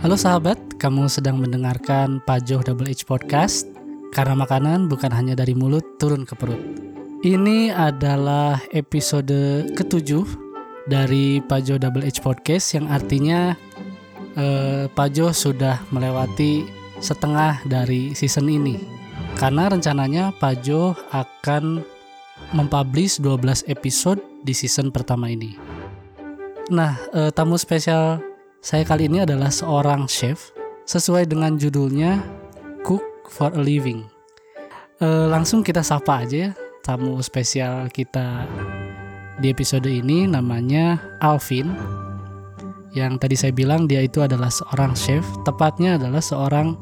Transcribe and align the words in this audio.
Halo 0.00 0.16
sahabat, 0.16 0.56
kamu 0.80 1.12
sedang 1.12 1.36
mendengarkan 1.36 2.24
Pajoh 2.24 2.64
Double 2.64 2.88
H 2.88 3.04
Podcast. 3.04 3.68
Karena 4.16 4.32
makanan 4.32 4.88
bukan 4.88 5.12
hanya 5.12 5.36
dari 5.36 5.52
mulut 5.52 5.84
turun 6.00 6.24
ke 6.24 6.32
perut. 6.40 6.56
Ini 7.20 7.68
adalah 7.68 8.64
episode 8.72 9.68
ketujuh 9.76 10.24
dari 10.88 11.44
Pajoh 11.44 11.76
Double 11.76 12.08
H 12.08 12.24
Podcast 12.24 12.72
Yang 12.80 12.86
artinya 12.96 13.40
eh, 14.40 14.88
Pajoh 14.88 15.36
sudah 15.36 15.84
melewati 15.92 16.64
setengah 17.04 17.60
dari 17.68 18.16
season 18.16 18.48
ini. 18.48 18.80
Karena 19.36 19.68
rencananya 19.68 20.32
Pajoh 20.32 20.96
akan 21.12 21.84
mempublish 22.56 23.20
12 23.20 23.68
episode 23.68 24.24
di 24.48 24.56
season 24.56 24.88
pertama 24.88 25.28
ini. 25.28 25.60
Nah, 26.72 26.96
eh, 27.12 27.28
tamu 27.36 27.60
spesial 27.60 28.29
saya 28.60 28.84
kali 28.84 29.08
ini 29.08 29.24
adalah 29.24 29.48
seorang 29.48 30.04
chef 30.04 30.52
sesuai 30.84 31.24
dengan 31.24 31.56
judulnya 31.56 32.20
Cook 32.84 33.32
for 33.32 33.48
a 33.56 33.62
Living. 33.64 34.04
E, 35.00 35.08
langsung 35.32 35.64
kita 35.64 35.80
sapa 35.80 36.28
aja 36.28 36.48
ya 36.48 36.50
tamu 36.84 37.16
spesial 37.24 37.88
kita 37.88 38.44
di 39.40 39.48
episode 39.48 39.88
ini 39.88 40.28
namanya 40.28 41.00
Alvin. 41.24 41.72
Yang 42.92 43.12
tadi 43.24 43.36
saya 43.38 43.52
bilang 43.56 43.88
dia 43.88 44.04
itu 44.04 44.20
adalah 44.20 44.52
seorang 44.52 44.92
chef, 44.92 45.24
tepatnya 45.48 45.96
adalah 45.96 46.20
seorang 46.20 46.76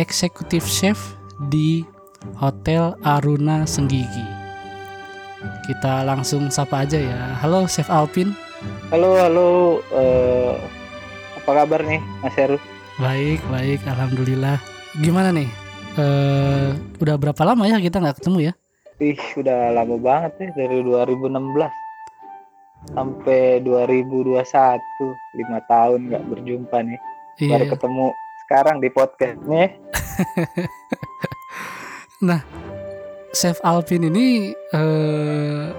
eksekutif 0.00 0.64
chef 0.64 0.96
di 1.52 1.84
Hotel 2.40 2.96
Aruna 3.04 3.68
Senggigi. 3.68 4.24
Kita 5.68 6.06
langsung 6.08 6.48
sapa 6.48 6.88
aja 6.88 6.96
ya. 6.96 7.36
Halo 7.44 7.68
Chef 7.68 7.92
Alvin. 7.92 8.32
Halo, 8.88 9.18
halo. 9.20 9.48
Uh, 9.92 10.56
apa 11.44 11.60
kabar 11.60 11.84
nih 11.84 12.00
Mas 12.24 12.32
Heru? 12.40 12.56
Baik, 12.96 13.36
baik, 13.52 13.84
alhamdulillah. 13.84 14.56
Gimana 14.96 15.28
nih? 15.28 15.44
Uh, 15.92 16.72
udah 17.04 17.20
berapa 17.20 17.36
lama 17.44 17.68
ya 17.68 17.76
kita 17.84 18.00
nggak 18.00 18.16
ketemu 18.16 18.48
ya? 18.48 18.52
Ih, 18.96 19.20
udah 19.36 19.76
lama 19.76 20.00
banget 20.00 20.32
ya 20.40 20.48
dari 20.56 20.80
2016 20.80 21.36
sampai 22.96 23.60
2021, 23.60 24.40
lima 25.36 25.60
tahun 25.68 26.08
nggak 26.08 26.24
berjumpa 26.32 26.80
nih. 26.80 27.00
Iya. 27.36 27.52
Baru 27.52 27.64
ketemu 27.76 28.06
sekarang 28.48 28.76
di 28.80 28.88
podcast 28.88 29.40
nih. 29.44 29.68
nah, 32.32 32.40
Chef 33.36 33.60
Alvin 33.60 34.08
ini 34.08 34.56
uh, 34.72 35.76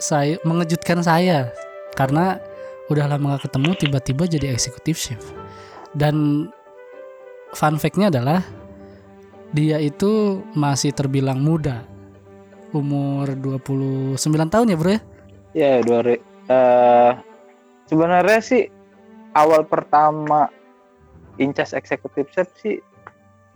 saya 0.00 0.40
mengejutkan 0.48 1.04
saya 1.04 1.52
karena 1.92 2.40
udah 2.86 3.04
lama 3.10 3.36
gak 3.36 3.50
ketemu 3.50 3.70
tiba-tiba 3.78 4.24
jadi 4.30 4.46
eksekutif 4.54 4.96
chef. 4.98 5.22
Dan 5.96 6.48
fun 7.56 7.80
fact-nya 7.80 8.12
adalah 8.12 8.44
dia 9.50 9.80
itu 9.80 10.42
masih 10.54 10.92
terbilang 10.92 11.40
muda. 11.40 11.82
Umur 12.74 13.32
29 13.32 14.18
tahun 14.26 14.70
ya 14.74 14.76
bro 14.76 14.90
ya? 14.90 15.00
Ya 15.56 15.72
dua 15.80 16.04
uh, 16.04 17.12
sebenarnya 17.88 18.40
sih 18.44 18.68
awal 19.32 19.64
pertama 19.64 20.52
incas 21.40 21.72
eksekutif 21.72 22.28
chef 22.34 22.52
sih 22.60 22.84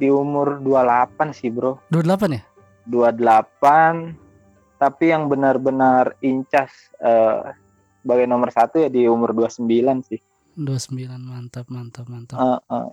di 0.00 0.08
umur 0.08 0.62
28 0.64 1.36
sih 1.36 1.52
bro. 1.52 1.76
28 1.92 2.40
ya? 2.40 2.42
28 2.88 4.80
tapi 4.80 5.12
yang 5.12 5.28
benar-benar 5.28 6.16
incas 6.24 6.72
uh, 7.04 7.52
sebagai 8.00 8.26
nomor 8.26 8.50
satu 8.50 8.80
ya 8.80 8.88
di 8.88 9.04
umur 9.06 9.36
29 9.36 9.68
sih. 10.08 10.20
29 10.56 11.06
mantap 11.20 11.68
mantap 11.68 12.06
mantap. 12.08 12.36
Uh, 12.40 12.60
uh. 12.72 12.88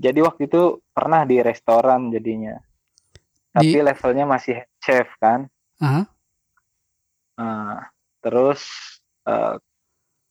Jadi 0.00 0.24
waktu 0.24 0.48
itu 0.48 0.80
pernah 0.90 1.28
di 1.28 1.44
restoran 1.44 2.08
jadinya. 2.08 2.56
Tapi 3.52 3.76
di... 3.76 3.84
levelnya 3.84 4.24
masih 4.24 4.64
chef 4.80 5.06
kan. 5.20 5.46
Uh 5.80 5.84
-huh. 5.84 6.04
uh, 7.40 7.78
terus 8.20 8.60
uh, 9.24 9.56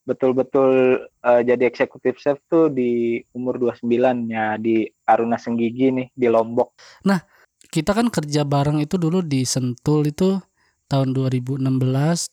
betul-betul 0.06 1.06
uh, 1.22 1.42
jadi 1.46 1.70
eksekutif 1.70 2.18
chef 2.18 2.42
tuh 2.50 2.70
di 2.74 3.22
umur 3.38 3.62
29 3.62 3.86
ya 4.30 4.58
di 4.58 4.90
Aruna 5.06 5.38
Senggigi 5.38 5.94
nih 5.94 6.08
di 6.14 6.28
Lombok. 6.30 6.74
Nah, 7.06 7.22
kita 7.70 7.94
kan 7.94 8.10
kerja 8.10 8.42
bareng 8.42 8.82
itu 8.82 8.98
dulu 8.98 9.22
di 9.22 9.46
Sentul 9.46 10.10
itu 10.10 10.42
tahun 10.90 11.14
2016 11.14 11.70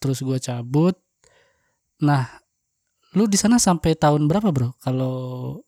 terus 0.01 0.25
gue 0.25 0.39
cabut 0.41 0.97
Nah, 1.97 2.29
lu 3.17 3.25
di 3.25 3.41
sana 3.41 3.57
sampai 3.57 3.97
tahun 3.97 4.29
berapa 4.29 4.53
bro? 4.53 4.77
Kalau 4.85 5.15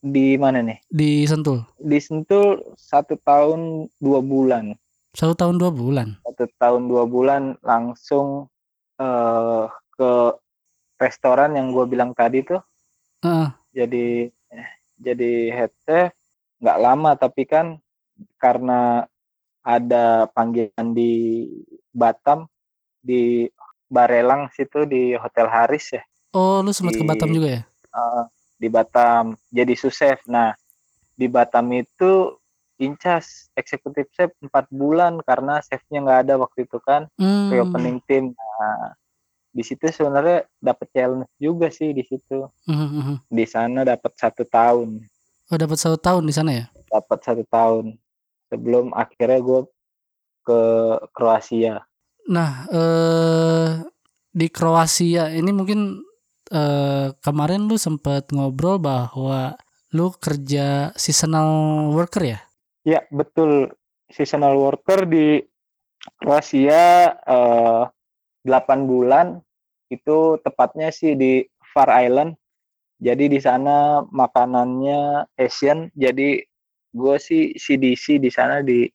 di 0.04 0.36
mana 0.36 0.60
nih? 0.60 0.78
Di 0.92 1.24
Sentul. 1.24 1.64
Di 1.80 1.96
Sentul 1.96 2.60
satu 2.76 3.16
tahun 3.24 3.88
dua 3.96 4.20
bulan. 4.20 4.76
Satu 5.16 5.32
tahun 5.32 5.56
dua 5.56 5.72
bulan. 5.72 6.20
Satu 6.28 6.44
tahun 6.60 6.84
dua 6.84 7.08
bulan 7.08 7.56
langsung 7.64 8.52
uh, 9.00 9.64
ke 9.96 10.12
restoran 11.00 11.56
yang 11.56 11.72
gue 11.72 11.84
bilang 11.88 12.12
tadi 12.12 12.44
tuh. 12.44 12.60
Uh. 13.24 13.48
Jadi 13.72 14.28
jadi 15.00 15.32
head 15.54 15.72
chef 15.86 16.12
nggak 16.58 16.80
lama 16.82 17.14
tapi 17.14 17.46
kan 17.46 17.78
karena 18.36 19.06
ada 19.62 20.26
panggilan 20.34 20.90
di 20.90 21.46
Batam 21.94 22.50
di 22.98 23.46
Barelang 23.88 24.50
situ 24.52 24.84
di 24.84 25.14
Hotel 25.14 25.46
Haris 25.46 25.94
ya 25.94 26.02
Oh, 26.32 26.60
lu 26.60 26.70
sempat 26.76 26.96
ke 26.96 27.04
Batam 27.04 27.32
juga 27.32 27.48
ya? 27.48 27.62
Uh, 27.92 28.24
di 28.60 28.68
Batam 28.68 29.38
jadi 29.48 29.72
susef. 29.72 30.20
Nah, 30.28 30.52
di 31.16 31.26
Batam 31.30 31.72
itu 31.72 32.36
incas 32.78 33.50
eksekutif 33.58 34.06
chef 34.14 34.30
empat 34.38 34.70
bulan 34.70 35.18
karena 35.26 35.58
chefnya 35.66 35.98
nggak 35.98 36.20
ada 36.30 36.34
waktu 36.38 36.62
itu 36.62 36.78
kan 36.78 37.10
hmm. 37.18 37.50
opening 37.58 37.98
tim. 38.06 38.30
Nah, 38.38 38.94
di 39.50 39.66
situ 39.66 39.90
sebenarnya 39.90 40.46
dapat 40.62 40.86
challenge 40.94 41.32
juga 41.42 41.72
sih 41.72 41.90
di 41.90 42.06
situ. 42.06 42.46
Hmm. 42.68 43.18
Di 43.26 43.44
sana 43.48 43.82
dapat 43.82 44.12
satu 44.14 44.46
tahun. 44.46 45.02
Oh, 45.48 45.58
dapat 45.58 45.78
satu 45.80 45.96
tahun 45.98 46.28
di 46.28 46.34
sana 46.36 46.50
ya? 46.54 46.64
Dapat 46.92 47.18
satu 47.24 47.42
tahun. 47.48 47.96
Sebelum 48.52 48.92
akhirnya 48.94 49.40
gue 49.40 49.60
ke 50.44 50.60
Kroasia. 51.12 51.84
Nah, 52.28 52.68
eh 52.68 53.68
di 54.28 54.46
Kroasia 54.52 55.32
ini 55.34 55.50
mungkin 55.50 56.04
uh, 56.52 57.14
kemarin 57.24 57.68
lu 57.68 57.76
sempat 57.76 58.28
ngobrol 58.32 58.80
bahwa 58.80 59.56
lu 59.92 60.12
kerja 60.16 60.92
seasonal 60.96 61.48
worker 61.96 62.24
ya? 62.24 62.38
Ya 62.84 63.00
betul 63.12 63.72
seasonal 64.08 64.56
worker 64.56 65.04
di 65.04 65.40
Kroasia 66.16 67.12
uh, 67.28 67.84
eh, 67.84 68.48
8 68.48 68.88
bulan 68.88 69.40
itu 69.92 70.40
tepatnya 70.40 70.88
sih 70.88 71.16
di 71.16 71.44
Far 71.72 71.92
Island. 71.92 72.36
Jadi 72.98 73.30
di 73.30 73.38
sana 73.38 74.02
makanannya 74.08 75.28
Asian. 75.36 75.92
Jadi 75.92 76.42
gue 76.92 77.16
sih 77.20 77.54
CDC 77.54 78.18
di 78.18 78.30
sana 78.32 78.64
di 78.64 78.88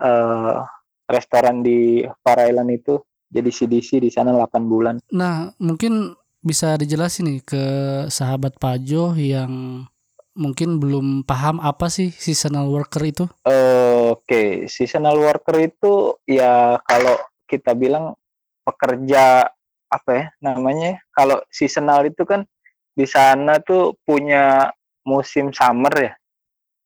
uh, 0.00 0.58
restoran 1.06 1.60
di 1.62 2.02
Far 2.24 2.40
Island 2.40 2.70
itu. 2.72 2.94
Jadi 3.30 3.50
CDC 3.52 4.02
di 4.02 4.10
sana 4.10 4.34
8 4.34 4.66
bulan. 4.66 4.98
Nah, 5.14 5.54
mungkin 5.62 6.18
bisa 6.40 6.76
dijelasin 6.80 7.28
nih 7.28 7.40
ke 7.44 7.64
sahabat 8.08 8.56
Pajo 8.56 9.12
yang 9.16 9.84
mungkin 10.32 10.80
belum 10.80 11.28
paham 11.28 11.60
apa 11.60 11.92
sih 11.92 12.08
seasonal 12.08 12.72
worker 12.72 13.02
itu? 13.04 13.24
Uh, 13.44 14.16
Oke, 14.16 14.24
okay. 14.24 14.48
seasonal 14.66 15.20
worker 15.20 15.60
itu 15.60 16.16
ya 16.24 16.80
kalau 16.88 17.20
kita 17.44 17.76
bilang 17.76 18.16
pekerja 18.64 19.52
apa 19.90 20.10
ya 20.14 20.26
namanya? 20.40 21.02
Kalau 21.12 21.44
seasonal 21.52 22.08
itu 22.08 22.24
kan 22.24 22.48
di 22.96 23.04
sana 23.04 23.60
tuh 23.60 23.98
punya 24.06 24.72
musim 25.04 25.52
summer 25.52 25.92
ya, 25.92 26.12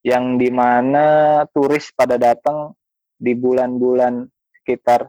yang 0.02 0.40
di 0.40 0.50
mana 0.50 1.42
turis 1.52 1.94
pada 1.94 2.18
datang 2.18 2.74
di 3.14 3.36
bulan-bulan 3.36 4.26
sekitar 4.60 5.08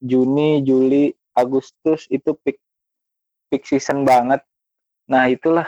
Juni, 0.00 0.64
Juli, 0.64 1.12
Agustus 1.36 2.08
itu 2.08 2.32
peak 2.40 2.56
peak 3.50 3.66
season 3.66 4.06
banget. 4.06 4.40
Nah 5.10 5.26
itulah 5.26 5.66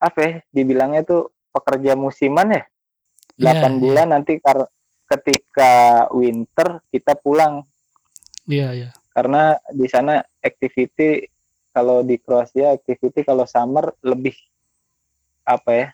apa 0.00 0.18
ya 0.18 0.32
dibilangnya 0.50 1.04
tuh 1.04 1.30
pekerja 1.52 1.92
musiman 1.94 2.56
ya. 2.56 2.64
8 3.36 3.44
yeah, 3.44 3.52
iya. 3.52 3.68
bulan 3.76 4.06
yeah. 4.08 4.12
nanti 4.16 4.32
kar 4.40 4.58
ketika 5.06 5.72
winter 6.10 6.80
kita 6.88 7.12
pulang. 7.20 7.68
Iya 8.48 8.56
yeah, 8.58 8.70
iya. 8.72 8.84
Yeah. 8.88 8.92
Karena 9.12 9.42
di 9.72 9.86
sana 9.88 10.24
activity 10.40 11.28
kalau 11.76 12.00
di 12.00 12.16
Kroasia 12.16 12.72
activity 12.72 13.20
kalau 13.20 13.44
summer 13.44 13.92
lebih 14.00 14.32
apa 15.44 15.70
ya? 15.72 15.88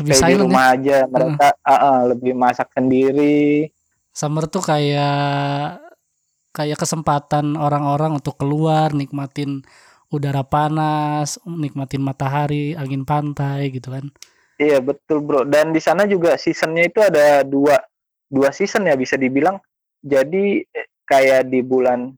Lebih 0.00 0.12
silent 0.16 0.28
di 0.28 0.36
ya? 0.36 0.44
rumah 0.48 0.64
ya? 0.64 0.72
aja 0.72 0.98
mereka 1.04 1.48
uh. 1.52 1.68
Uh, 1.68 1.76
uh, 1.76 1.98
lebih 2.16 2.32
masak 2.32 2.68
sendiri. 2.72 3.68
Summer 4.12 4.48
tuh 4.48 4.64
kayak 4.64 5.80
kayak 6.52 6.76
kesempatan 6.80 7.56
orang-orang 7.56 8.20
untuk 8.20 8.36
keluar 8.36 8.92
nikmatin 8.92 9.64
udara 10.12 10.44
panas, 10.44 11.40
nikmatin 11.48 12.04
matahari, 12.04 12.76
angin 12.76 13.02
pantai 13.08 13.72
gitu 13.72 13.88
kan. 13.90 14.12
Iya 14.60 14.78
betul 14.84 15.24
bro. 15.24 15.42
Dan 15.48 15.72
di 15.72 15.80
sana 15.80 16.04
juga 16.04 16.36
seasonnya 16.36 16.86
itu 16.86 17.00
ada 17.00 17.42
dua 17.42 17.80
dua 18.28 18.52
season 18.52 18.86
ya 18.86 18.94
bisa 18.94 19.16
dibilang. 19.16 19.58
Jadi 20.04 20.62
eh, 20.62 20.88
kayak 21.08 21.48
di 21.48 21.64
bulan 21.64 22.12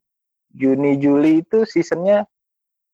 Juni 0.51 0.99
Juli 0.99 1.41
itu 1.41 1.63
seasonnya 1.63 2.27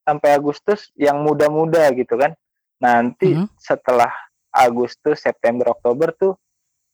sampai 0.04 0.36
Agustus 0.36 0.92
yang 0.96 1.24
muda-muda 1.24 1.88
gitu 1.96 2.20
kan. 2.20 2.36
Nanti 2.80 3.36
Mhm. 3.36 3.48
setelah 3.56 4.12
Agustus 4.52 5.24
September 5.24 5.72
Oktober 5.72 6.12
tuh 6.16 6.34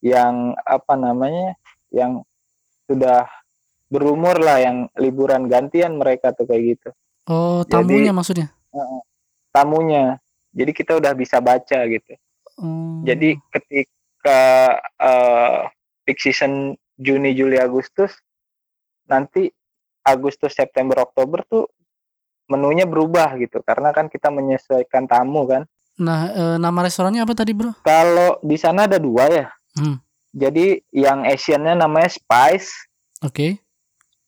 yang 0.05 0.55
apa 0.67 0.95
namanya 0.95 1.57
yang 1.91 2.21
sudah 2.87 3.27
berumur 3.89 4.37
lah 4.43 4.59
yang 4.61 4.91
liburan 4.99 5.47
gantian 5.47 5.97
mereka 5.97 6.35
tuh 6.35 6.45
kayak 6.45 6.77
gitu 6.77 6.91
Oh, 7.27 7.63
Jadi- 7.63 7.73
tamunya 7.73 8.13
maksudnya? 8.15 8.49
Heeh. 8.71 9.01
tamunya. 9.51 10.21
Jadi 10.53 10.71
kita 10.71 11.01
udah 11.01 11.17
bisa 11.17 11.41
baca 11.41 11.79
gitu. 11.89 12.13
Oh. 12.61 13.01
Jadi 13.03 13.41
ketika 13.49 14.43
eh, 15.01 15.61
peak 16.05 16.21
season 16.21 16.77
Juni, 16.97 17.33
Juli, 17.33 17.57
Agustus, 17.57 18.13
nanti 19.05 19.49
Agustus, 20.03 20.53
September, 20.53 21.03
Oktober 21.03 21.41
tuh 21.43 21.65
menunya 22.47 22.85
berubah 22.85 23.33
gitu. 23.37 23.65
Karena 23.65 23.91
kan 23.91 24.07
kita 24.07 24.29
menyesuaikan 24.29 25.09
tamu 25.09 25.49
kan. 25.49 25.63
Nah, 25.97 26.29
eh, 26.29 26.57
nama 26.61 26.85
restorannya 26.85 27.25
apa 27.25 27.33
tadi, 27.33 27.57
Bro? 27.57 27.73
Kalau 27.81 28.37
di 28.45 28.61
sana 28.61 28.85
ada 28.85 29.01
dua 29.01 29.25
ya. 29.27 29.47
Hmm. 29.73 29.97
Jadi 30.37 30.85
yang 30.93 31.25
Asiannya 31.25 31.81
namanya 31.81 32.13
Spice, 32.13 32.69
Oke. 33.25 33.57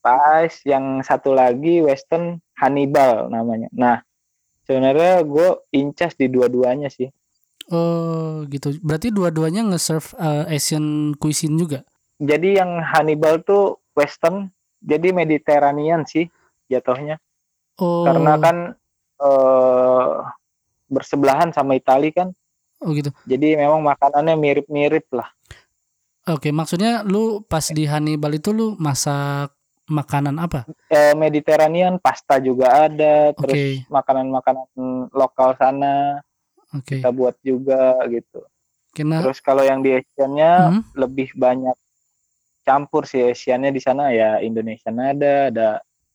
Spice. 0.01 0.65
Yang 0.65 1.05
satu 1.05 1.37
lagi 1.37 1.85
Western 1.85 2.41
Hannibal 2.59 3.31
namanya. 3.31 3.71
Nah, 3.71 4.03
sebenarnya 4.67 5.23
gue 5.23 5.49
incas 5.73 6.19
di 6.19 6.27
dua-duanya 6.27 6.91
sih. 6.91 7.09
Oh, 7.71 8.43
gitu. 8.51 8.75
Berarti 8.83 9.15
dua-duanya 9.15 9.63
nge-serve 9.71 10.17
eh, 10.19 10.57
Asian 10.59 11.15
cuisine 11.17 11.55
juga. 11.55 11.87
Jadi 12.19 12.59
yang 12.59 12.83
Hannibal 12.83 13.39
tuh 13.47 13.79
Western, 13.95 14.51
jadi 14.83 15.15
Mediterranean 15.15 16.03
sih 16.03 16.27
jatuhnya. 16.67 17.23
Oh. 17.79 18.05
Karena 18.05 18.35
kan 18.43 18.57
eh 19.19 20.15
bersebelahan 20.89 21.51
sama 21.53 21.77
Itali 21.77 22.11
kan. 22.11 22.33
Oh, 22.79 22.95
gitu. 22.95 23.11
Jadi 23.27 23.59
memang 23.59 23.83
makanannya 23.83 24.39
mirip-mirip 24.39 25.11
lah. 25.11 25.29
Oke, 26.29 26.55
maksudnya 26.55 27.03
lu 27.03 27.43
pas 27.43 27.65
di 27.73 27.89
Hannibal 27.89 28.37
itu 28.37 28.55
lu 28.55 28.79
masak 28.79 29.58
makanan 29.89 30.37
apa? 30.37 30.69
Eh 30.89 31.17
Mediterranean 31.17 31.97
pasta 31.99 32.37
juga 32.39 32.87
ada, 32.87 33.33
terus 33.35 33.85
makanan-makanan 33.89 34.69
lokal 35.11 35.57
sana 35.57 36.21
Oke. 36.77 37.01
kita 37.01 37.09
buat 37.11 37.35
juga 37.41 37.97
gitu. 38.09 38.45
Karena 38.93 39.25
Terus 39.25 39.39
kalau 39.41 39.65
yang 39.65 39.81
di 39.81 39.97
Asiannya 39.97 40.53
Mhm. 40.69 40.83
lebih 40.97 41.29
banyak 41.35 41.77
campur 42.63 43.09
sih 43.09 43.25
Asiannya 43.25 43.73
di 43.73 43.81
sana 43.81 44.13
ya 44.13 44.39
Indonesian 44.39 45.01
ada, 45.01 45.49
ada 45.49 45.69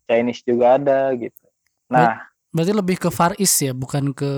Chinese 0.05 0.45
juga 0.45 0.77
ada 0.77 1.09
gitu. 1.17 1.45
Nah, 1.89 2.29
berarti 2.53 2.73
lebih 2.73 2.95
ke 3.01 3.09
Far 3.09 3.33
East 3.41 3.57
ya, 3.61 3.73
bukan 3.73 4.13
ke 4.13 4.31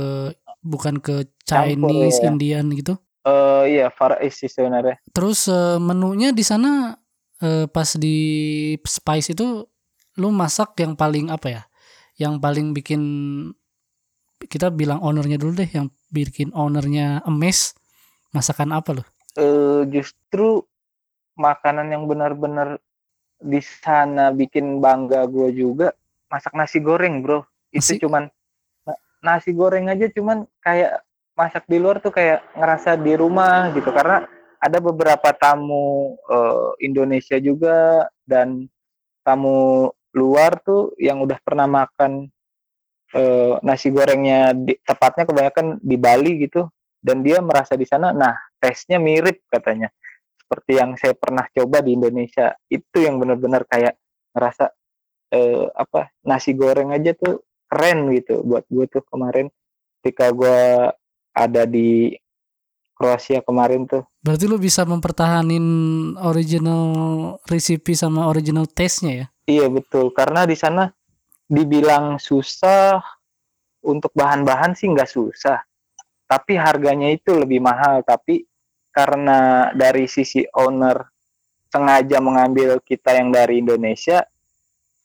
bukan 0.63 0.97
ke 0.97 1.27
Campur, 1.45 1.91
Chinese, 1.91 2.19
ya. 2.23 2.31
Indian 2.31 2.65
gitu. 2.71 2.95
eh 3.25 3.63
iya 3.81 3.87
Far 3.89 4.21
East 4.21 4.45
sih 4.45 4.49
sebenarnya. 4.49 5.01
Terus 5.09 5.49
eh, 5.49 5.81
menunya 5.81 6.29
di 6.29 6.45
sana 6.45 6.93
eh, 7.45 7.65
pas 7.69 7.89
di 7.93 8.17
Spice 8.81 9.37
itu 9.37 9.69
lu 10.17 10.29
masak 10.33 10.73
yang 10.81 10.97
paling 10.97 11.29
apa 11.29 11.47
ya? 11.53 11.61
Yang 12.17 12.41
paling 12.41 12.67
bikin 12.73 13.01
kita 14.49 14.73
bilang 14.73 14.99
ownernya 14.99 15.37
dulu 15.37 15.61
deh, 15.61 15.69
yang 15.69 15.93
bikin 16.09 16.49
ownernya 16.51 17.21
emes 17.23 17.77
masakan 18.33 18.73
apa 18.73 18.91
lo? 18.99 19.03
eh 19.35 19.83
justru 19.91 20.63
makanan 21.35 21.91
yang 21.91 22.07
benar-benar 22.07 22.79
di 23.35 23.59
sana 23.59 24.31
bikin 24.31 24.79
bangga 24.79 25.27
gue 25.27 25.51
juga 25.51 25.91
masak 26.31 26.55
nasi 26.55 26.79
goreng 26.79 27.19
bro 27.19 27.43
itu 27.75 27.83
Nasi- 27.83 27.99
cuman 27.99 28.31
na- 28.87 29.01
nasi 29.19 29.51
goreng 29.51 29.91
aja 29.91 30.07
cuman 30.07 30.47
kayak 30.63 31.03
masak 31.35 31.67
di 31.67 31.77
luar 31.83 31.99
tuh 31.99 32.15
kayak 32.15 32.47
ngerasa 32.55 32.95
di 32.95 33.11
rumah 33.19 33.75
gitu 33.75 33.91
karena 33.91 34.23
ada 34.59 34.77
beberapa 34.79 35.29
tamu 35.35 36.15
eh, 36.29 36.69
Indonesia 36.85 37.37
juga 37.39 38.07
dan 38.25 38.67
tamu 39.25 39.89
luar 40.15 40.61
tuh 40.63 40.95
yang 41.01 41.19
udah 41.21 41.37
pernah 41.43 41.67
makan 41.67 42.31
eh, 43.15 43.53
nasi 43.61 43.91
gorengnya 43.91 44.55
di, 44.55 44.77
tepatnya 44.81 45.27
kebanyakan 45.27 45.79
di 45.83 45.97
Bali 45.99 46.31
gitu. 46.47 46.67
Dan 47.05 47.21
dia 47.21 47.37
merasa 47.37 47.77
di 47.77 47.85
sana 47.85 48.09
nah 48.09 48.33
tesnya 48.57 48.97
mirip 48.97 49.45
katanya. 49.45 49.93
Seperti 50.41 50.71
yang 50.77 50.97
saya 50.97 51.13
pernah 51.13 51.45
coba 51.53 51.85
di 51.85 51.93
Indonesia. 51.93 52.53
Itu 52.65 53.01
yang 53.01 53.21
benar-benar 53.21 53.65
kayak 53.69 53.97
ngerasa 54.33 54.65
eh, 55.33 55.67
apa 55.73 56.11
nasi 56.25 56.57
goreng 56.57 56.91
aja 56.93 57.13
tuh 57.13 57.45
keren 57.69 58.13
gitu 58.13 58.41
buat 58.41 58.65
gue 58.69 58.85
tuh 58.89 59.03
kemarin. 59.05 59.49
Ketika 60.01 60.33
gue 60.33 60.89
ada 61.35 61.63
di 61.67 62.13
Kroasia 62.95 63.43
kemarin 63.43 63.83
tuh. 63.83 64.07
Berarti 64.23 64.47
lu 64.47 64.55
bisa 64.55 64.87
mempertahanin 64.87 65.65
original 66.23 66.83
recipe 67.45 67.91
sama 67.91 68.31
original 68.31 68.65
taste-nya 68.65 69.13
ya? 69.13 69.27
iya 69.45 69.67
betul. 69.69 70.09
Karena 70.15 70.47
di 70.47 70.57
sana 70.57 70.89
dibilang 71.45 72.17
susah 72.17 72.97
untuk 73.85 74.09
bahan-bahan 74.15 74.73
sih 74.73 74.89
nggak 74.89 75.11
susah. 75.11 75.61
Tapi 76.25 76.57
harganya 76.57 77.11
itu 77.13 77.35
lebih 77.37 77.61
mahal. 77.61 78.01
Tapi 78.01 78.47
karena 78.89 79.69
dari 79.75 80.07
sisi 80.07 80.47
owner 80.55 81.03
sengaja 81.67 82.23
mengambil 82.23 82.79
kita 82.79 83.11
yang 83.11 83.35
dari 83.35 83.59
Indonesia 83.59 84.23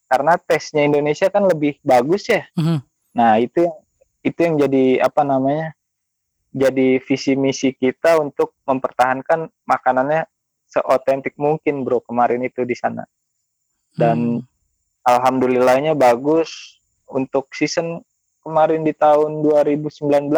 karena 0.06 0.38
tesnya 0.38 0.86
Indonesia 0.86 1.26
kan 1.26 1.42
lebih 1.46 1.82
bagus 1.82 2.30
ya. 2.30 2.46
Mhm. 2.54 2.78
nah 3.10 3.42
itu 3.42 3.66
yang 3.66 3.74
itu 4.22 4.38
yang 4.38 4.54
jadi 4.54 4.84
apa 5.02 5.26
namanya 5.26 5.74
jadi 6.50 6.98
visi 6.98 7.38
misi 7.38 7.70
kita 7.70 8.18
untuk 8.18 8.58
mempertahankan 8.66 9.46
makanannya 9.64 10.26
seotentik 10.66 11.34
mungkin 11.38 11.82
bro 11.82 12.02
kemarin 12.02 12.42
itu 12.46 12.62
di 12.66 12.74
sana 12.74 13.06
Dan 13.90 14.38
Hmm. 14.38 14.46
alhamdulillahnya 15.02 15.98
bagus 15.98 16.78
untuk 17.10 17.50
season 17.50 18.02
kemarin 18.40 18.86
di 18.86 18.94
tahun 18.94 19.42
2019 19.42 20.30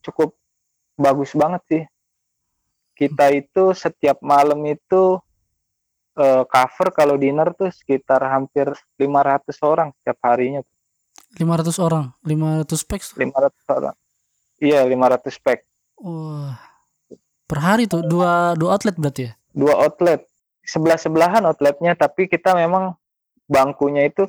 cukup 0.00 0.32
bagus 0.96 1.36
banget 1.36 1.62
sih. 1.68 1.84
Kita 2.96 3.30
itu 3.30 3.76
setiap 3.76 4.18
malam 4.24 4.58
itu 4.66 5.20
eh, 6.18 6.42
cover 6.50 6.90
kalau 6.90 7.14
dinner 7.14 7.54
tuh 7.54 7.70
sekitar 7.70 8.24
hampir 8.26 8.66
500 8.98 9.54
orang 9.62 9.94
setiap 10.00 10.18
harinya. 10.26 10.66
500 11.38 11.78
orang, 11.78 12.10
500 12.26 12.82
packs. 12.88 13.14
tuh. 13.14 13.22
500 13.22 13.54
orang. 13.70 13.94
Iya, 14.58 14.82
500 14.84 15.38
pack. 15.38 15.62
Wah. 15.98 16.58
Per 17.48 17.58
hari 17.58 17.88
tuh 17.88 18.04
dua 18.04 18.52
dua 18.54 18.76
outlet 18.76 18.94
berarti 18.94 19.22
ya? 19.26 19.32
Dua 19.50 19.74
outlet. 19.80 20.26
Sebelah-sebelahan 20.62 21.48
outletnya 21.48 21.96
tapi 21.96 22.28
kita 22.28 22.52
memang 22.52 22.92
bangkunya 23.48 24.04
itu 24.04 24.28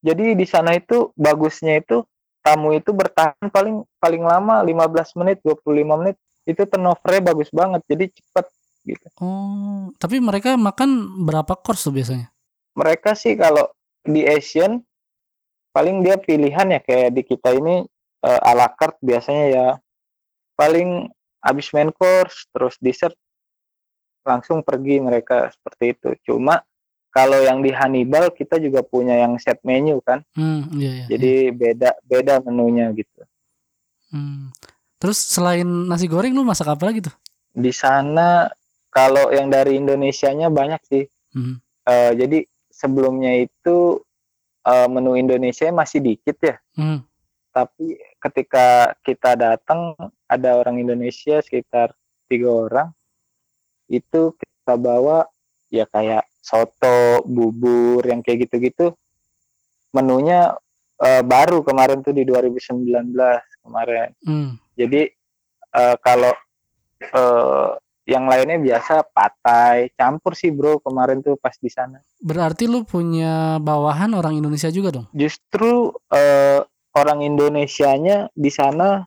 jadi 0.00 0.38
di 0.38 0.46
sana 0.46 0.78
itu 0.78 1.10
bagusnya 1.18 1.82
itu 1.82 2.06
tamu 2.40 2.72
itu 2.72 2.94
bertahan 2.94 3.50
paling 3.50 3.82
paling 3.98 4.22
lama 4.22 4.62
15 4.62 5.18
menit 5.18 5.42
25 5.42 5.66
menit 6.00 6.16
itu 6.46 6.62
turnovernya 6.64 7.20
bagus 7.20 7.50
banget 7.50 7.82
jadi 7.90 8.04
cepet 8.08 8.46
gitu 8.86 9.06
Oh, 9.20 9.90
tapi 9.98 10.22
mereka 10.22 10.54
makan 10.54 10.88
berapa 11.26 11.52
course 11.58 11.84
tuh 11.84 11.92
biasanya? 11.92 12.30
mereka 12.72 13.18
sih 13.18 13.34
kalau 13.34 13.66
di 14.06 14.22
Asian 14.24 14.80
paling 15.74 16.00
dia 16.00 16.16
pilihan 16.16 16.70
ya 16.70 16.80
kayak 16.80 17.10
di 17.12 17.22
kita 17.26 17.52
ini 17.52 17.82
eh, 18.20 18.40
a 18.40 18.52
la 18.52 18.68
carte 18.70 19.00
biasanya 19.00 19.44
ya 19.46 19.66
paling 20.54 21.08
habis 21.40 21.72
main 21.72 21.88
course 21.90 22.44
terus 22.50 22.76
dessert 22.78 23.16
langsung 24.20 24.60
pergi 24.60 25.00
mereka 25.00 25.48
seperti 25.48 25.84
itu 25.90 26.08
cuma 26.22 26.60
kalau 27.10 27.40
yang 27.40 27.58
di 27.58 27.72
Hannibal 27.72 28.30
kita 28.30 28.60
juga 28.60 28.84
punya 28.84 29.16
yang 29.16 29.34
set 29.36 29.58
menu 29.62 29.98
kan 30.00 30.20
Hmm, 30.32 30.68
iya, 30.72 30.90
iya. 30.90 30.92
iya. 30.94 31.04
jadi 31.10 31.32
beda 31.50 31.90
beda 32.02 32.34
menunya 32.42 32.92
gitu 32.92 33.24
Hmm. 34.10 34.50
Terus 34.98 35.22
selain 35.22 35.62
nasi 35.86 36.04
goreng 36.04 36.34
lu 36.34 36.42
masak 36.42 36.66
apa 36.66 36.82
lagi 36.84 36.98
tuh? 37.00 37.14
di 37.50 37.70
sana 37.70 38.50
kalau 38.90 39.30
yang 39.30 39.46
dari 39.46 39.74
Indonesianya 39.74 40.50
banyak 40.50 40.82
sih 40.86 41.04
Hmm. 41.30 41.62
Eh, 41.82 42.12
jadi 42.14 42.42
sebelumnya 42.68 43.38
itu 43.38 44.02
eh, 44.60 44.86
menu 44.86 45.14
Indonesia 45.14 45.70
masih 45.70 46.04
dikit 46.04 46.36
ya 46.38 46.58
Hmm. 46.76 47.00
Tapi 47.50 47.98
ketika 48.22 48.94
kita 49.02 49.34
datang 49.34 49.94
ada 50.30 50.50
orang 50.58 50.78
Indonesia 50.78 51.42
sekitar 51.42 51.94
tiga 52.30 52.50
orang 52.50 52.88
itu 53.90 54.34
kita 54.38 54.74
bawa 54.78 55.26
ya 55.70 55.86
kayak 55.90 56.26
soto 56.38 57.26
bubur 57.26 58.06
yang 58.06 58.22
kayak 58.22 58.46
gitu-gitu. 58.46 58.94
Menunya 59.90 60.54
eh, 61.02 61.22
baru 61.26 61.66
kemarin 61.66 62.06
tuh 62.06 62.14
di 62.14 62.22
2019 62.22 62.86
kemarin. 63.60 64.10
Hmm. 64.24 64.56
jadi 64.72 65.12
uh, 65.76 65.96
kalau 66.00 66.32
uh, 67.12 67.76
yang 68.08 68.26
lainnya 68.26 68.58
biasa 68.58 69.06
patai 69.14 69.94
campur 69.94 70.34
sih 70.34 70.50
bro 70.50 70.82
kemarin 70.82 71.22
tuh 71.22 71.38
pas 71.38 71.54
di 71.54 71.70
sana. 71.70 72.02
Berarti 72.18 72.66
lu 72.66 72.82
punya 72.82 73.62
bawahan 73.62 74.10
orang 74.18 74.34
Indonesia 74.34 74.66
juga 74.72 74.98
dong? 74.98 75.06
Justru 75.14 75.94
uh, 75.94 76.60
orang 76.96 77.22
Indonesianya 77.22 78.30
di 78.34 78.50
sana 78.50 79.04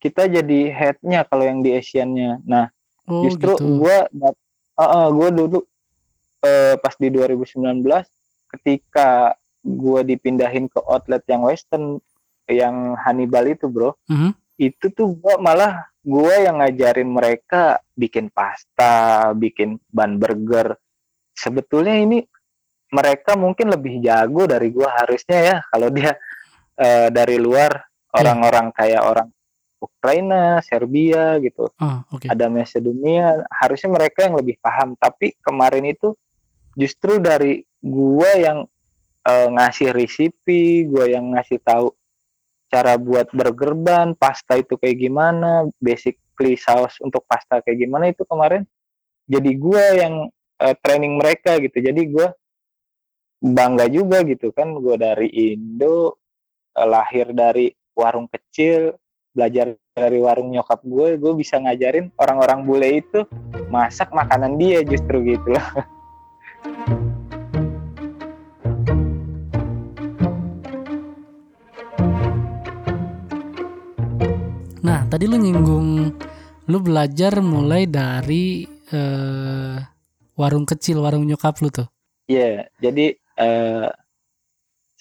kita 0.00 0.28
jadi 0.28 0.70
headnya 0.70 1.24
kalau 1.26 1.44
yang 1.44 1.60
di 1.60 1.76
Asiannya 1.76 2.44
nah 2.44 2.68
oh, 3.08 3.24
justru 3.26 3.56
gitu. 3.56 3.84
gue 3.84 3.96
uh, 4.22 4.82
uh, 4.82 5.08
gue 5.12 5.28
dulu 5.32 5.58
uh, 6.44 6.74
pas 6.80 6.94
di 6.96 7.08
2019 7.12 7.82
ketika 8.56 9.34
gue 9.66 10.00
dipindahin 10.06 10.70
ke 10.70 10.78
outlet 10.86 11.24
yang 11.26 11.42
Western 11.44 11.98
yang 12.46 12.94
Hannibal 13.02 13.44
itu 13.50 13.66
bro 13.66 13.98
mhm. 14.06 14.16
-huh. 14.16 14.32
itu 14.56 14.86
tuh 14.94 15.16
gue 15.16 15.34
malah 15.42 15.90
gue 16.06 16.34
yang 16.46 16.62
ngajarin 16.62 17.10
mereka 17.10 17.82
bikin 17.98 18.30
pasta, 18.30 19.34
bikin 19.34 19.82
ban 19.90 20.14
burger. 20.22 20.78
Sebetulnya 21.34 21.98
ini 21.98 22.22
mereka 22.94 23.34
mungkin 23.34 23.74
lebih 23.74 23.98
jago 23.98 24.46
dari 24.46 24.70
gue 24.70 24.86
harusnya 24.86 25.38
ya 25.42 25.56
kalau 25.66 25.90
dia 25.90 26.14
uh, 26.78 27.08
dari 27.12 27.36
luar 27.40 27.72
iya. 27.76 28.22
orang-orang 28.22 28.66
yeah. 28.70 28.76
kayak 28.76 29.02
orang 29.02 29.28
Ukraina, 29.76 30.64
Serbia 30.64 31.36
gitu, 31.44 31.68
oh, 31.68 31.98
okay. 32.08 32.32
ada 32.32 32.48
Macedonia, 32.48 33.44
harusnya 33.52 33.92
mereka 33.92 34.24
yang 34.24 34.40
lebih 34.40 34.56
paham. 34.64 34.96
Tapi 34.96 35.36
kemarin 35.44 35.84
itu 35.84 36.16
justru 36.72 37.20
dari 37.20 37.60
gue 37.84 38.30
yang 38.40 38.64
uh, 39.28 39.48
ngasih 39.52 39.92
resipi, 39.92 40.88
gue 40.88 41.12
yang 41.12 41.36
ngasih 41.36 41.60
tahu 41.60 41.92
cara 42.72 42.96
buat 42.96 43.28
burger 43.36 43.76
ban, 43.76 44.16
pasta 44.16 44.56
itu 44.56 44.80
kayak 44.80 44.96
gimana, 44.96 45.68
basically 45.76 46.56
saus 46.56 46.96
untuk 47.04 47.28
pasta 47.28 47.60
kayak 47.60 47.78
gimana 47.78 48.10
itu 48.10 48.24
kemarin 48.24 48.64
jadi 49.26 49.50
gue 49.58 49.84
yang 49.98 50.14
uh, 50.62 50.74
training 50.80 51.18
mereka 51.18 51.58
gitu. 51.58 51.82
Jadi 51.82 52.02
gue 52.06 52.26
bangga 53.42 53.86
juga 53.90 54.24
gitu 54.24 54.54
kan 54.54 54.72
gue 54.78 54.96
dari 54.96 55.28
Indo 55.28 56.24
lahir 56.84 57.32
dari 57.32 57.72
warung 57.96 58.28
kecil, 58.28 58.92
belajar 59.32 59.72
dari 59.96 60.20
warung 60.20 60.52
nyokap 60.52 60.84
gue, 60.84 61.16
gue 61.16 61.32
bisa 61.32 61.56
ngajarin 61.56 62.12
orang-orang 62.20 62.60
bule 62.68 62.88
itu 63.00 63.24
masak 63.72 64.12
makanan 64.12 64.60
dia 64.60 64.84
justru 64.84 65.24
gitu 65.24 65.56
loh. 65.56 65.68
Nah, 74.86 75.02
tadi 75.10 75.26
lu 75.26 75.34
nyinggung 75.34 76.14
lu 76.70 76.78
belajar 76.78 77.42
mulai 77.42 77.90
dari 77.90 78.70
uh, 78.94 79.82
warung 80.38 80.62
kecil, 80.62 81.02
warung 81.02 81.26
nyokap 81.26 81.58
lu 81.58 81.74
tuh. 81.74 81.90
Iya, 82.30 82.38
yeah, 82.38 82.58
jadi 82.78 83.06
uh, 83.34 83.90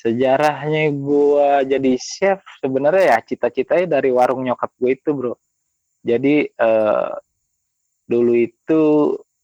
sejarahnya 0.05 0.93
gua 0.93 1.65
jadi 1.65 1.97
chef 1.97 2.45
sebenarnya 2.61 3.17
ya 3.17 3.17
cita-citanya 3.25 3.97
dari 3.97 4.13
warung 4.13 4.45
nyokap 4.45 4.69
gue 4.77 4.93
itu, 4.93 5.09
Bro. 5.17 5.33
Jadi 6.05 6.45
uh, 6.61 7.17
dulu 8.05 8.33
itu 8.37 8.81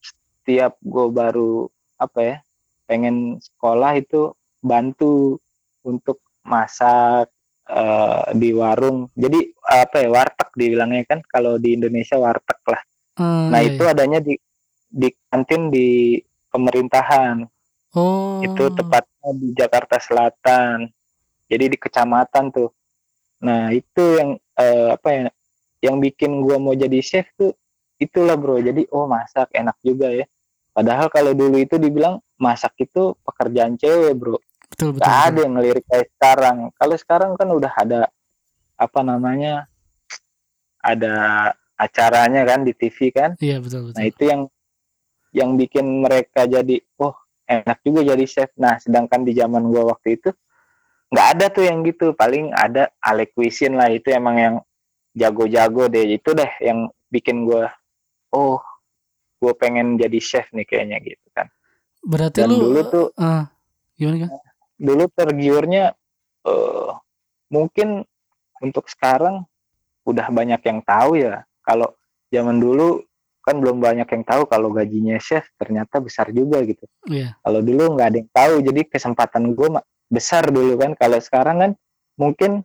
setiap 0.06 0.78
gue 0.78 1.08
baru 1.10 1.66
apa 1.98 2.20
ya 2.22 2.38
pengen 2.86 3.42
sekolah 3.42 3.98
itu 3.98 4.30
bantu 4.62 5.42
untuk 5.82 6.22
masak 6.46 7.34
uh, 7.66 8.30
di 8.38 8.54
warung. 8.54 9.10
Jadi 9.18 9.54
apa 9.66 10.06
ya 10.06 10.10
warteg 10.14 10.50
dibilangnya 10.54 11.04
kan 11.10 11.20
kalau 11.26 11.58
di 11.58 11.74
Indonesia 11.74 12.22
warteg 12.22 12.62
lah. 12.70 12.82
Hmm, 13.18 13.50
nah 13.50 13.60
iya, 13.66 13.74
itu 13.74 13.84
iya. 13.86 13.92
adanya 13.98 14.20
di 14.22 14.38
di 14.92 15.10
kantin 15.30 15.74
di 15.74 16.22
pemerintahan. 16.54 17.48
Oh. 17.96 18.40
Itu 18.44 18.72
tepatnya 18.72 19.30
di 19.36 19.48
Jakarta 19.56 20.00
Selatan. 20.00 20.88
Jadi 21.52 21.76
di 21.76 21.78
kecamatan 21.78 22.52
tuh. 22.52 22.72
Nah 23.44 23.74
itu 23.76 24.04
yang 24.16 24.40
uh, 24.56 24.96
apa 24.96 25.10
ya 25.12 25.28
yang 25.82 25.98
bikin 26.00 26.40
gua 26.46 26.62
mau 26.62 26.78
jadi 26.78 27.02
chef 27.04 27.28
tuh 27.36 27.52
itulah 28.00 28.40
bro. 28.40 28.62
Jadi 28.62 28.88
oh 28.92 29.10
masak 29.10 29.52
enak 29.52 29.76
juga 29.84 30.08
ya. 30.12 30.24
Padahal 30.72 31.12
kalau 31.12 31.36
dulu 31.36 31.60
itu 31.60 31.76
dibilang 31.76 32.24
masak 32.40 32.74
itu 32.80 33.14
pekerjaan 33.22 33.76
cewek 33.76 34.16
bro 34.16 34.40
betul 34.72 34.90
betul, 34.98 35.06
Gak 35.06 35.20
ada 35.30 35.40
yang 35.46 35.54
ngelirik 35.60 35.86
kayak 35.86 36.08
sekarang 36.18 36.58
kalau 36.74 36.96
sekarang 36.98 37.32
kan 37.38 37.50
udah 37.54 37.74
ada 37.78 38.02
apa 38.80 39.00
namanya 39.06 39.70
ada 40.82 41.16
acaranya 41.78 42.42
kan 42.50 42.66
di 42.66 42.74
TV 42.74 43.14
kan 43.14 43.38
iya 43.38 43.62
betul 43.62 43.92
betul 43.92 43.98
nah 44.00 44.06
itu 44.10 44.24
yang 44.26 44.42
yang 45.32 45.54
bikin 45.54 45.86
mereka 46.02 46.50
jadi 46.50 46.82
oh 46.98 47.14
enak 47.60 47.84
juga 47.84 48.08
jadi 48.16 48.26
chef. 48.28 48.52
Nah 48.56 48.80
sedangkan 48.80 49.28
di 49.28 49.36
zaman 49.36 49.68
gua 49.68 49.92
waktu 49.92 50.16
itu 50.16 50.30
nggak 51.12 51.28
ada 51.38 51.46
tuh 51.52 51.68
yang 51.68 51.84
gitu. 51.84 52.16
Paling 52.16 52.56
ada 52.56 52.88
Ale 53.04 53.28
Cuisine 53.28 53.76
lah 53.76 53.92
itu 53.92 54.08
emang 54.16 54.36
yang 54.40 54.56
jago-jago 55.12 55.92
deh. 55.92 56.16
Itu 56.16 56.32
deh 56.32 56.52
yang 56.64 56.88
bikin 57.12 57.44
gua 57.44 57.68
oh 58.32 58.64
gue 59.42 59.54
pengen 59.58 59.98
jadi 59.98 60.20
chef 60.22 60.48
nih 60.54 60.70
kayaknya 60.70 61.02
gitu 61.02 61.28
kan. 61.34 61.50
Berarti 62.06 62.46
Dan 62.46 62.54
lu 62.54 62.72
dulu 62.72 62.82
tuh 62.88 63.08
uh, 63.18 63.44
gimana 63.98 64.30
kan 64.30 64.32
dulu 64.82 65.04
tergiurnya 65.14 65.94
uh, 66.46 66.98
mungkin 67.54 68.02
untuk 68.62 68.90
sekarang 68.90 69.46
udah 70.06 70.30
banyak 70.34 70.62
yang 70.66 70.80
tahu 70.82 71.22
ya. 71.22 71.46
Kalau 71.62 71.94
zaman 72.34 72.58
dulu 72.58 73.06
kan 73.42 73.58
belum 73.58 73.82
banyak 73.82 74.06
yang 74.06 74.24
tahu 74.24 74.46
kalau 74.46 74.70
gajinya 74.70 75.18
chef 75.18 75.46
ternyata 75.58 75.98
besar 75.98 76.30
juga 76.30 76.62
gitu 76.62 76.86
yeah. 77.10 77.36
kalau 77.42 77.60
dulu 77.62 77.98
nggak 77.98 78.08
ada 78.08 78.18
yang 78.22 78.32
tahu 78.32 78.54
jadi 78.62 78.82
kesempatan 78.88 79.58
gue 79.58 79.70
besar 80.08 80.48
dulu 80.50 80.78
kan 80.78 80.92
kalau 80.94 81.18
sekarang 81.18 81.58
kan 81.60 81.72
mungkin 82.16 82.62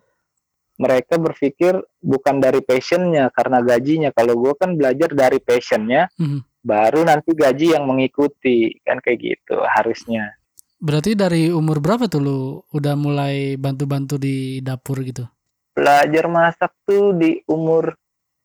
mereka 0.77 1.17
berpikir 1.17 1.81
bukan 2.05 2.37
dari 2.37 2.61
passionnya 2.61 3.33
karena 3.33 3.65
gajinya 3.65 4.13
kalau 4.13 4.37
gue 4.37 4.53
kan 4.61 4.77
belajar 4.77 5.09
dari 5.17 5.41
passionnya 5.41 6.13
mm 6.21 6.27
-hmm. 6.27 6.41
baru 6.61 7.01
nanti 7.09 7.33
gaji 7.33 7.73
yang 7.73 7.89
mengikuti 7.89 8.77
kan 8.85 9.01
kayak 9.01 9.19
gitu 9.25 9.57
harusnya 9.65 10.37
Berarti 10.77 11.17
dari 11.17 11.49
umur 11.49 11.81
berapa 11.81 12.05
tuh 12.05 12.21
lu 12.21 12.41
udah 12.69 12.95
mulai 13.01 13.57
bantu-bantu 13.57 14.21
di 14.21 14.61
dapur 14.61 15.01
gitu? 15.01 15.25
Belajar 15.73 16.29
masak 16.29 16.73
tuh 16.85 17.17
di 17.17 17.41
umur 17.49 17.97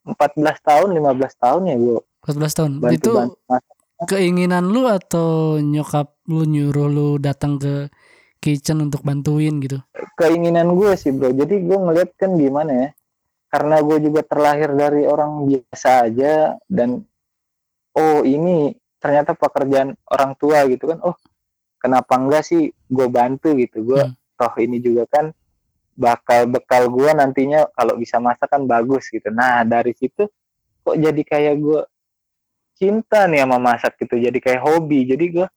14 0.07 0.39
tahun, 0.63 0.89
15 0.95 1.43
tahun 1.43 1.61
ya, 1.67 1.75
Bu. 1.75 1.99
14 2.21 2.57
tahun. 2.57 2.71
Bantu 2.81 2.95
Itu 2.95 3.11
masak. 3.49 3.63
keinginan 4.09 4.69
lu 4.69 4.89
atau 4.89 5.61
nyokap 5.61 6.17
lu 6.29 6.45
nyuruh 6.45 6.87
lu 6.89 7.09
datang 7.21 7.61
ke 7.61 7.89
kitchen 8.41 8.81
untuk 8.81 9.05
bantuin 9.05 9.61
gitu? 9.61 9.77
Keinginan 10.17 10.73
gue 10.73 10.93
sih, 10.97 11.13
Bro. 11.13 11.33
Jadi 11.37 11.61
gue 11.61 11.77
ngeliat 11.77 12.17
kan 12.17 12.33
gimana 12.37 12.71
ya? 12.73 12.89
Karena 13.51 13.83
gue 13.83 13.97
juga 14.01 14.21
terlahir 14.25 14.73
dari 14.73 15.03
orang 15.05 15.45
biasa 15.45 16.07
aja 16.07 16.55
dan 16.65 17.03
oh 17.93 18.23
ini 18.23 18.73
ternyata 19.01 19.35
pekerjaan 19.35 19.93
orang 20.09 20.31
tua 20.39 20.65
gitu 20.71 20.89
kan. 20.89 21.03
Oh, 21.03 21.17
kenapa 21.81 22.13
enggak 22.21 22.45
sih 22.45 22.69
gue 22.69 23.07
bantu 23.09 23.57
gitu 23.57 23.81
gue 23.81 24.01
hmm. 24.05 24.37
toh 24.37 24.53
ini 24.61 24.77
juga 24.77 25.09
kan 25.09 25.33
bakal 25.97 26.47
bekal 26.47 26.87
gue 26.87 27.09
nantinya 27.11 27.67
kalau 27.73 27.97
bisa 27.97 28.21
masak 28.21 28.47
kan 28.47 28.63
bagus 28.69 29.09
gitu 29.09 29.33
nah 29.33 29.65
dari 29.65 29.97
situ 29.97 30.29
kok 30.85 30.95
jadi 30.95 31.21
kayak 31.25 31.55
gue 31.57 31.81
cinta 32.81 33.29
nih 33.29 33.45
sama 33.45 33.61
masak 33.61 33.93
gitu. 34.01 34.17
Jadi 34.17 34.41
kayak 34.41 34.65
hobi. 34.65 35.05
Jadi 35.05 35.25
gue 35.29 35.47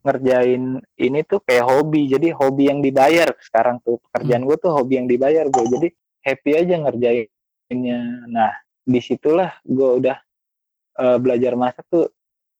ngerjain 0.00 0.80
ini 0.96 1.20
tuh 1.28 1.44
kayak 1.44 1.68
hobi. 1.68 2.08
Jadi 2.08 2.32
hobi 2.32 2.72
yang 2.72 2.80
dibayar 2.80 3.28
sekarang 3.44 3.84
tuh. 3.84 4.00
Pekerjaan 4.08 4.40
hmm. 4.40 4.48
gue 4.48 4.56
tuh 4.56 4.72
hobi 4.72 4.92
yang 4.96 5.08
dibayar 5.12 5.44
gue 5.44 5.64
jadi 5.68 5.88
happy 6.24 6.50
aja 6.56 6.74
ngerjainnya. 6.80 8.00
Nah 8.32 8.52
di 8.80 9.00
situlah 9.04 9.52
gue 9.68 9.90
udah 10.00 10.16
uh, 11.04 11.18
belajar 11.20 11.52
masak 11.60 11.84
tuh 11.92 12.08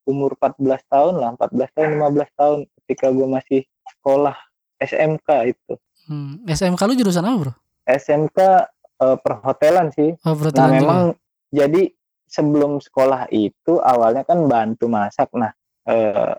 umur 0.04 0.36
14 0.36 0.60
tahun 0.92 1.14
lah. 1.16 1.28
14 1.40 1.72
tahun 1.72 1.88
15 1.96 2.38
tahun 2.38 2.58
ketika 2.84 3.06
gue 3.08 3.26
masih 3.32 3.60
sekolah 3.96 4.36
SMK 4.76 5.28
itu. 5.56 5.74
Hmm. 6.06 6.44
SMK 6.44 6.80
lu 6.84 6.94
jurusan 6.94 7.24
apa 7.24 7.36
bro? 7.40 7.54
SMK 7.86 8.38
uh, 8.38 8.58
eh, 9.02 9.16
perhotelan 9.24 9.88
sih. 9.90 10.14
Oh, 10.22 10.36
perhotelan 10.36 10.68
nah 10.68 10.76
memang 10.76 11.00
juga. 11.10 11.64
jadi 11.64 11.82
sebelum 12.26 12.82
sekolah 12.82 13.30
itu 13.30 13.78
awalnya 13.80 14.26
kan 14.26 14.44
bantu 14.46 14.90
masak. 14.90 15.30
Nah 15.32 15.54
eh, 15.86 16.34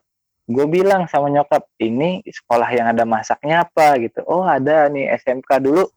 gue 0.47 0.65
bilang 0.67 1.07
sama 1.11 1.27
nyokap 1.27 1.67
ini 1.83 2.23
sekolah 2.23 2.69
yang 2.71 2.91
ada 2.91 3.03
masaknya 3.03 3.67
apa? 3.67 3.97
Gitu. 3.99 4.23
Oh 4.27 4.43
ada 4.43 4.87
nih 4.91 5.11
SMK 5.19 5.63
dulu. 5.63 5.87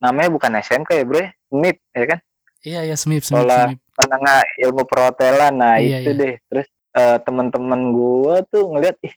Namanya 0.00 0.30
bukan 0.32 0.56
SMK 0.58 0.90
ya 0.90 1.04
bro 1.04 1.22
SMIP 1.52 1.76
ya 1.92 2.04
kan? 2.16 2.18
Iya 2.60 2.80
iya 2.92 2.96
SMIP, 2.96 3.22
SMIP 3.24 3.36
sekolah 3.36 3.64
penengah 3.98 4.40
ilmu 4.64 4.82
perhotelan. 4.88 5.54
Nah 5.54 5.76
iya, 5.78 6.00
itu 6.02 6.10
iya. 6.16 6.20
deh. 6.20 6.34
Terus 6.48 6.66
uh, 6.96 7.18
teman-teman 7.20 7.80
gue 7.92 8.34
tuh 8.48 8.64
ngeliat 8.70 8.96
ih 9.04 9.14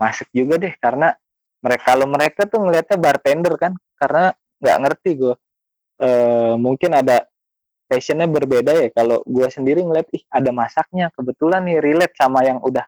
masuk 0.00 0.28
juga 0.34 0.58
deh. 0.58 0.74
Karena 0.76 1.14
mereka 1.64 1.96
kalau 1.96 2.06
mereka 2.10 2.40
tuh 2.44 2.60
ngelihatnya 2.64 2.98
bartender 2.98 3.54
kan? 3.56 3.72
Karena 3.94 4.34
nggak 4.58 4.78
ngerti 4.80 5.10
gue 5.20 5.34
uh, 6.00 6.54
mungkin 6.58 6.90
ada 6.94 7.26
passionnya 7.86 8.28
berbeda 8.28 8.72
ya. 8.74 8.88
Kalau 8.92 9.20
gue 9.24 9.46
sendiri 9.48 9.84
ngeliat 9.84 10.08
ih 10.14 10.24
ada 10.30 10.50
masaknya. 10.50 11.10
Kebetulan 11.12 11.64
nih 11.66 11.78
relate 11.80 12.14
sama 12.16 12.44
yang 12.44 12.60
udah 12.60 12.84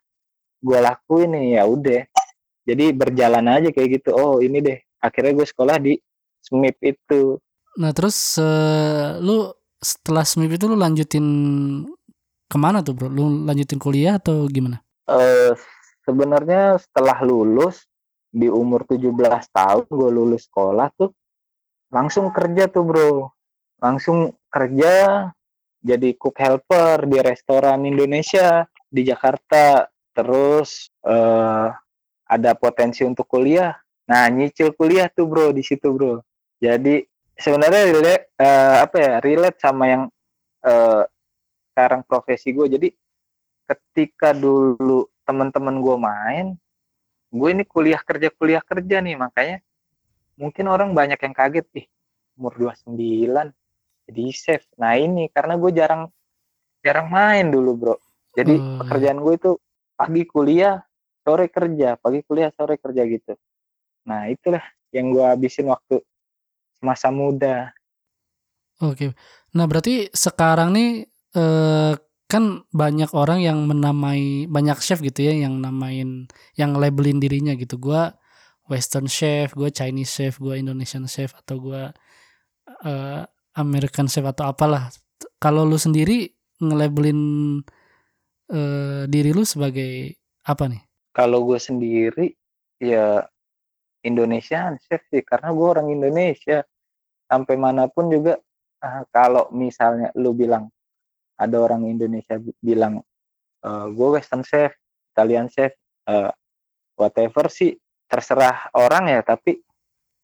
gue 0.60 0.78
lakuin 0.78 1.32
nih 1.36 1.46
ya 1.60 1.62
udah. 1.64 2.02
Jadi 2.66 2.84
berjalan 2.92 3.46
aja 3.46 3.68
kayak 3.70 4.02
gitu. 4.02 4.10
Oh 4.16 4.42
ini 4.42 4.58
deh. 4.60 4.78
Akhirnya 5.00 5.32
gue 5.36 5.46
sekolah 5.46 5.76
di 5.78 5.94
SMIP 6.42 6.78
itu. 6.82 7.38
Nah 7.76 7.92
terus 7.92 8.40
uh, 8.40 9.20
lu 9.20 9.52
setelah 9.78 10.24
SMIP 10.24 10.56
itu 10.56 10.66
lu 10.66 10.76
lanjutin 10.78 11.26
ke 12.46 12.56
mana 12.56 12.80
tuh 12.80 12.96
bro? 12.96 13.08
Lu 13.12 13.46
lanjutin 13.46 13.78
kuliah 13.78 14.18
atau 14.18 14.48
gimana? 14.48 14.82
Uh, 15.06 15.54
Sebenarnya 16.06 16.78
setelah 16.78 17.18
lulus 17.26 17.82
di 18.30 18.46
umur 18.46 18.86
17 18.86 19.10
tahun 19.50 19.84
gue 19.90 20.10
lulus 20.14 20.46
sekolah 20.46 20.94
tuh 20.94 21.10
langsung 21.90 22.30
kerja 22.30 22.70
tuh 22.70 22.86
bro 22.86 23.34
langsung 23.80 24.32
kerja 24.48 25.28
jadi 25.86 26.18
cook 26.18 26.36
helper 26.42 27.06
di 27.06 27.18
restoran 27.22 27.86
Indonesia 27.86 28.66
di 28.90 29.06
Jakarta. 29.06 29.86
Terus 30.16 30.88
uh, 31.04 31.68
ada 32.26 32.50
potensi 32.56 33.04
untuk 33.04 33.28
kuliah. 33.28 33.76
Nah 34.08 34.26
nyicil 34.32 34.72
kuliah 34.74 35.06
tuh 35.12 35.28
bro 35.28 35.52
di 35.52 35.62
situ 35.62 35.92
bro. 35.92 36.24
Jadi 36.58 37.04
sebenarnya 37.36 37.82
relate 37.92 38.24
uh, 38.40 38.76
apa 38.88 38.96
ya 38.96 39.12
relate 39.20 39.58
sama 39.60 39.84
yang 39.86 40.02
uh, 40.64 41.04
sekarang 41.70 42.00
profesi 42.08 42.56
gue 42.56 42.66
jadi 42.72 42.88
ketika 43.68 44.32
dulu 44.32 45.04
teman-teman 45.28 45.76
gue 45.84 45.96
main 46.00 46.46
gue 47.28 47.48
ini 47.52 47.68
kuliah 47.68 48.00
kerja 48.00 48.32
kuliah 48.32 48.64
kerja 48.64 49.04
nih. 49.04 49.20
Makanya 49.20 49.60
mungkin 50.40 50.66
orang 50.72 50.96
banyak 50.96 51.20
yang 51.20 51.34
kaget 51.36 51.66
ih 51.84 51.86
umur 52.40 52.56
29 52.56 53.52
jadi 54.06 54.24
safe 54.32 54.66
nah 54.78 54.94
ini 54.94 55.28
karena 55.30 55.58
gue 55.58 55.70
jarang 55.74 56.02
jarang 56.80 57.10
main 57.10 57.50
dulu 57.50 57.72
bro 57.76 57.96
jadi 58.34 58.54
hmm. 58.56 58.86
pekerjaan 58.86 59.18
gue 59.20 59.34
itu 59.34 59.52
pagi 59.98 60.22
kuliah 60.28 60.82
sore 61.26 61.50
kerja 61.50 61.98
pagi 61.98 62.22
kuliah 62.22 62.50
sore 62.54 62.78
kerja 62.78 63.02
gitu 63.04 63.34
nah 64.06 64.30
itulah 64.30 64.62
yang 64.94 65.10
gue 65.12 65.26
habisin 65.26 65.66
waktu 65.68 66.00
masa 66.80 67.08
muda. 67.10 67.72
Oke. 68.78 69.16
Nah, 69.56 69.64
berarti 69.64 70.12
sekarang 70.12 70.76
nih 70.76 70.90
eh, 71.36 71.92
kan 72.26 72.44
banyak 72.74 73.10
orang 73.14 73.38
yang 73.40 73.58
menamai 73.64 74.50
banyak 74.50 74.82
chef 74.82 74.98
gitu 74.98 75.30
ya 75.30 75.46
yang 75.46 75.62
namain 75.62 76.26
yang 76.58 76.76
labelin 76.76 77.22
dirinya 77.22 77.56
gitu. 77.56 77.80
Gua 77.80 78.12
western 78.66 79.06
chef, 79.06 79.54
gue 79.54 79.70
Chinese 79.70 80.10
chef, 80.10 80.42
gue 80.42 80.58
Indonesian 80.58 81.06
chef 81.06 81.30
atau 81.38 81.62
gue 81.62 81.82
uh, 82.82 83.22
American 83.56 84.06
chef 84.06 84.24
atau 84.28 84.52
apalah. 84.52 84.92
Kalau 85.40 85.64
lu 85.64 85.80
sendiri 85.80 86.28
ngelabelin 86.60 87.20
uh, 88.52 89.02
diri 89.08 89.30
lu 89.32 89.44
sebagai 89.44 90.16
apa 90.44 90.68
nih? 90.68 90.82
Kalau 91.16 91.48
gue 91.48 91.56
sendiri 91.56 92.32
ya 92.76 93.24
Indonesian 94.04 94.78
chef 94.84 95.02
sih 95.08 95.24
karena 95.24 95.50
gue 95.50 95.66
orang 95.66 95.88
Indonesia 95.90 96.62
sampai 97.26 97.56
mana 97.58 97.90
pun 97.90 98.12
juga 98.12 98.38
uh, 98.84 99.02
kalau 99.10 99.50
misalnya 99.50 100.12
lu 100.14 100.36
bilang 100.36 100.70
ada 101.36 101.56
orang 101.58 101.84
Indonesia 101.84 102.40
bilang 102.64 103.02
uh, 103.64 103.68
eh, 103.68 103.86
gue 103.92 104.08
Western 104.16 104.40
chef 104.46 104.72
Italian 105.12 105.50
chef 105.52 105.74
uh, 106.08 106.32
whatever 106.96 107.50
sih 107.52 107.76
terserah 108.06 108.72
orang 108.72 109.10
ya 109.10 109.20
tapi 109.20 109.60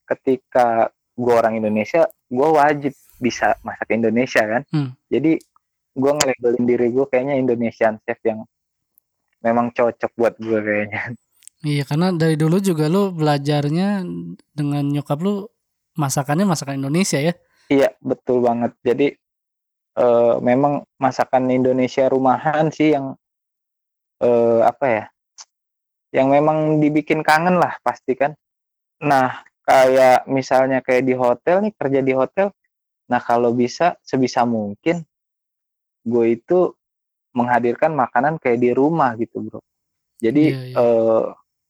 ketika 0.09 0.89
gue 1.13 1.35
orang 1.35 1.59
Indonesia 1.59 2.09
gue 2.33 2.49
wajib 2.49 2.95
bisa 3.23 3.55
masak 3.63 3.95
Indonesia 3.95 4.43
kan 4.43 4.63
hmm. 4.75 4.91
jadi 5.07 5.39
gue 5.93 6.13
ngelabelin 6.19 6.65
diri 6.67 6.89
gue 6.91 7.07
kayaknya 7.07 7.39
Indonesian 7.39 8.03
chef 8.03 8.19
yang 8.27 8.43
memang 9.39 9.71
cocok 9.71 10.11
buat 10.19 10.35
gue 10.43 10.59
kayaknya 10.59 11.15
Iya 11.63 11.87
karena 11.87 12.11
dari 12.11 12.35
dulu 12.35 12.59
juga 12.59 12.91
lu 12.91 13.15
belajarnya 13.15 14.03
dengan 14.51 14.83
nyokap 14.83 15.19
lu 15.23 15.47
masakannya 15.95 16.43
masakan 16.43 16.83
Indonesia 16.83 17.23
ya. 17.23 17.39
Iya 17.71 17.95
betul 18.03 18.43
banget. 18.43 18.75
Jadi 18.83 19.15
uh, 19.95 20.43
memang 20.43 20.83
masakan 20.99 21.55
Indonesia 21.55 22.11
rumahan 22.11 22.75
sih 22.75 22.99
yang 22.99 23.15
uh, 24.19 24.61
apa 24.67 24.87
ya, 24.91 25.05
yang 26.11 26.35
memang 26.35 26.83
dibikin 26.83 27.23
kangen 27.23 27.63
lah 27.63 27.79
pasti 27.87 28.19
kan. 28.19 28.35
Nah 28.99 29.47
kayak 29.63 30.27
misalnya 30.27 30.83
kayak 30.83 31.07
di 31.07 31.15
hotel 31.15 31.63
nih 31.63 31.73
kerja 31.79 32.01
di 32.03 32.11
hotel, 32.11 32.51
nah 33.13 33.21
kalau 33.21 33.53
bisa 33.53 34.01
sebisa 34.01 34.49
mungkin 34.49 35.05
gue 36.09 36.27
itu 36.33 36.73
menghadirkan 37.37 37.93
makanan 37.93 38.41
kayak 38.41 38.61
di 38.61 38.71
rumah 38.73 39.13
gitu 39.21 39.45
bro. 39.45 39.61
Jadi 40.17 40.45
iya, 40.55 40.65
iya. 40.73 40.77
Uh, 40.79 41.25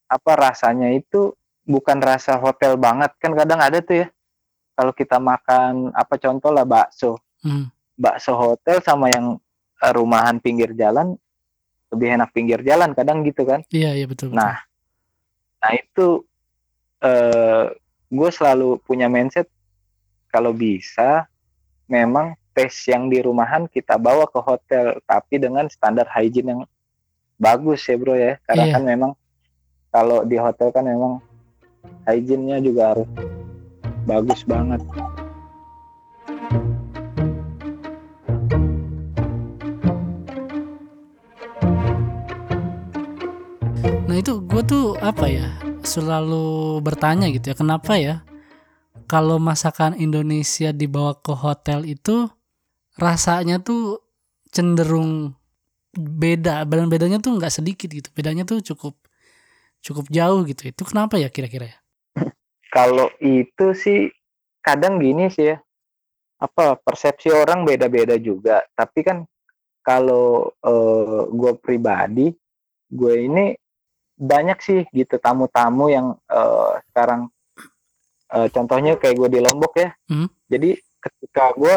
apa 0.07 0.33
rasanya 0.37 0.92
itu 0.92 1.35
bukan 1.64 1.98
rasa 2.02 2.37
hotel 2.37 2.76
banget 2.76 3.11
kan 3.16 3.33
kadang 3.33 3.62
ada 3.62 3.78
tuh 3.81 4.05
ya 4.05 4.07
kalau 4.76 4.92
kita 4.92 5.16
makan 5.16 5.94
apa 5.94 6.14
contoh 6.18 6.50
lah 6.52 6.66
bakso 6.66 7.16
hmm. 7.46 7.70
bakso 7.96 8.35
hotel 8.35 8.83
sama 8.83 9.09
yang 9.09 9.38
eh, 9.81 9.92
rumahan 9.94 10.42
pinggir 10.42 10.74
jalan 10.74 11.16
lebih 11.94 12.09
enak 12.18 12.31
pinggir 12.35 12.61
jalan 12.61 12.92
kadang 12.92 13.24
gitu 13.24 13.46
kan 13.46 13.64
iya 13.72 13.94
iya 13.94 14.05
betul, 14.05 14.35
betul. 14.35 14.42
nah 14.42 14.59
nah 15.62 15.72
itu 15.72 16.26
eh, 17.00 17.72
gue 18.12 18.31
selalu 18.35 18.83
punya 18.85 19.07
mindset 19.09 19.48
kalau 20.28 20.52
bisa 20.52 21.24
memang 21.92 22.33
tes 22.57 22.72
yang 22.88 23.12
di 23.12 23.20
rumahan 23.20 23.68
kita 23.68 24.00
bawa 24.00 24.24
ke 24.24 24.40
hotel 24.40 24.96
tapi 25.05 25.37
dengan 25.37 25.68
standar 25.68 26.09
hygiene 26.09 26.57
yang 26.57 26.62
bagus 27.37 27.85
ya 27.85 28.00
bro 28.00 28.16
ya 28.16 28.40
karena 28.48 28.64
iya. 28.64 28.72
kan 28.72 28.83
memang 28.88 29.12
kalau 29.92 30.24
di 30.24 30.40
hotel 30.40 30.72
kan 30.72 30.88
emang 30.88 31.20
hygiene-nya 32.09 32.64
juga 32.64 32.96
harus 32.96 33.09
bagus 34.09 34.40
banget. 34.48 34.81
Nah 44.09 44.16
itu 44.16 44.40
gue 44.40 44.62
tuh 44.64 44.96
apa 44.96 45.28
ya 45.28 45.52
selalu 45.85 46.81
bertanya 46.81 47.28
gitu 47.28 47.52
ya 47.52 47.57
kenapa 47.59 48.00
ya 48.00 48.24
kalau 49.12 49.37
masakan 49.37 49.92
Indonesia 50.01 50.72
dibawa 50.72 51.20
ke 51.20 51.37
hotel 51.37 51.85
itu 51.85 52.33
rasanya 52.96 53.61
tuh 53.61 54.01
cenderung 54.48 55.37
beda 55.92 56.64
dan 56.64 56.88
bedanya 56.88 57.20
tuh 57.20 57.37
nggak 57.37 57.53
sedikit 57.53 57.92
gitu 57.92 58.09
bedanya 58.16 58.48
tuh 58.48 58.64
cukup 58.64 58.96
cukup 59.83 60.09
jauh 60.09 60.46
gitu. 60.46 60.70
Itu 60.70 60.83
kenapa 60.87 61.18
ya 61.18 61.29
kira-kira 61.29 61.75
ya? 61.75 61.79
Kalau 62.72 63.12
itu 63.20 63.77
sih 63.77 64.09
kadang 64.64 65.03
gini 65.03 65.29
sih 65.29 65.53
ya. 65.53 65.59
Apa 66.40 66.79
persepsi 66.81 67.29
orang 67.29 67.66
beda-beda 67.66 68.16
juga. 68.16 68.64
Tapi 68.72 69.05
kan 69.05 69.18
kalau 69.83 70.51
uh, 70.62 71.27
gue 71.29 71.53
pribadi, 71.59 72.31
gue 72.88 73.14
ini 73.18 73.53
banyak 74.16 74.59
sih 74.62 74.81
gitu 74.94 75.18
tamu-tamu 75.18 75.90
yang 75.90 76.14
uh, 76.31 76.79
sekarang 76.90 77.29
uh, 78.33 78.49
contohnya 78.49 78.97
kayak 78.97 79.16
gue 79.16 79.29
di 79.29 79.40
Lombok 79.45 79.73
ya. 79.77 79.90
Hmm. 80.09 80.29
Jadi 80.49 80.77
ketika 81.03 81.53
gue 81.55 81.75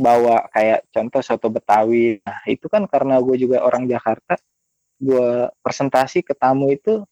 bawa 0.00 0.48
kayak 0.50 0.88
contoh 0.88 1.20
soto 1.20 1.52
Betawi, 1.52 2.18
nah 2.24 2.40
itu 2.48 2.66
kan 2.66 2.88
karena 2.88 3.20
gue 3.20 3.36
juga 3.36 3.60
orang 3.60 3.84
Jakarta, 3.84 4.40
gue 5.02 5.50
presentasi 5.60 6.22
ke 6.22 6.32
tamu 6.32 6.70
itu 6.70 7.02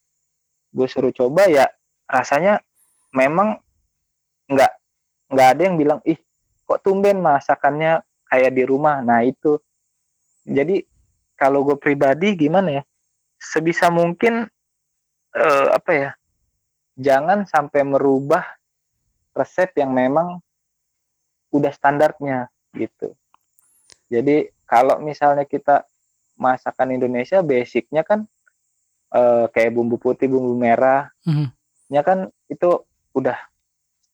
gue 0.71 0.87
suruh 0.87 1.11
coba 1.11 1.51
ya 1.51 1.67
rasanya 2.07 2.63
memang 3.11 3.59
nggak 4.47 4.73
nggak 5.35 5.49
ada 5.59 5.63
yang 5.67 5.77
bilang 5.79 6.01
ih 6.07 6.19
kok 6.63 6.83
tumben 6.87 7.19
masakannya 7.19 8.03
kayak 8.31 8.55
di 8.55 8.63
rumah 8.63 9.03
nah 9.03 9.27
itu 9.27 9.59
jadi 10.47 10.87
kalau 11.35 11.67
gue 11.67 11.75
pribadi 11.75 12.39
gimana 12.39 12.79
ya 12.79 12.83
sebisa 13.43 13.91
mungkin 13.91 14.47
uh, 15.35 15.69
apa 15.75 15.91
ya 15.91 16.11
jangan 16.95 17.43
sampai 17.51 17.83
merubah 17.83 18.47
resep 19.35 19.71
yang 19.79 19.91
memang 19.95 20.39
udah 21.51 21.73
standarnya 21.75 22.47
gitu 22.75 23.15
jadi 24.11 24.51
kalau 24.67 24.99
misalnya 24.99 25.47
kita 25.47 25.87
masakan 26.35 26.95
Indonesia 26.97 27.45
basicnya 27.47 28.03
kan 28.03 28.27
uh, 29.15 29.47
kayak 29.55 29.75
bumbu 29.77 30.01
putih, 30.01 30.27
bumbu 30.27 30.59
merah, 30.59 31.11
mm-hmm. 31.23 31.49
ya 31.95 32.03
kan 32.03 32.27
itu 32.51 32.83
udah 33.15 33.39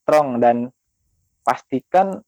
strong 0.04 0.40
dan 0.42 0.68
pastikan 1.46 2.20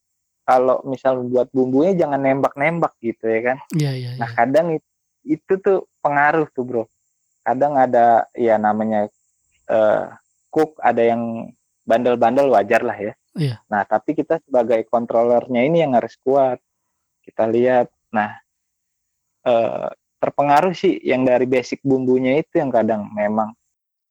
kalau 0.49 0.81
misal 0.89 1.21
buat 1.29 1.53
bumbunya 1.53 1.93
jangan 1.93 2.25
nembak-nembak 2.25 2.97
gitu 3.05 3.29
ya 3.29 3.41
kan. 3.53 3.59
Iya 3.77 3.93
iya. 3.93 4.11
Nah 4.17 4.31
kadang 4.33 4.81
itu, 4.81 4.89
itu 5.29 5.53
tuh 5.61 5.85
pengaruh 6.01 6.49
tuh 6.57 6.65
bro. 6.65 6.85
Kadang 7.45 7.77
ada 7.77 8.25
ya 8.33 8.57
namanya 8.57 9.13
uh, 9.69 10.09
cook 10.49 10.81
ada 10.81 11.05
yang 11.05 11.53
bandel-bandel 11.89 12.53
wajar 12.53 12.85
lah 12.85 12.99
ya. 13.01 13.13
Iya. 13.33 13.57
Nah 13.73 13.83
tapi 13.89 14.13
kita 14.13 14.45
sebagai 14.45 14.85
kontrolernya 14.93 15.65
ini 15.65 15.81
yang 15.81 15.97
harus 15.97 16.15
kuat. 16.21 16.61
kita 17.29 17.45
lihat 17.45 17.93
nah 18.09 18.41
eh, 19.45 19.89
terpengaruh 20.17 20.73
sih 20.73 20.97
yang 21.05 21.29
dari 21.29 21.45
basic 21.45 21.85
bumbunya 21.85 22.41
itu 22.41 22.57
yang 22.57 22.73
kadang 22.73 23.05
memang 23.13 23.53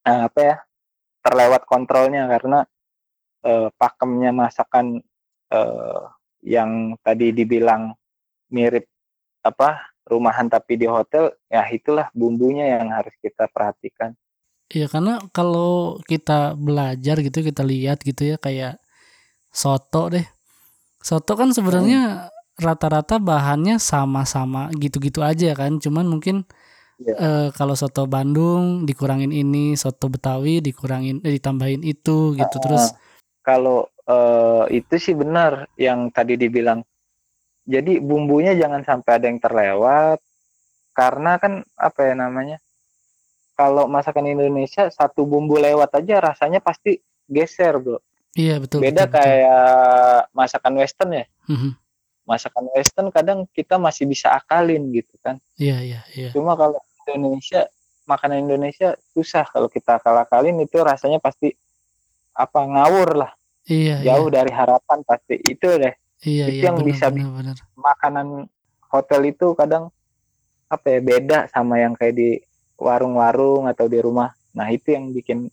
eh, 0.05 0.21
apa 0.21 0.39
ya 0.39 0.57
terlewat 1.25 1.65
kontrolnya 1.65 2.29
karena 2.29 2.61
eh, 3.41 3.73
pakemnya 3.73 4.31
masakan 4.37 5.01
eh, 5.49 6.03
yang 6.45 6.93
tadi 7.01 7.33
dibilang 7.33 7.97
mirip 8.53 8.85
apa 9.41 9.91
rumahan 10.07 10.47
tapi 10.47 10.79
di 10.79 10.87
hotel 10.87 11.35
ya 11.51 11.67
itulah 11.67 12.07
bumbunya 12.15 12.79
yang 12.79 12.93
harus 12.93 13.17
kita 13.19 13.49
perhatikan 13.51 14.15
Iya 14.67 14.91
karena 14.91 15.23
kalau 15.31 15.99
kita 16.03 16.59
belajar 16.59 17.15
gitu 17.23 17.39
kita 17.39 17.63
lihat 17.63 18.03
gitu 18.03 18.35
ya 18.35 18.37
kayak 18.39 18.83
soto 19.51 20.11
deh. 20.11 20.27
Soto 20.99 21.33
kan 21.39 21.55
sebenarnya 21.55 22.31
rata-rata 22.59 23.21
bahannya 23.21 23.79
sama-sama 23.79 24.67
gitu-gitu 24.75 25.23
aja 25.23 25.55
kan. 25.55 25.79
Cuman 25.79 26.05
mungkin 26.09 26.43
Iya. 26.97 27.13
eh, 27.13 27.47
kalau 27.53 27.77
soto 27.77 28.09
Bandung 28.09 28.83
dikurangin 28.89 29.29
ini, 29.29 29.77
soto 29.77 30.09
Betawi 30.09 30.59
dikurangin 30.65 31.21
eh, 31.23 31.37
ditambahin 31.37 31.85
itu 31.85 32.33
gitu. 32.35 32.55
Ah, 32.57 32.61
Terus 32.63 32.85
kalau 33.45 33.87
eh, 34.09 34.63
itu 34.83 34.95
sih 34.99 35.15
benar 35.15 35.69
yang 35.79 36.11
tadi 36.11 36.35
dibilang 36.35 36.83
jadi 37.67 37.99
bumbunya 37.99 38.55
jangan 38.55 38.81
sampai 38.87 39.11
ada 39.19 39.25
yang 39.27 39.39
terlewat 39.43 40.19
karena 40.95 41.35
kan 41.37 41.61
apa 41.77 41.99
ya 42.07 42.15
namanya 42.15 42.57
kalau 43.57 43.89
masakan 43.89 44.29
Indonesia 44.29 44.85
satu 44.87 45.25
bumbu 45.25 45.57
lewat 45.57 45.89
aja 45.97 46.21
rasanya 46.21 46.61
pasti 46.61 46.95
geser 47.25 47.75
bro 47.75 47.97
iya 48.33 48.61
betul 48.61 48.79
beda 48.79 49.03
betul, 49.03 49.09
betul. 49.09 49.17
kayak 49.17 49.65
masakan 50.31 50.73
western 50.77 51.11
ya 51.11 51.25
Mhm. 51.49 51.71
masakan 52.23 52.65
western 52.71 53.07
kadang 53.09 53.39
kita 53.49 53.75
masih 53.75 54.05
bisa 54.05 54.31
akalin 54.31 54.91
gitu 54.91 55.15
kan 55.19 55.41
Iya 55.55 55.81
iya 55.81 56.01
iya. 56.13 56.29
cuma 56.31 56.53
kalau 56.53 56.77
Indonesia 57.07 57.65
makanan 58.03 58.45
Indonesia 58.45 58.93
susah 59.11 59.43
kalau 59.43 59.67
kita 59.67 59.97
akal-akalin 59.97 60.55
itu 60.59 60.77
rasanya 60.79 61.17
pasti 61.17 61.51
apa 62.31 62.59
ngawur 62.61 63.17
lah 63.17 63.31
Iya 63.67 63.99
jauh 64.05 64.29
iya. 64.29 64.35
dari 64.37 64.51
harapan 64.51 64.99
pasti 65.03 65.35
itu 65.41 65.67
deh 65.67 65.95
Iya 66.19 66.45
itu 66.47 66.53
iya 66.53 66.63
yang 66.71 66.77
benar 66.77 66.87
bisa 66.87 67.05
benar 67.09 67.31
benar. 67.31 67.55
makanan 67.75 68.27
hotel 68.87 69.21
itu 69.25 69.51
kadang 69.53 69.91
apa 70.67 70.85
ya 70.87 70.99
beda 70.99 71.39
sama 71.47 71.79
yang 71.79 71.95
kayak 71.95 72.11
di 72.13 72.29
warung-warung 72.77 73.65
atau 73.65 73.89
di 73.89 73.99
rumah. 73.99 74.31
Nah 74.53 74.69
itu 74.69 74.93
yang 74.93 75.11
bikin 75.11 75.49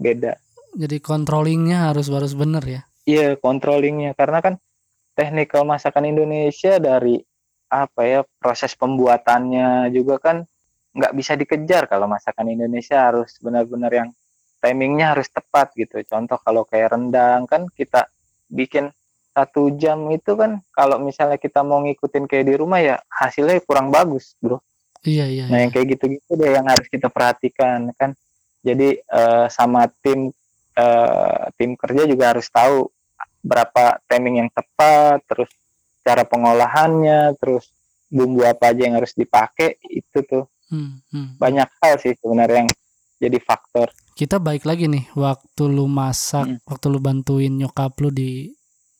beda. 0.00 0.36
Jadi 0.74 0.98
controllingnya 0.98 1.92
harus 1.92 2.10
harus 2.10 2.34
benar 2.34 2.64
ya. 2.66 2.82
iya 3.06 3.36
controllingnya. 3.38 4.16
Karena 4.16 4.40
kan 4.40 4.54
teknikal 5.14 5.62
masakan 5.62 6.10
Indonesia 6.10 6.80
dari 6.82 7.20
apa 7.70 8.02
ya 8.02 8.20
proses 8.40 8.74
pembuatannya 8.74 9.90
juga 9.94 10.18
kan 10.18 10.36
nggak 10.94 11.14
bisa 11.14 11.34
dikejar 11.34 11.90
kalau 11.90 12.06
masakan 12.06 12.54
Indonesia 12.54 13.10
harus 13.10 13.34
benar-benar 13.42 13.90
yang 13.90 14.08
timingnya 14.62 15.14
harus 15.14 15.28
tepat 15.28 15.74
gitu. 15.76 16.00
Contoh 16.08 16.40
kalau 16.40 16.64
kayak 16.64 16.96
rendang 16.96 17.44
kan 17.44 17.68
kita 17.76 18.08
bikin 18.48 18.88
satu 19.34 19.74
jam 19.74 20.06
itu 20.14 20.38
kan 20.38 20.62
kalau 20.70 21.02
misalnya 21.02 21.36
kita 21.36 21.66
mau 21.66 21.82
ngikutin 21.82 22.30
kayak 22.30 22.46
di 22.46 22.54
rumah 22.54 22.78
ya 22.78 22.96
hasilnya 23.10 23.58
kurang 23.66 23.90
bagus 23.90 24.38
bro 24.38 24.62
Iya 25.04 25.24
iya. 25.28 25.44
nah 25.52 25.60
iya. 25.60 25.68
yang 25.68 25.72
kayak 25.72 25.86
gitu-gitu 25.96 26.30
deh 26.34 26.50
yang 26.50 26.66
harus 26.66 26.86
kita 26.88 27.08
perhatikan 27.12 27.92
kan 27.94 28.16
jadi 28.64 28.98
eh, 28.98 29.46
sama 29.52 29.86
tim 30.00 30.32
eh, 30.74 31.42
tim 31.60 31.76
kerja 31.76 32.02
juga 32.08 32.34
harus 32.34 32.48
tahu 32.48 32.88
berapa 33.44 34.00
timing 34.08 34.44
yang 34.44 34.50
tepat 34.50 35.20
terus 35.28 35.52
cara 36.00 36.24
pengolahannya 36.24 37.36
terus 37.36 37.68
bumbu 38.08 38.44
apa 38.44 38.72
aja 38.72 38.88
yang 38.88 38.96
harus 38.96 39.12
dipakai 39.12 39.76
itu 39.88 40.20
tuh 40.24 40.44
Hmm, 40.72 41.04
hmm. 41.12 41.36
banyak 41.36 41.68
hal 41.84 42.00
sih 42.00 42.16
sebenarnya 42.16 42.64
yang 42.64 42.70
jadi 43.20 43.38
faktor 43.38 43.92
Kita 44.14 44.38
baik 44.38 44.64
lagi 44.64 44.86
nih 44.86 45.10
waktu 45.18 45.62
lu 45.66 45.90
masak, 45.90 46.46
Mm. 46.46 46.58
waktu 46.70 46.86
lu 46.86 46.98
bantuin 47.02 47.50
nyokap 47.50 47.98
lu 47.98 48.14
di 48.14 48.46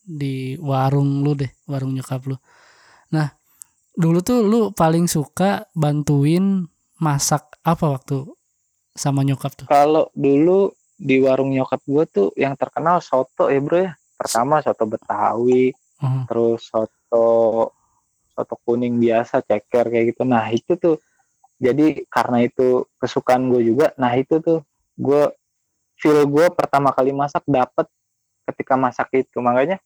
di 0.03 0.59
warung 0.59 1.23
lu 1.23 1.33
deh, 1.39 1.47
warung 1.71 1.95
nyokap 1.95 2.19
lu. 2.27 2.35
Nah, 3.15 3.31
dulu 3.95 4.19
tuh 4.21 4.39
lu 4.43 4.61
paling 4.75 5.07
suka 5.07 5.67
bantuin 5.75 6.67
masak 6.99 7.59
apa 7.63 7.99
waktu 7.99 8.27
sama 8.95 9.23
nyokap 9.27 9.51
tuh? 9.55 9.67
kalau 9.67 10.07
dulu 10.15 10.71
di 10.95 11.19
warung 11.19 11.51
nyokap 11.51 11.83
gue 11.83 12.03
tuh 12.07 12.27
yang 12.39 12.55
terkenal 12.55 13.03
soto 13.03 13.51
ya 13.51 13.59
bro 13.59 13.79
ya. 13.83 13.91
Pertama 14.15 14.63
soto 14.63 14.87
betawi 14.87 15.75
Oh, 16.03 16.27
terus 16.27 16.67
soto 16.67 17.27
soto 18.35 18.55
kuning 18.67 18.99
biasa 18.99 19.39
ceker 19.47 19.87
kayak 19.87 20.05
gitu. 20.11 20.27
Nah 20.27 20.51
itu 20.51 20.75
tuh 20.75 20.99
jadi 21.55 22.03
karena 22.11 22.43
itu 22.43 22.83
kesukaan 22.99 23.47
gue 23.47 23.63
juga 23.63 23.95
nah 23.95 24.11
itu 24.11 24.43
tuh 24.43 24.59
gue 24.99 25.31
feel 25.95 26.27
gue 26.27 26.51
pertama 26.51 26.91
kali 26.91 27.15
masak 27.15 27.47
dapet 27.47 27.87
ketika 28.43 28.75
masak 28.75 29.07
itu. 29.15 29.39
Makanya 29.39 29.79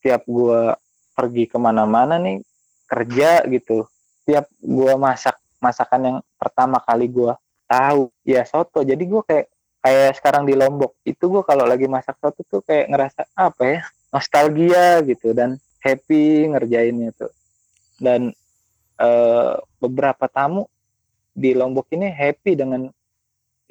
tiap 0.00 0.24
gue 0.24 0.76
pergi 1.12 1.44
ke 1.48 1.56
mana-mana 1.60 2.16
nih 2.20 2.40
kerja 2.94 3.42
gitu. 3.50 3.90
Tiap 4.22 4.46
gue 4.62 4.92
masak 4.94 5.34
masakan 5.58 6.00
yang 6.06 6.18
pertama 6.38 6.78
kali 6.78 7.10
gue 7.10 7.34
tahu 7.66 8.14
ya 8.22 8.46
soto. 8.46 8.86
Jadi 8.86 9.02
gue 9.02 9.22
kayak 9.26 9.46
kayak 9.82 10.10
sekarang 10.22 10.46
di 10.46 10.54
Lombok. 10.54 10.94
Itu 11.02 11.26
gue 11.26 11.42
kalau 11.42 11.66
lagi 11.66 11.90
masak 11.90 12.16
soto 12.22 12.46
tuh 12.46 12.62
kayak 12.62 12.94
ngerasa 12.94 13.26
apa 13.34 13.62
ya 13.66 13.80
nostalgia 14.14 15.02
gitu 15.02 15.34
dan 15.34 15.58
happy 15.82 16.54
ngerjainnya 16.54 17.10
tuh. 17.18 17.32
Dan 17.98 18.30
eh, 19.02 19.54
beberapa 19.82 20.30
tamu 20.30 20.70
di 21.34 21.50
Lombok 21.50 21.90
ini 21.90 22.06
happy 22.14 22.54
dengan 22.54 22.86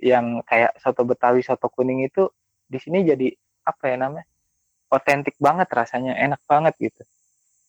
yang 0.04 0.44
kayak 0.44 0.76
soto 0.84 1.08
Betawi 1.08 1.40
soto 1.40 1.72
kuning 1.72 2.04
itu 2.04 2.28
di 2.68 2.76
sini 2.76 3.08
jadi 3.08 3.32
apa 3.64 3.88
ya 3.88 3.96
namanya 3.96 4.28
otentik 4.92 5.40
banget 5.42 5.72
rasanya 5.74 6.14
enak 6.20 6.44
banget 6.46 6.78
gitu. 6.78 7.02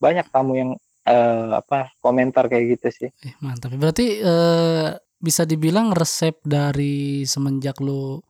Banyak 0.02 0.28
tamu 0.28 0.58
yang 0.58 0.70
eh, 1.04 1.48
apa 1.52 1.92
komentar 2.00 2.48
kayak 2.48 2.78
gitu 2.78 2.88
sih 3.04 3.10
eh, 3.12 3.34
mantap. 3.40 3.72
Berarti 3.76 4.20
eh, 4.20 4.88
bisa 5.20 5.48
dibilang 5.48 5.92
resep 5.96 6.36
dari 6.44 7.24
semenjak 7.24 7.80
lu 7.80 8.20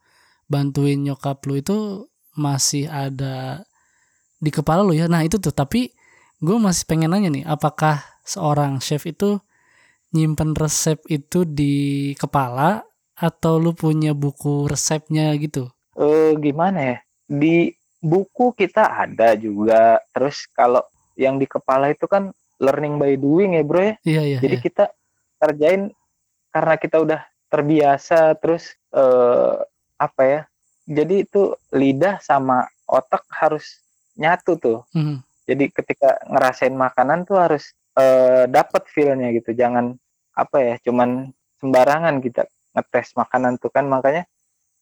bantuin 0.46 1.00
nyokap 1.00 1.42
lu 1.48 1.58
itu 1.58 2.06
masih 2.38 2.86
ada 2.90 3.64
di 4.38 4.50
kepala 4.52 4.84
lu 4.84 4.92
ya. 4.92 5.08
Nah, 5.08 5.24
itu 5.24 5.40
tuh 5.40 5.54
tapi 5.54 5.90
gue 6.42 6.56
masih 6.60 6.84
pengen 6.84 7.14
nanya 7.14 7.30
nih, 7.32 7.44
apakah 7.48 8.04
seorang 8.26 8.82
chef 8.82 9.08
itu 9.08 9.40
nyimpen 10.14 10.54
resep 10.54 11.00
itu 11.10 11.42
di 11.48 12.12
kepala 12.18 12.84
atau 13.14 13.62
lu 13.62 13.72
punya 13.72 14.12
buku 14.12 14.66
resepnya 14.66 15.30
gitu? 15.38 15.70
eh 15.94 16.34
gimana 16.38 16.78
ya 16.78 16.96
di 17.30 17.70
buku 18.02 18.52
kita 18.52 18.90
ada 18.90 19.38
juga 19.38 20.02
terus 20.10 20.44
kalau 20.50 20.82
yang 21.14 21.38
di 21.38 21.46
kepala 21.46 21.94
itu 21.94 22.04
kan 22.10 22.34
learning 22.58 22.96
by 22.96 23.14
doing 23.14 23.56
ya 23.56 23.62
bro 23.62 23.80
ya 23.82 23.94
Iya 24.02 24.22
iya. 24.22 24.38
jadi 24.40 24.56
iya. 24.58 24.62
kita 24.62 24.84
kerjain 25.38 25.82
karena 26.50 26.74
kita 26.78 26.96
udah 27.02 27.20
terbiasa 27.48 28.34
terus 28.38 28.74
eh, 28.90 29.54
apa 29.96 30.22
ya 30.22 30.40
jadi 30.84 31.24
itu 31.24 31.54
lidah 31.70 32.20
sama 32.20 32.66
otak 32.84 33.24
harus 33.30 33.80
nyatu 34.14 34.54
tuh 34.56 34.78
Mhm. 34.94 35.22
jadi 35.44 35.64
ketika 35.70 36.18
ngerasain 36.28 36.74
makanan 36.74 37.26
tuh 37.26 37.38
harus 37.40 37.74
eh, 37.94 38.46
dapat 38.46 38.86
feelnya 38.90 39.30
gitu 39.32 39.54
jangan 39.54 39.94
apa 40.34 40.58
ya 40.58 40.74
cuman 40.82 41.30
sembarangan 41.58 42.18
kita 42.18 42.42
ngetes 42.74 43.14
makanan 43.14 43.54
tuh 43.58 43.70
kan 43.70 43.86
makanya 43.86 44.26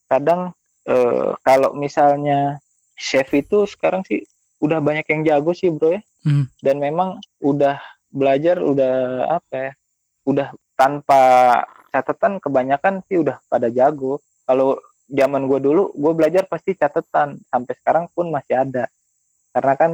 kadang 0.08 0.52
eh, 0.88 1.30
kalau 1.44 1.76
misalnya 1.76 2.56
chef 2.96 3.28
itu 3.32 3.64
sekarang 3.68 4.00
sih 4.04 4.24
udah 4.62 4.78
banyak 4.78 5.04
yang 5.04 5.22
jago 5.26 5.52
sih 5.52 5.68
bro 5.68 5.90
ya 5.90 6.02
Hmm. 6.22 6.46
dan 6.58 6.78
memang 6.78 7.18
udah 7.40 7.82
belajar 8.08 8.62
udah 8.62 8.94
apa 9.32 9.54
ya 9.58 9.72
udah 10.22 10.48
tanpa 10.72 11.22
catatan 11.90 12.38
kebanyakan 12.38 13.02
sih 13.04 13.18
udah 13.18 13.42
pada 13.44 13.66
jago 13.68 14.16
kalau 14.42 14.78
zaman 15.04 15.44
gue 15.44 15.58
dulu 15.58 15.90
gue 15.90 16.12
belajar 16.14 16.46
pasti 16.46 16.72
catatan 16.72 17.42
sampai 17.42 17.74
sekarang 17.74 18.04
pun 18.08 18.30
masih 18.30 18.54
ada 18.56 18.86
karena 19.50 19.74
kan 19.74 19.92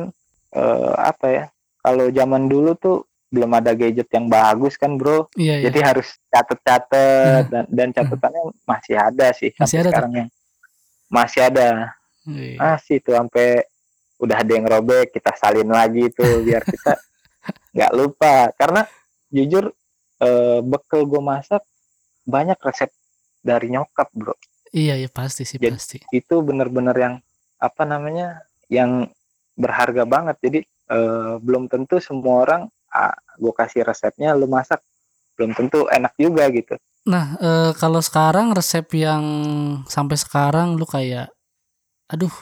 eh, 0.53 0.93
apa 0.95 1.27
ya 1.27 1.45
kalau 1.81 2.07
zaman 2.09 2.45
dulu 2.45 2.77
tuh 2.77 2.97
belum 3.29 3.51
ada 3.51 3.73
gadget 3.73 4.09
yang 4.09 4.25
bagus 4.27 4.77
kan 4.77 4.95
bro 4.95 5.33
Iya 5.33 5.59
iya. 5.59 5.65
jadi 5.65 5.79
harus 5.87 6.13
catet-catet 6.29 7.49
dan, 7.49 7.65
dan 7.69 7.89
catatannya 7.91 8.43
masih 8.63 8.97
ada 8.97 9.33
sih 9.33 9.49
Masih 9.55 9.59
sampai 9.59 9.81
ada 9.81 9.85
tuh? 9.85 9.93
sekarang 9.93 10.13
yang 10.15 10.29
masih 11.09 11.41
ada 11.43 11.69
Iya. 12.25 12.55
masih 12.59 12.97
tuh 13.01 13.17
sampai 13.17 13.65
udah 14.19 14.37
ada 14.43 14.53
yang 14.53 14.67
robek 14.67 15.15
kita 15.15 15.31
salin 15.35 15.71
lagi 15.71 16.11
tuh 16.11 16.43
biar 16.43 16.63
kita 16.63 16.99
nggak 17.75 17.93
lupa. 17.95 18.51
Karena 18.55 18.83
jujur 19.31 19.71
eh, 20.19 20.61
bekal 20.63 21.07
gue 21.07 21.23
masak 21.23 21.63
banyak 22.27 22.59
resep 22.61 22.91
dari 23.41 23.71
nyokap 23.71 24.11
bro. 24.13 24.35
Iya 24.69 25.01
iya 25.01 25.09
pasti 25.09 25.49
sih 25.49 25.57
Jadi- 25.57 25.73
pasti. 25.79 25.99
itu 26.13 26.35
bener-bener 26.45 26.93
yang 26.93 27.15
apa 27.59 27.83
namanya 27.83 28.43
yang 28.69 29.09
berharga 29.55 30.05
banget. 30.05 30.37
Jadi 30.43 30.61
eh, 30.67 31.35
belum 31.41 31.71
tentu 31.71 31.97
semua 31.99 32.45
orang 32.45 32.63
ah, 32.91 33.15
gue 33.39 33.53
kasih 33.55 33.87
resepnya 33.87 34.35
lu 34.35 34.45
masak. 34.45 34.83
Belum 35.39 35.55
tentu 35.55 35.87
enak 35.87 36.19
juga 36.19 36.51
gitu. 36.51 36.75
Nah, 37.07 37.39
eh, 37.39 37.71
kalau 37.79 38.03
sekarang 38.03 38.53
resep 38.53 38.85
yang 38.93 39.25
sampai 39.87 40.19
sekarang 40.19 40.77
lu 40.77 40.85
kayak, 40.85 41.31
aduh, 42.11 42.35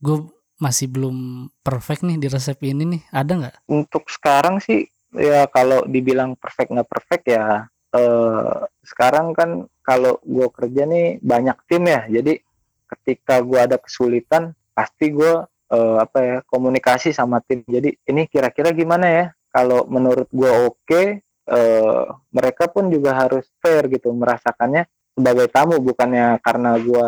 gue 0.00 0.24
masih 0.64 0.88
belum 0.88 1.46
perfect 1.60 2.00
nih 2.08 2.16
di 2.16 2.32
resep 2.32 2.56
ini 2.64 2.96
nih, 2.96 3.02
ada 3.12 3.32
nggak? 3.36 3.56
untuk 3.68 4.08
sekarang 4.08 4.64
sih 4.64 4.88
ya 5.12 5.44
kalau 5.52 5.84
dibilang 5.84 6.34
perfect 6.40 6.72
nggak 6.72 6.90
perfect 6.90 7.24
ya 7.28 7.68
eh, 7.94 8.56
sekarang 8.82 9.30
kan 9.32 9.70
kalau 9.84 10.18
gue 10.24 10.48
kerja 10.50 10.82
nih 10.88 11.22
banyak 11.22 11.58
tim 11.70 11.84
ya. 11.86 12.02
Jadi 12.10 12.40
ketika 12.90 13.40
gue 13.44 13.58
ada 13.60 13.76
kesulitan 13.78 14.52
pasti 14.74 15.14
gue 15.14 15.44
eh, 15.70 15.96
apa 16.02 16.18
ya 16.20 16.36
komunikasi 16.48 17.14
sama 17.14 17.38
tim. 17.44 17.62
Jadi 17.68 17.94
ini 18.10 18.26
kira-kira 18.26 18.74
gimana 18.74 19.06
ya? 19.06 19.26
Kalau 19.54 19.86
menurut 19.86 20.26
gue 20.34 20.50
oke 20.50 21.02
eh, 21.22 22.04
mereka 22.34 22.64
pun 22.72 22.90
juga 22.90 23.14
harus 23.14 23.46
fair 23.62 23.86
gitu 23.92 24.10
merasakannya 24.10 24.88
sebagai 25.14 25.46
tamu 25.52 25.78
bukannya 25.78 26.42
karena 26.42 26.74
gue 26.74 27.06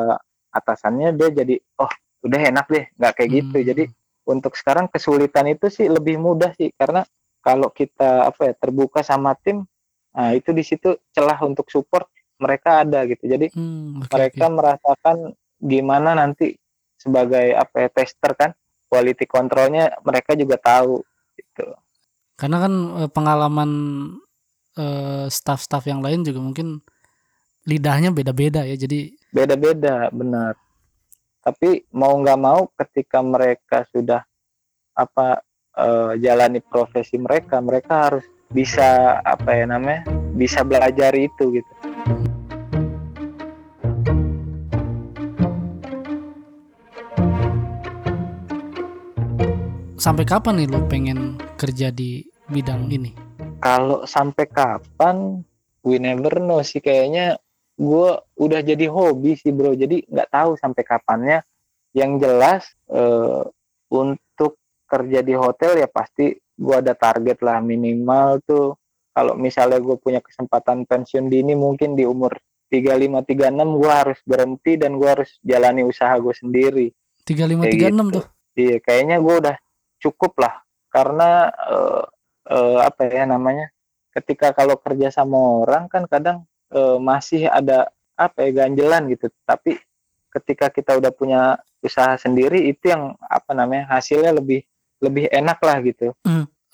atasannya 0.55 1.11
dia 1.19 1.29
jadi 1.42 1.59
oh 1.83 1.90
udah 2.27 2.41
enak 2.51 2.67
deh 2.69 2.85
nggak 2.99 3.12
kayak 3.17 3.31
gitu 3.33 3.57
Hmm. 3.57 3.69
jadi 3.73 3.85
untuk 4.27 4.53
sekarang 4.59 4.91
kesulitan 4.91 5.47
itu 5.47 5.71
sih 5.71 5.87
lebih 5.87 6.19
mudah 6.19 6.51
sih 6.59 6.75
karena 6.75 7.07
kalau 7.41 7.71
kita 7.71 8.27
apa 8.27 8.51
ya 8.51 8.55
terbuka 8.59 9.01
sama 9.07 9.39
tim 9.39 9.62
nah 10.11 10.35
itu 10.35 10.51
di 10.51 10.65
situ 10.67 10.99
celah 11.15 11.39
untuk 11.47 11.71
support 11.71 12.11
mereka 12.37 12.83
ada 12.85 13.07
gitu 13.07 13.25
jadi 13.25 13.47
Hmm, 13.55 14.03
oke, 14.03 14.11
mereka 14.12 14.45
oke. 14.51 14.55
merasakan 14.59 15.17
gimana 15.57 16.12
nanti 16.12 16.53
sebagai 16.97 17.55
apa 17.55 17.87
ya 17.87 17.89
tester 17.93 18.33
kan 18.35 18.51
quality 18.89 19.25
controlnya 19.25 19.95
mereka 20.03 20.33
juga 20.37 20.57
tahu 20.59 21.01
gitu 21.37 21.65
Karena 22.37 22.61
kan 22.61 22.73
eh, 23.05 23.11
pengalaman 23.12 23.71
eh, 24.77 25.27
staff-staff 25.29 25.85
yang 25.89 26.05
lain 26.05 26.21
juga 26.25 26.41
mungkin 26.45 26.81
lidahnya 27.67 28.12
beda-beda 28.15 28.62
ya, 28.62 28.77
jadi 28.79 29.11
beda-beda 29.33 30.09
benar 30.15 30.55
tapi 31.47 31.87
mau 31.95 32.19
nggak 32.19 32.41
mau 32.43 32.67
ketika 32.75 33.23
mereka 33.23 33.87
sudah 33.95 34.19
apa 34.99 35.39
eh, 35.79 36.19
jalani 36.19 36.59
profesi 36.59 37.15
mereka 37.23 37.63
mereka 37.63 38.11
harus 38.11 38.27
bisa 38.51 39.23
apa 39.23 39.55
ya 39.55 39.71
namanya 39.71 40.03
bisa 40.35 40.67
belajar 40.67 41.15
itu 41.15 41.63
gitu 41.63 41.73
sampai 49.95 50.27
kapan 50.27 50.67
nih 50.67 50.67
lu 50.67 50.83
pengen 50.91 51.39
kerja 51.59 51.95
di 51.95 52.27
bidang 52.51 52.91
ini? 52.91 53.15
kalau 53.63 54.03
sampai 54.03 54.51
kapan 54.51 55.47
we 55.87 56.03
never 56.03 56.43
know 56.43 56.59
sih 56.63 56.83
kayaknya 56.83 57.39
gue 57.77 58.11
udah 58.41 58.61
jadi 58.65 58.89
hobi 58.89 59.37
sih 59.37 59.53
bro 59.53 59.77
jadi 59.77 60.05
nggak 60.09 60.31
tahu 60.33 60.57
sampai 60.57 60.83
kapannya 60.83 61.39
yang 61.93 62.17
jelas 62.17 62.73
eh, 62.89 63.45
untuk 63.93 64.61
kerja 64.89 65.21
di 65.21 65.35
hotel 65.37 65.81
ya 65.81 65.89
pasti 65.89 66.33
gue 66.37 66.77
ada 66.77 66.97
target 66.97 67.41
lah 67.45 67.61
minimal 67.61 68.41
tuh 68.45 68.81
kalau 69.12 69.37
misalnya 69.37 69.81
gue 69.81 69.97
punya 70.01 70.25
kesempatan 70.25 70.89
pensiun 70.89 71.29
dini 71.29 71.53
mungkin 71.53 71.97
di 71.97 72.05
umur 72.09 72.37
35 72.73 73.23
36 73.29 73.81
gue 73.81 73.93
harus 73.93 74.19
berhenti 74.25 74.73
dan 74.81 74.97
gue 74.97 75.09
harus 75.09 75.37
jalani 75.45 75.85
usaha 75.85 76.17
gue 76.17 76.35
sendiri 76.35 76.89
3536 77.27 77.75
gitu. 77.75 78.03
tuh. 78.15 78.25
Iya, 78.57 78.77
kayaknya 78.81 79.17
gue 79.21 79.35
udah 79.43 79.57
cukup 80.01 80.33
lah. 80.39 80.55
Karena 80.89 81.51
eh, 81.51 82.05
eh, 82.55 82.79
apa 82.81 83.01
ya 83.11 83.27
namanya? 83.27 83.69
Ketika 84.15 84.55
kalau 84.57 84.81
kerja 84.81 85.12
sama 85.12 85.67
orang 85.67 85.93
kan 85.93 86.09
kadang 86.09 86.49
eh, 86.73 86.99
masih 86.99 87.47
ada 87.51 87.91
apa 88.17 88.49
ya 88.49 88.65
ganjelan 88.65 89.13
gitu. 89.13 89.29
Tapi 89.45 89.77
ketika 90.33 90.73
kita 90.73 90.97
udah 90.97 91.13
punya 91.13 91.61
usaha 91.81 92.17
sendiri 92.19 92.69
itu 92.69 92.91
yang 92.93 93.15
apa 93.25 93.53
namanya 93.53 93.97
hasilnya 93.97 94.37
lebih 94.37 94.65
lebih 95.01 95.29
enak 95.29 95.59
lah 95.61 95.79
gitu. 95.85 96.13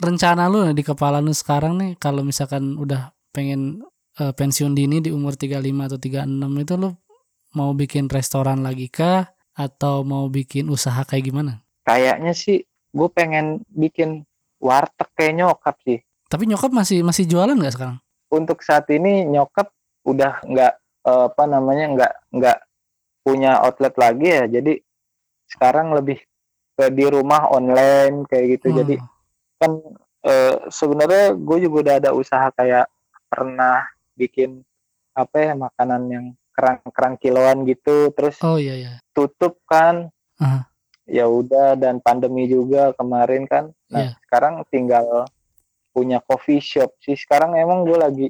Rencana 0.03 0.51
lu 0.51 0.71
di 0.75 0.83
kepala 0.83 1.23
lu 1.23 1.31
sekarang 1.31 1.79
nih 1.79 1.93
kalau 1.99 2.27
misalkan 2.27 2.75
udah 2.79 3.15
pengen 3.31 3.83
eh, 4.19 4.35
pensiun 4.35 4.75
dini 4.75 5.03
di 5.03 5.11
umur 5.11 5.39
35 5.39 5.63
atau 5.63 5.99
36 5.99 6.65
itu 6.65 6.75
lu 6.79 6.91
mau 7.53 7.71
bikin 7.77 8.09
restoran 8.09 8.65
lagi 8.65 8.89
kah 8.89 9.29
atau 9.53 10.01
mau 10.03 10.27
bikin 10.33 10.73
usaha 10.73 11.05
kayak 11.05 11.29
gimana? 11.29 11.53
Kayaknya 11.85 12.33
sih 12.33 12.65
gue 12.93 13.09
pengen 13.13 13.65
bikin 13.69 14.25
warteg 14.63 15.09
kayak 15.13 15.35
nyokap 15.43 15.77
sih. 15.85 15.99
Tapi 16.29 16.49
nyokap 16.49 16.73
masih 16.73 17.05
masih 17.05 17.29
jualan 17.29 17.53
nggak 17.53 17.75
sekarang? 17.77 17.99
Untuk 18.33 18.65
saat 18.65 18.89
ini 18.89 19.29
nyokap 19.29 19.69
udah 20.03 20.43
nggak 20.43 20.73
eh, 21.03 21.25
apa 21.29 21.45
namanya 21.45 21.87
nggak 21.91 22.13
nggak 22.33 22.59
punya 23.23 23.59
outlet 23.59 23.95
lagi 23.95 24.27
ya. 24.29 24.45
Jadi 24.47 24.73
sekarang 25.49 25.93
lebih 25.93 26.19
ke 26.73 26.89
di 26.89 27.05
rumah 27.05 27.47
online 27.49 28.25
kayak 28.25 28.59
gitu. 28.59 28.73
Jadi 28.75 28.95
Hmm. 28.99 29.09
kan 29.59 29.73
eh, 30.23 30.57
sebenarnya 30.69 31.35
gue 31.35 31.59
juga 31.61 31.77
udah 31.83 31.95
ada 31.99 32.11
usaha 32.13 32.47
kayak 32.53 32.87
pernah 33.27 33.83
bikin 34.13 34.63
apa 35.13 35.37
ya 35.41 35.53
makanan 35.53 36.03
yang 36.07 36.27
kerang-kerang 36.53 37.17
kiloan 37.17 37.65
gitu 37.65 38.13
terus 38.13 38.37
Oh 38.41 38.55
iya 38.55 38.77
iya. 38.77 38.93
tutup 39.11 39.57
kan 39.65 40.09
Aha. 40.37 40.69
ya 41.05 41.25
udah 41.25 41.75
dan 41.75 41.99
pandemi 41.99 42.45
juga 42.45 42.93
kemarin 42.93 43.45
kan 43.45 43.65
nah 43.89 44.05
Iya. 44.05 44.13
sekarang 44.23 44.55
tinggal 44.69 45.27
punya 45.91 46.21
coffee 46.21 46.61
shop 46.61 46.93
sih 46.99 47.15
sekarang 47.15 47.53
emang 47.55 47.83
gue 47.83 47.97
lagi 47.97 48.27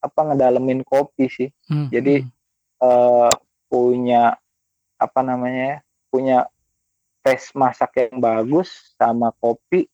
apa 0.00 0.20
ngedalemin 0.26 0.80
kopi 0.82 1.28
sih 1.28 1.48
Hmm, 1.68 1.86
Jadi, 1.88 2.24
eh 2.80 3.32
punya 3.70 4.34
apa 4.98 5.20
namanya 5.22 5.62
ya 5.62 5.78
punya 6.10 6.38
tes 7.22 7.54
masak 7.54 7.94
yang 7.94 8.18
bagus 8.18 8.96
sama 8.98 9.30
kopi 9.38 9.86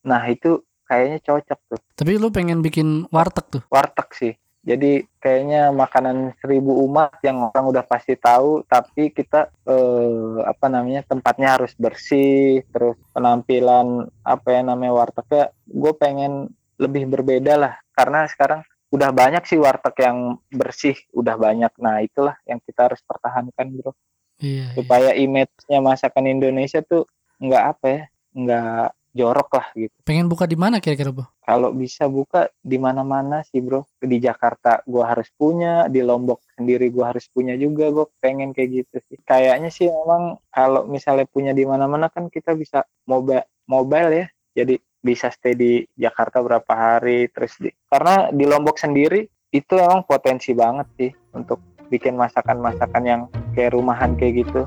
nah 0.00 0.22
itu 0.24 0.60
kayaknya 0.84 1.18
cocok 1.24 1.60
tuh 1.66 1.80
Tapi 1.96 2.20
lu 2.20 2.28
pengen 2.28 2.60
bikin 2.60 3.08
warteg 3.08 3.46
tuh. 3.50 3.62
warteg 3.66 4.08
sih. 4.12 4.34
Jadi 4.64 5.04
kayaknya 5.20 5.68
makanan 5.76 6.32
seribu 6.40 6.72
umat 6.88 7.20
yang 7.20 7.52
orang 7.52 7.68
udah 7.68 7.84
pasti 7.84 8.16
tahu, 8.16 8.64
tapi 8.64 9.12
kita 9.12 9.52
eh, 9.68 10.36
apa 10.40 10.72
namanya 10.72 11.04
tempatnya 11.04 11.60
harus 11.60 11.76
bersih, 11.76 12.64
terus 12.72 12.96
penampilan 13.12 14.08
apa 14.24 14.48
ya 14.48 14.64
namanya 14.64 14.96
wartegnya, 14.96 15.52
gue 15.68 15.92
pengen 16.00 16.48
lebih 16.80 17.12
berbeda 17.12 17.60
lah, 17.60 17.74
karena 17.92 18.24
sekarang 18.24 18.64
udah 18.94 19.10
banyak 19.10 19.42
sih 19.42 19.58
warteg 19.58 19.96
yang 19.98 20.38
bersih, 20.54 20.94
udah 21.10 21.34
banyak. 21.34 21.72
Nah 21.82 21.98
itulah 21.98 22.38
yang 22.46 22.62
kita 22.62 22.86
harus 22.86 23.02
pertahankan 23.02 23.66
bro, 23.74 23.90
Iya. 24.38 24.70
iya. 24.70 24.78
supaya 24.78 25.10
image-nya 25.18 25.82
masakan 25.82 26.30
Indonesia 26.30 26.78
tuh 26.80 27.10
nggak 27.42 27.64
apa 27.74 27.86
ya, 27.90 28.02
nggak 28.38 28.86
jorok 29.14 29.50
lah 29.54 29.66
gitu 29.78 29.94
Pengen 30.02 30.26
buka 30.26 30.42
di 30.42 30.58
mana 30.58 30.82
kira-kira, 30.82 31.14
Bu? 31.14 31.22
kalau 31.46 31.70
bisa 31.70 32.10
buka 32.10 32.50
di 32.58 32.82
mana-mana 32.82 33.46
sih 33.46 33.62
bro 33.62 33.86
di 34.02 34.18
Jakarta 34.18 34.82
gua 34.90 35.14
harus 35.14 35.30
punya 35.38 35.86
di 35.86 36.02
Lombok 36.02 36.42
sendiri 36.58 36.90
gua 36.90 37.14
harus 37.14 37.28
punya 37.30 37.54
juga 37.54 37.92
gue 37.94 38.06
pengen 38.18 38.50
kayak 38.50 38.70
gitu 38.82 38.96
sih 39.12 39.20
kayaknya 39.22 39.70
sih 39.70 39.86
memang 39.86 40.40
kalau 40.50 40.88
misalnya 40.88 41.28
punya 41.30 41.52
di 41.54 41.62
mana-mana 41.62 42.08
kan 42.10 42.26
kita 42.26 42.56
bisa 42.58 42.82
mobile 43.06 43.44
mobile 43.70 44.10
ya 44.10 44.26
jadi 44.56 44.80
bisa 45.04 45.28
stay 45.28 45.52
di 45.52 45.84
Jakarta 45.92 46.40
berapa 46.40 46.72
hari 46.72 47.28
terus 47.28 47.60
di 47.60 47.68
karena 47.92 48.32
di 48.32 48.48
Lombok 48.48 48.80
sendiri 48.80 49.28
itu 49.52 49.76
emang 49.76 50.08
potensi 50.08 50.56
banget 50.56 50.88
sih 50.96 51.10
untuk 51.36 51.60
bikin 51.92 52.16
masakan-masakan 52.16 53.04
yang 53.04 53.22
kayak 53.52 53.76
rumahan 53.76 54.16
kayak 54.16 54.48
gitu 54.48 54.64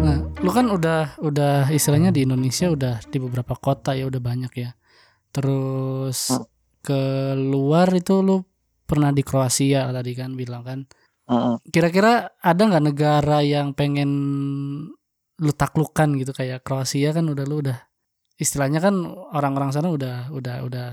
Nah, 0.00 0.16
lu 0.40 0.50
kan 0.54 0.70
udah 0.70 1.18
udah 1.20 1.68
istilahnya 1.74 2.14
di 2.14 2.24
Indonesia 2.24 2.70
udah 2.72 3.04
di 3.04 3.18
beberapa 3.20 3.52
kota 3.58 3.92
ya 3.92 4.08
udah 4.08 4.22
banyak 4.22 4.52
ya. 4.56 4.70
Terus 5.34 6.32
Hmm. 6.32 6.46
ke 6.80 7.02
luar 7.36 7.92
itu 7.92 8.24
lu 8.24 8.40
pernah 8.90 9.14
di 9.14 9.22
Kroasia 9.22 9.86
tadi 9.94 10.12
kan 10.18 10.34
bilang 10.34 10.66
kan. 10.66 10.80
Kira-kira 11.70 12.34
ada 12.42 12.58
nggak 12.58 12.84
negara 12.90 13.38
yang 13.46 13.70
pengen 13.78 14.10
lu 15.38 15.52
taklukkan 15.54 16.18
gitu 16.18 16.34
kayak 16.34 16.66
Kroasia 16.66 17.14
kan 17.14 17.30
udah 17.30 17.46
lu 17.46 17.62
udah 17.62 17.78
istilahnya 18.34 18.82
kan 18.82 18.98
orang-orang 19.30 19.70
sana 19.70 19.94
udah 19.94 20.34
udah 20.34 20.66
udah 20.66 20.88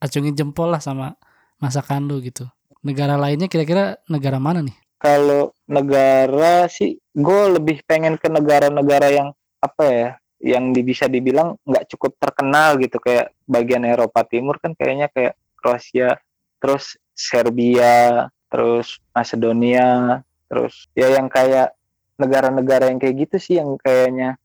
acungin 0.00 0.32
jempol 0.32 0.72
lah 0.72 0.80
sama 0.80 1.12
masakan 1.60 2.08
lu 2.08 2.24
gitu. 2.24 2.48
Negara 2.80 3.20
lainnya 3.20 3.52
kira-kira 3.52 4.00
negara 4.08 4.40
mana 4.40 4.64
nih? 4.64 4.74
kalau 5.02 5.50
negara 5.66 6.70
sih 6.70 6.94
gue 7.10 7.42
lebih 7.58 7.82
pengen 7.82 8.14
ke 8.14 8.30
negara-negara 8.30 9.10
yang 9.10 9.28
apa 9.58 9.84
ya 9.90 10.10
yang 10.38 10.70
di, 10.70 10.86
bisa 10.86 11.10
dibilang 11.10 11.58
nggak 11.66 11.90
cukup 11.90 12.14
terkenal 12.22 12.78
gitu 12.78 13.02
kayak 13.02 13.34
bagian 13.50 13.82
Eropa 13.82 14.22
Timur 14.22 14.62
kan 14.62 14.78
kayaknya 14.78 15.10
kayak 15.10 15.34
Kroasia 15.58 16.22
terus 16.62 16.94
Serbia 17.12 18.26
terus 18.48 19.00
Macedonia, 19.12 20.20
terus 20.44 20.88
ya 20.92 21.08
yang 21.08 21.28
kayak 21.28 21.72
negara-negara 22.20 22.92
yang 22.92 23.00
kayak 23.00 23.28
gitu 23.28 23.36
sih 23.40 23.54
yang 23.56 23.74
kayaknya 23.80 24.36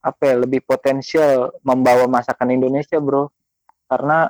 apa 0.00 0.32
ya 0.32 0.34
lebih 0.40 0.64
potensial 0.64 1.52
membawa 1.60 2.08
masakan 2.08 2.56
Indonesia 2.56 2.96
bro 3.00 3.28
karena 3.88 4.28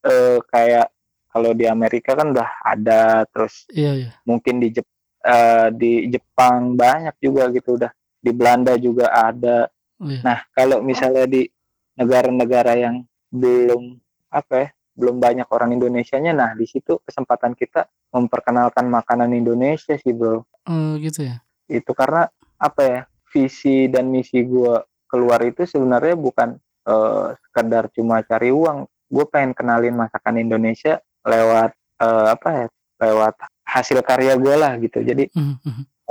eh, 0.00 0.40
kayak 0.48 0.88
kalau 1.28 1.50
di 1.52 1.64
Amerika 1.66 2.14
kan 2.14 2.30
udah 2.30 2.50
ada 2.62 3.24
terus 3.28 3.64
Iya, 3.72 3.92
iya. 3.98 4.10
mungkin 4.24 4.60
di 4.62 4.68
Jep, 4.72 4.86
eh, 5.24 5.68
di 5.74 5.92
Jepang 6.08 6.76
banyak 6.76 7.16
juga 7.20 7.48
gitu 7.52 7.76
udah 7.76 7.92
di 8.20 8.30
Belanda 8.32 8.76
juga 8.76 9.12
ada 9.12 9.68
Iya. 10.00 10.20
nah 10.24 10.38
kalau 10.52 10.80
misalnya 10.84 11.24
di 11.24 11.48
negara-negara 11.96 12.72
yang 12.76 13.04
belum 13.32 13.96
apa 14.28 14.54
ya 14.58 14.68
belum 14.94 15.18
banyak 15.18 15.50
orang 15.50 15.74
Indonesianya. 15.74 16.32
Nah 16.32 16.50
di 16.54 16.64
situ 16.64 17.02
kesempatan 17.02 17.58
kita 17.58 17.86
memperkenalkan 18.14 18.86
makanan 18.86 19.34
Indonesia 19.34 19.98
sih 19.98 20.14
bro. 20.14 20.46
Eh, 20.64 20.94
gitu 21.04 21.28
ya. 21.28 21.42
itu 21.64 21.96
karena 21.96 22.28
apa 22.60 22.82
ya 22.84 23.00
visi 23.32 23.88
dan 23.88 24.12
misi 24.12 24.44
gue 24.44 24.84
keluar 25.08 25.40
itu 25.42 25.64
sebenarnya 25.64 26.14
bukan 26.14 26.56
eh, 26.86 27.28
sekedar 27.34 27.90
cuma 27.92 28.22
cari 28.22 28.54
uang. 28.54 28.86
Gue 29.10 29.24
pengen 29.28 29.52
kenalin 29.52 29.98
masakan 29.98 30.40
Indonesia 30.40 31.02
lewat 31.26 31.74
eh, 32.00 32.26
apa 32.30 32.48
ya 32.54 32.66
lewat 33.04 33.34
hasil 33.64 33.98
karya 34.06 34.38
gue 34.38 34.54
lah 34.54 34.72
gitu. 34.78 35.02
Jadi 35.02 35.28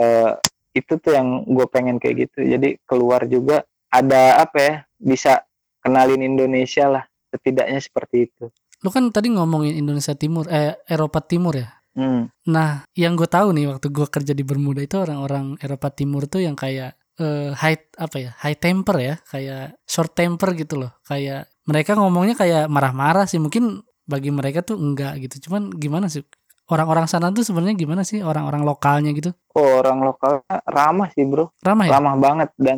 eh, 0.02 0.32
itu 0.74 0.94
tuh 0.98 1.14
yang 1.14 1.48
gue 1.48 1.66
pengen 1.70 2.02
kayak 2.02 2.30
gitu. 2.30 2.44
Jadi 2.44 2.82
keluar 2.84 3.24
juga 3.30 3.64
ada 3.94 4.42
apa 4.42 4.58
ya 4.58 4.76
bisa 4.98 5.46
kenalin 5.86 6.26
Indonesia 6.26 6.90
lah 6.90 7.04
setidaknya 7.30 7.78
seperti 7.78 8.30
itu 8.30 8.50
Lu 8.84 8.92
kan 8.92 9.10
tadi 9.10 9.32
ngomongin 9.32 9.80
Indonesia 9.80 10.14
Timur, 10.14 10.46
eh 10.52 10.76
Eropa 10.86 11.24
Timur 11.24 11.56
ya. 11.56 11.72
hmm. 11.96 12.52
Nah, 12.52 12.84
yang 12.94 13.16
gue 13.16 13.26
tahu 13.26 13.56
nih 13.56 13.72
waktu 13.72 13.88
gue 13.90 14.08
kerja 14.12 14.34
di 14.36 14.44
Bermuda 14.44 14.84
itu 14.84 15.00
orang-orang 15.00 15.56
Eropa 15.64 15.90
Timur 15.90 16.28
tuh 16.28 16.44
yang 16.44 16.54
kayak 16.60 17.00
eh, 17.20 17.52
high 17.56 17.80
apa 17.96 18.18
ya, 18.20 18.32
high 18.44 18.60
temper 18.60 18.96
ya, 19.00 19.16
kayak 19.32 19.80
short 19.88 20.12
temper 20.14 20.52
gitu 20.60 20.78
loh. 20.78 20.92
Kayak 21.08 21.48
mereka 21.64 21.96
ngomongnya 21.96 22.36
kayak 22.36 22.68
marah-marah 22.68 23.26
sih. 23.26 23.40
Mungkin 23.40 23.82
bagi 24.04 24.30
mereka 24.36 24.62
tuh 24.62 24.76
enggak 24.76 25.16
gitu. 25.24 25.48
Cuman 25.50 25.72
gimana 25.72 26.12
sih? 26.12 26.28
Orang-orang 26.68 27.08
sana 27.12 27.32
tuh 27.32 27.44
sebenarnya 27.44 27.76
gimana 27.76 28.08
sih 28.08 28.24
orang-orang 28.24 28.64
lokalnya 28.64 29.12
gitu? 29.12 29.36
oh, 29.54 29.70
orang 29.82 30.00
lokalnya 30.02 30.42
ramah 30.66 31.10
sih 31.14 31.26
bro 31.26 31.54
Ramah 31.62 31.86
ya? 31.88 31.92
ramah 31.98 32.16
banget 32.18 32.50
dan 32.58 32.78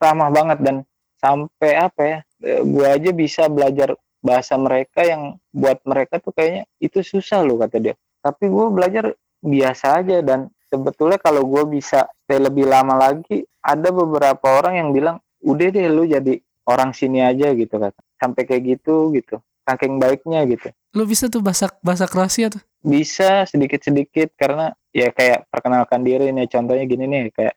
ramah 0.00 0.30
banget 0.32 0.58
dan 0.60 0.76
sampai 1.20 1.72
apa 1.76 2.02
ya 2.02 2.18
gue 2.64 2.86
aja 2.88 3.10
bisa 3.12 3.42
belajar 3.52 3.92
bahasa 4.20 4.56
mereka 4.60 5.04
yang 5.04 5.36
buat 5.52 5.80
mereka 5.88 6.20
tuh 6.20 6.32
kayaknya 6.36 6.68
itu 6.80 7.00
susah 7.00 7.40
loh 7.44 7.56
kata 7.60 7.76
dia. 7.80 7.94
Tapi 8.20 8.48
gue 8.52 8.66
belajar 8.68 9.04
biasa 9.40 10.04
aja 10.04 10.20
dan 10.20 10.52
sebetulnya 10.68 11.16
kalau 11.16 11.44
gue 11.48 11.64
bisa 11.80 12.04
stay 12.24 12.36
lebih 12.36 12.68
lama 12.68 12.96
lagi 12.96 13.42
ada 13.64 13.88
beberapa 13.88 14.60
orang 14.60 14.76
yang 14.76 14.88
bilang 14.92 15.16
udah 15.40 15.68
deh 15.72 15.88
lu 15.88 16.04
jadi 16.04 16.36
orang 16.68 16.92
sini 16.92 17.24
aja 17.24 17.52
gitu 17.56 17.80
kata. 17.80 18.00
Sampai 18.20 18.44
kayak 18.44 18.78
gitu 18.78 19.10
gitu. 19.16 19.40
Saking 19.64 19.96
baiknya 19.96 20.44
gitu. 20.48 20.68
Lu 20.92 21.08
bisa 21.08 21.30
tuh 21.32 21.40
bahasa 21.40 21.72
bahasa 21.80 22.04
Kroasia 22.04 22.52
tuh. 22.52 22.60
bisa 22.80 23.44
sedikit-sedikit 23.44 24.32
karena 24.40 24.72
ya 24.88 25.12
kayak 25.12 25.46
perkenalkan 25.52 26.00
diri 26.00 26.32
nih 26.32 26.48
contohnya 26.48 26.84
gini 26.88 27.04
nih 27.04 27.28
kayak 27.28 27.54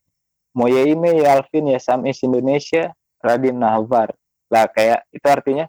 Moje 0.54 0.84
ime 0.86 1.15
je 1.17 1.26
Alvin 1.26 1.65
ya 1.71 1.80
sam 1.80 2.04
iz 2.06 2.21
Indonesia 2.21 2.91
radim 3.23 3.56
Nahvar 3.58 4.13
lah 4.52 4.67
kayak 4.69 5.08
itu 5.10 5.23
artinya 5.26 5.65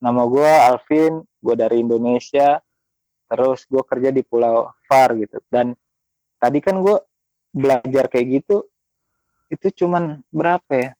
nama 0.00 0.24
gue 0.26 0.50
Alvin 0.66 1.12
gue 1.22 1.54
dari 1.54 1.80
Indonesia. 1.80 2.58
Terus 3.30 3.62
gue 3.64 3.78
kerja 3.86 4.10
di 4.10 4.26
Pulau 4.26 4.66
Var 4.90 5.10
gitu. 5.22 5.38
Dan 5.46 5.70
tadi 6.36 6.58
kan 6.58 6.82
gue 6.82 6.98
belajar 7.54 8.10
kayak 8.10 8.26
gitu 8.42 8.66
itu 9.46 9.84
cuman 9.84 10.22
berapa 10.30 10.72
ya? 10.74 10.90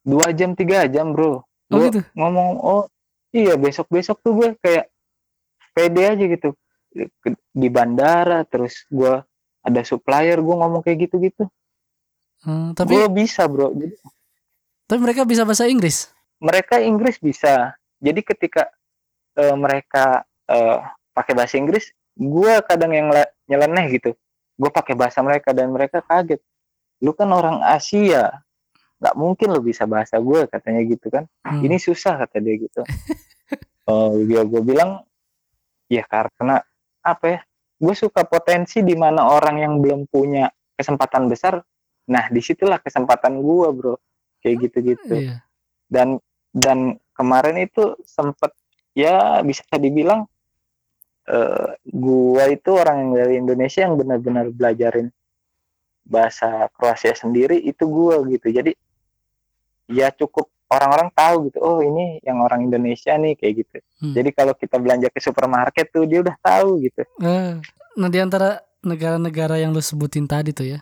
Dua 0.00 0.32
jam 0.32 0.56
tiga 0.56 0.88
jam 0.88 1.12
bro. 1.12 1.40
Oh 1.40 1.42
Gua 1.68 1.88
gitu. 1.88 2.00
ngomong 2.16 2.50
oh 2.58 2.84
iya 3.32 3.56
besok 3.56 3.88
besok 3.88 4.20
tuh 4.20 4.32
gue 4.32 4.48
kayak 4.60 4.88
pede 5.72 6.02
aja 6.04 6.24
gitu. 6.24 6.56
Di 7.52 7.68
bandara 7.68 8.44
terus 8.44 8.84
gue 8.88 9.20
ada 9.62 9.80
supplier 9.84 10.40
gue 10.40 10.56
ngomong 10.56 10.80
kayak 10.80 11.08
gitu 11.08 11.16
gitu 11.20 11.44
Hmm, 12.42 12.74
tapi 12.74 12.98
gue 12.98 13.06
bisa 13.08 13.46
bro. 13.46 13.70
Jadi 13.70 13.94
tapi 14.84 14.98
mereka 14.98 15.22
bisa 15.22 15.46
bahasa 15.46 15.70
Inggris. 15.70 16.10
mereka 16.36 16.82
Inggris 16.82 17.14
bisa 17.16 17.70
jadi 18.02 18.20
ketika 18.26 18.68
eh, 19.38 19.54
mereka 19.54 20.26
eh, 20.50 20.78
pakai 21.14 21.32
bahasa 21.38 21.56
Inggris 21.56 21.94
gue 22.12 22.52
kadang 22.68 22.92
yang 22.92 23.08
le- 23.08 23.32
nyeleneh 23.48 23.86
gitu. 23.96 24.12
Gue 24.58 24.68
pakai 24.68 24.92
bahasa 24.92 25.24
mereka 25.24 25.56
dan 25.56 25.72
mereka 25.72 26.04
kaget. 26.04 26.42
Lu 27.00 27.16
kan 27.16 27.30
orang 27.32 27.64
Asia. 27.64 28.44
Nggak 29.00 29.16
mungkin 29.16 29.48
lu 29.50 29.60
bisa 29.64 29.88
bahasa 29.88 30.20
gue 30.20 30.46
katanya 30.46 30.82
gitu 30.84 31.08
kan. 31.08 31.24
Hmm. 31.42 31.62
ini 31.64 31.80
susah 31.80 32.20
kata 32.20 32.38
dia 32.38 32.54
gitu. 32.60 32.82
Oh 33.88 34.14
dia 34.22 34.46
gue 34.46 34.62
bilang 34.62 35.02
ya 35.90 36.06
karena 36.06 36.62
apa 37.02 37.24
ya 37.26 37.40
gue 37.82 37.94
suka 37.98 38.22
potensi 38.22 38.78
di 38.86 38.94
mana 38.94 39.26
orang 39.26 39.58
yang 39.58 39.74
belum 39.82 40.06
punya 40.06 40.46
kesempatan 40.78 41.26
besar 41.26 41.58
nah 42.06 42.30
di 42.30 42.38
situlah 42.38 42.78
kesempatan 42.78 43.42
gue 43.42 43.68
bro. 43.74 43.94
Kayak 44.42 44.56
gitu-gitu. 44.68 45.16
Iya. 45.16 45.42
dan 45.90 46.18
dan 46.52 46.98
kemarin 47.12 47.56
itu 47.62 47.96
sempet 48.04 48.52
ya 48.96 49.40
bisa 49.44 49.64
dibilang 49.76 50.28
eh 51.22 51.68
gua 51.86 52.50
itu 52.50 52.70
orang 52.74 52.96
yang 52.98 53.10
dari 53.14 53.34
Indonesia 53.38 53.86
yang 53.86 53.94
benar-benar 53.94 54.50
belajarin 54.50 55.08
bahasa 56.02 56.66
Kroasia 56.74 57.14
sendiri 57.14 57.62
itu 57.62 57.86
gua 57.86 58.20
gitu. 58.26 58.50
Jadi 58.50 58.74
ya 59.92 60.10
cukup 60.10 60.50
orang-orang 60.72 61.08
tahu 61.12 61.52
gitu 61.52 61.58
oh 61.60 61.78
ini 61.84 62.16
yang 62.24 62.40
orang 62.40 62.64
Indonesia 62.64 63.12
nih 63.12 63.36
kayak 63.36 63.54
gitu. 63.60 63.76
Hmm. 64.02 64.14
jadi 64.16 64.30
kalau 64.32 64.54
kita 64.56 64.80
belanja 64.80 65.12
ke 65.12 65.20
supermarket 65.20 65.92
tuh 65.92 66.08
dia 66.08 66.24
udah 66.24 66.36
tahu 66.40 66.82
gitu. 66.82 67.02
Eh, 67.22 67.60
nah 67.94 68.08
di 68.08 68.18
antara 68.18 68.64
negara-negara 68.82 69.62
yang 69.62 69.70
lu 69.70 69.84
sebutin 69.84 70.26
tadi 70.26 70.50
tuh 70.50 70.66
ya, 70.74 70.80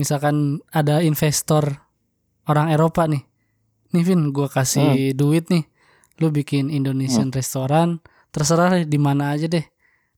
misalkan 0.00 0.64
ada 0.72 1.04
investor 1.04 1.76
orang 2.48 2.72
Eropa 2.72 3.04
nih, 3.04 3.20
nih 3.96 4.04
Vin, 4.04 4.20
gua 4.36 4.52
kasih 4.52 5.16
duit 5.16 5.48
nih, 5.48 5.64
lu 6.20 6.28
bikin 6.28 6.68
Indonesian 6.68 7.32
restoran, 7.32 8.04
terserah 8.28 8.76
deh 8.76 8.84
di 8.84 9.00
mana 9.00 9.32
aja 9.32 9.48
deh, 9.48 9.64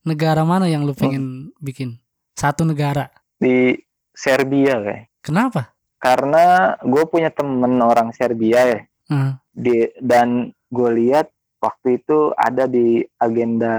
negara 0.02 0.42
mana 0.42 0.66
yang 0.66 0.82
lu 0.82 0.98
pengen 0.98 1.54
bikin, 1.62 2.02
satu 2.34 2.66
negara, 2.66 3.14
di 3.38 3.78
Serbia 4.10 4.82
kayak 4.82 5.06
kenapa? 5.22 5.78
karena 5.98 6.78
gue 6.80 7.04
punya 7.10 7.28
temen 7.34 7.74
orang 7.82 8.14
Serbia 8.14 8.60
ya. 8.64 8.80
Hmm, 9.10 9.32
di 9.50 9.90
dan 9.98 10.54
gue 10.70 10.90
lihat 10.94 11.26
waktu 11.58 11.98
itu 11.98 12.30
ada 12.38 12.70
di 12.70 13.02
agenda 13.18 13.74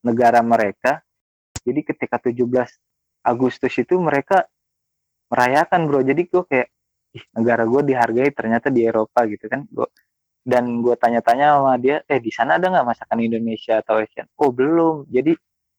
negara 0.00 0.40
mereka. 0.40 1.04
Jadi 1.64 1.80
ketika 1.84 2.16
17 2.20 2.44
Agustus 3.24 3.72
itu 3.76 3.96
mereka 4.00 4.48
merayakan 5.32 5.88
bro. 5.88 6.00
Jadi 6.04 6.22
gue 6.28 6.42
kayak 6.44 6.68
negara 7.34 7.62
gue 7.66 7.82
dihargai 7.94 8.30
ternyata 8.34 8.70
di 8.70 8.86
Eropa 8.86 9.26
gitu 9.28 9.46
kan. 9.46 9.66
Gue 9.70 9.88
dan 10.44 10.84
gue 10.84 10.92
tanya-tanya 11.00 11.56
sama 11.56 11.74
dia 11.80 12.04
eh 12.04 12.20
di 12.20 12.28
sana 12.28 12.60
ada 12.60 12.68
nggak 12.68 12.84
masakan 12.84 13.18
Indonesia 13.24 13.80
atau 13.80 14.02
Asian? 14.02 14.28
Oh 14.36 14.52
belum. 14.52 15.08
Jadi 15.08 15.32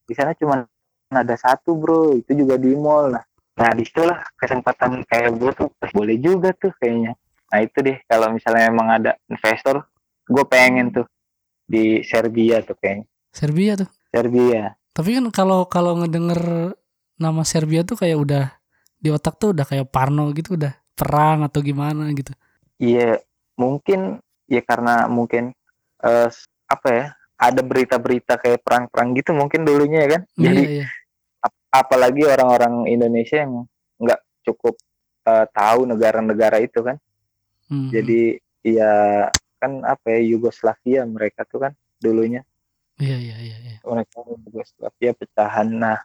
di 0.05 0.13
sana 0.17 0.33
cuma 0.33 0.65
ada 1.13 1.35
satu 1.37 1.77
bro. 1.77 2.17
Itu 2.17 2.33
juga 2.33 2.57
di 2.57 2.73
mall. 2.73 3.13
Nah 3.13 3.25
nah 3.55 3.71
di 3.71 3.87
situlah 3.87 4.19
kesempatan 4.35 5.07
kayak 5.07 5.31
gue 5.39 5.51
tuh 5.55 5.69
eh, 5.79 5.91
boleh 5.95 6.17
juga 6.19 6.51
tuh 6.51 6.75
kayaknya. 6.75 7.15
Nah 7.51 7.59
itu 7.63 7.77
deh 7.79 7.97
kalau 8.03 8.27
misalnya 8.35 8.67
emang 8.67 8.87
ada 8.91 9.11
investor, 9.31 9.85
gue 10.27 10.45
pengen 10.49 10.91
tuh 10.91 11.07
di 11.63 12.03
Serbia 12.03 12.59
tuh 12.65 12.75
kayaknya. 12.75 13.07
Serbia 13.31 13.71
tuh. 13.79 13.89
Serbia. 14.11 14.75
Tapi 14.95 15.09
kan 15.19 15.25
kalau 15.31 15.67
kalau 15.67 15.99
ngedenger 16.03 16.73
nama 17.15 17.41
Serbia 17.47 17.87
tuh 17.87 17.95
kayak 17.95 18.17
udah 18.19 18.45
di 18.99 19.11
otak 19.11 19.39
tuh 19.39 19.55
udah 19.55 19.63
kayak 19.67 19.87
Parno 19.87 20.31
gitu, 20.35 20.59
udah 20.59 20.75
perang 20.95 21.43
atau 21.43 21.59
gimana 21.59 22.07
gitu. 22.15 22.31
Iya 22.79 23.19
mungkin 23.59 24.19
ya 24.47 24.61
karena 24.63 25.07
mungkin 25.11 25.51
eh, 26.01 26.29
apa 26.65 26.87
ya 26.89 27.05
ada 27.35 27.61
berita-berita 27.61 28.39
kayak 28.39 28.63
perang-perang 28.63 29.11
gitu 29.19 29.35
mungkin 29.35 29.67
dulunya 29.67 30.07
ya 30.07 30.09
kan. 30.19 30.21
Jadi 30.39 30.63
Iya, 30.63 30.71
iya. 30.81 30.87
ap- 31.43 31.67
apalagi 31.69 32.23
orang-orang 32.23 32.87
Indonesia 32.87 33.43
yang 33.43 33.67
nggak 33.99 34.19
cukup 34.47 34.79
eh, 35.27 35.45
tahu 35.51 35.83
negara-negara 35.83 36.63
itu 36.63 36.79
kan. 36.79 36.95
Hmm. 37.67 37.91
Jadi 37.91 38.39
ya 38.65 39.27
kan 39.59 39.83
apa 39.83 40.15
ya 40.15 40.19
Yugoslavia 40.35 41.03
mereka 41.05 41.43
tuh 41.43 41.67
kan 41.69 41.73
dulunya. 41.99 42.41
Iya, 42.95 43.19
iya, 43.19 43.37
iya, 43.43 43.57
iya. 43.59 43.77
mereka 43.83 44.23
Yugoslavia 44.23 45.11
pecahan. 45.11 45.67
Nah, 45.67 45.99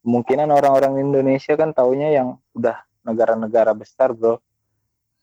kemungkinan 0.00 0.48
orang-orang 0.48 0.96
Indonesia 1.04 1.52
kan 1.52 1.76
taunya 1.76 2.08
yang 2.08 2.40
udah 2.56 2.80
negara-negara 3.04 3.72
besar 3.72 4.12
bro. 4.12 4.38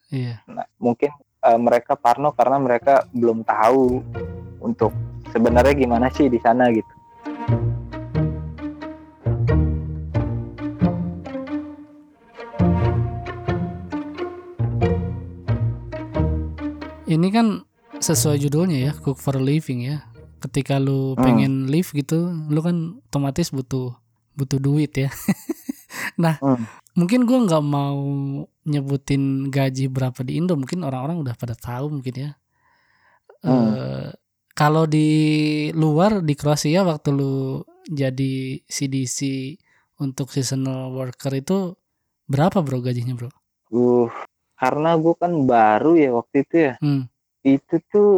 Iya. 0.10 0.42
Nah, 0.48 0.66
mungkin 0.80 1.12
uh, 1.44 1.60
mereka 1.60 2.00
parno 2.00 2.32
karena 2.34 2.58
mereka 2.58 3.06
belum 3.12 3.44
tahu 3.44 4.02
untuk 4.64 4.92
sebenarnya 5.32 5.76
gimana 5.76 6.08
sih 6.10 6.32
di 6.32 6.40
sana 6.42 6.72
gitu. 6.72 6.94
Ini 17.08 17.28
kan 17.32 17.64
sesuai 18.04 18.36
judulnya 18.44 18.78
ya 18.84 18.92
cook 18.92 19.16
for 19.16 19.40
a 19.40 19.44
living 19.44 19.88
ya. 19.88 20.04
Ketika 20.44 20.78
lu 20.78 21.16
pengen 21.18 21.66
hmm. 21.66 21.72
live 21.72 21.90
gitu 21.96 22.30
lu 22.52 22.60
kan 22.60 23.00
otomatis 23.10 23.50
butuh 23.50 23.96
butuh 24.36 24.60
duit 24.60 24.92
ya. 24.96 25.10
Nah 26.18 26.42
hmm 26.42 26.66
mungkin 26.98 27.30
gua 27.30 27.46
nggak 27.46 27.64
mau 27.64 28.02
nyebutin 28.66 29.54
gaji 29.54 29.86
berapa 29.88 30.20
di 30.26 30.42
Indo, 30.42 30.58
mungkin 30.58 30.82
orang-orang 30.82 31.22
udah 31.22 31.36
pada 31.38 31.54
tahu 31.54 32.02
mungkin 32.02 32.16
ya. 32.18 32.32
Hmm. 33.46 33.70
Eh, 33.78 34.10
kalau 34.58 34.90
di 34.90 35.10
luar 35.78 36.26
di 36.26 36.34
Kroasia 36.34 36.82
waktu 36.82 37.14
lu 37.14 37.62
jadi 37.86 38.60
CDC 38.66 39.20
untuk 40.02 40.34
seasonal 40.34 40.90
worker 40.92 41.32
itu 41.38 41.78
berapa 42.26 42.66
bro 42.66 42.82
gajinya 42.82 43.14
bro? 43.14 43.30
Uh, 43.70 44.10
karena 44.58 44.98
gue 44.98 45.14
kan 45.16 45.32
baru 45.46 45.94
ya 45.96 46.10
waktu 46.18 46.36
itu 46.44 46.56
ya. 46.58 46.74
Hmm. 46.82 47.06
Itu 47.46 47.80
tuh 47.88 48.10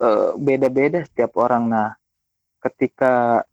eh, 0.00 0.32
beda-beda 0.40 1.04
setiap 1.04 1.36
orang. 1.38 1.68
Nah, 1.68 1.90
ketika 2.64 3.44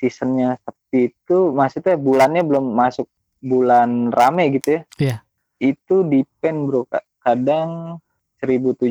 seasonnya 0.00 0.56
sepi 0.64 1.12
itu, 1.12 1.52
maksudnya 1.52 1.94
bulannya 2.00 2.42
belum 2.42 2.74
masuk 2.74 3.06
bulan 3.44 4.08
rame 4.08 4.56
gitu 4.56 4.68
ya. 4.70 4.82
Iya. 4.96 5.16
Itu 5.60 6.02
depend 6.02 6.64
bro. 6.64 6.82
Ka- 6.84 7.04
Kadang 7.20 8.00
1.700 8.38 8.88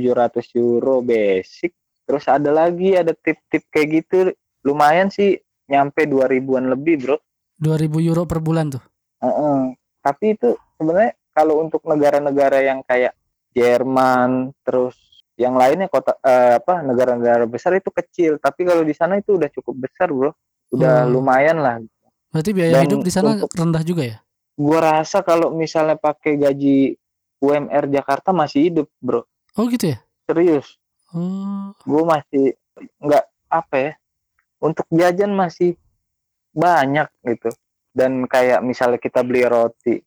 euro 0.56 1.01
basic. 1.01 1.74
Terus 2.04 2.26
ada 2.26 2.49
lagi 2.49 2.93
ada 2.93 3.14
tip-tip 3.14 3.66
kayak 3.68 3.88
gitu. 3.95 4.18
Lumayan 4.62 5.10
sih 5.10 5.38
nyampe 5.66 6.06
2000-an 6.06 6.70
lebih 6.70 6.95
bro. 6.99 7.18
2000 7.56 7.78
euro 8.04 8.24
per 8.24 8.39
bulan 8.39 8.70
tuh. 8.70 8.84
Heeh. 9.20 9.74
Tapi 9.99 10.26
itu 10.34 10.51
sebenarnya 10.76 11.14
kalau 11.32 11.60
untuk 11.60 11.82
negara-negara 11.84 12.60
yang 12.62 12.82
kayak 12.82 13.14
Jerman, 13.54 14.51
terus 14.62 14.97
yang 15.34 15.54
lainnya 15.54 15.86
kota 15.88 16.18
eh, 16.20 16.58
apa 16.58 16.82
negara-negara 16.82 17.45
besar 17.45 17.74
itu 17.74 17.89
kecil. 17.89 18.38
Tapi 18.38 18.66
kalau 18.66 18.82
di 18.82 18.91
sana 18.91 19.16
itu 19.16 19.38
udah 19.38 19.47
cukup 19.47 19.78
besar, 19.80 20.10
bro. 20.10 20.34
Udah 20.70 21.06
Hmm. 21.06 21.12
lumayan 21.12 21.58
lah. 21.58 21.78
Berarti 22.30 22.49
biaya 22.51 22.82
Dan 22.82 22.86
hidup 22.88 23.01
di 23.01 23.12
sana 23.14 23.38
untuk- 23.38 23.54
rendah 23.54 23.86
juga 23.86 24.04
ya? 24.04 24.18
Gua 24.54 24.80
rasa 24.80 25.26
kalau 25.26 25.49
misalnya 25.49 25.97
pakai 25.97 26.38
gaji 26.38 26.93
UMR 27.43 27.91
Jakarta 27.91 28.32
masih 28.32 28.72
hidup, 28.72 28.88
bro. 29.04 29.28
Oh 29.60 29.68
gitu 29.68 29.91
ya? 29.91 29.97
Serius. 30.24 30.80
Oh, 31.12 31.76
Gue 31.84 32.04
masih 32.08 32.45
nggak 33.04 33.26
apa 33.51 33.76
ya. 33.76 33.91
Untuk 34.64 34.88
jajan 34.88 35.36
masih 35.36 35.76
banyak 36.56 37.12
gitu. 37.28 37.51
Dan 37.91 38.26
kayak 38.26 38.64
misalnya 38.64 38.97
kita 38.97 39.22
beli 39.22 39.43
roti 39.45 39.99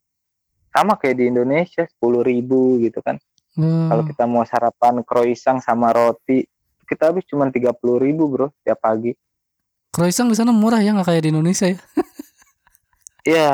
sama 0.73 0.97
kayak 0.99 1.17
di 1.21 1.25
Indonesia 1.31 1.85
10.000 1.85 2.85
gitu 2.89 2.99
kan. 3.05 3.21
Hmm. 3.55 3.89
Kalau 3.93 4.03
kita 4.09 4.25
mau 4.25 4.43
sarapan 4.43 5.05
croissant 5.07 5.61
sama 5.63 5.93
roti, 5.95 6.43
kita 6.89 7.13
habis 7.13 7.25
cuma 7.29 7.47
30.000 7.49 7.77
ribu 8.01 8.25
bro 8.27 8.49
tiap 8.65 8.81
pagi. 8.81 9.13
croissant 9.93 10.29
di 10.29 10.37
sana 10.37 10.53
murah 10.53 10.85
ya 10.85 10.93
nggak 10.93 11.09
kayak 11.09 11.23
di 11.25 11.31
Indonesia 11.33 11.67
ya? 11.73 11.79
Iya 13.27 13.51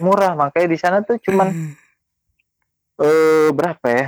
murah 0.00 0.32
makanya 0.34 0.68
di 0.72 0.78
sana 0.80 0.98
tuh 1.04 1.20
cuman 1.20 1.52
eh 3.00 3.48
berapa 3.52 3.86
ya? 3.88 4.06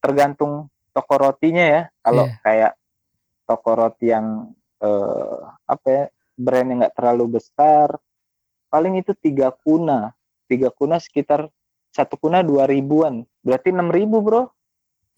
Tergantung 0.00 0.66
toko 0.90 1.14
rotinya 1.20 1.64
ya. 1.64 1.82
Kalau 2.00 2.26
Iya. 2.26 2.36
kayak 2.42 2.72
toko 3.46 3.70
roti 3.76 4.06
yang 4.10 4.26
eh 4.80 5.38
apa 5.68 5.86
ya 5.86 6.04
brand 6.34 6.66
yang 6.72 6.78
nggak 6.82 6.96
terlalu 6.96 7.36
besar, 7.36 7.92
paling 8.72 8.96
itu 8.96 9.12
tiga 9.12 9.52
kuna, 9.52 10.16
tiga 10.48 10.72
kuna 10.72 10.96
sekitar 10.96 11.52
satu 11.92 12.16
kuna 12.16 12.40
dua 12.40 12.64
ribuan, 12.64 13.26
berarti 13.44 13.74
enam 13.74 13.92
ribu 13.92 14.24
bro. 14.24 14.48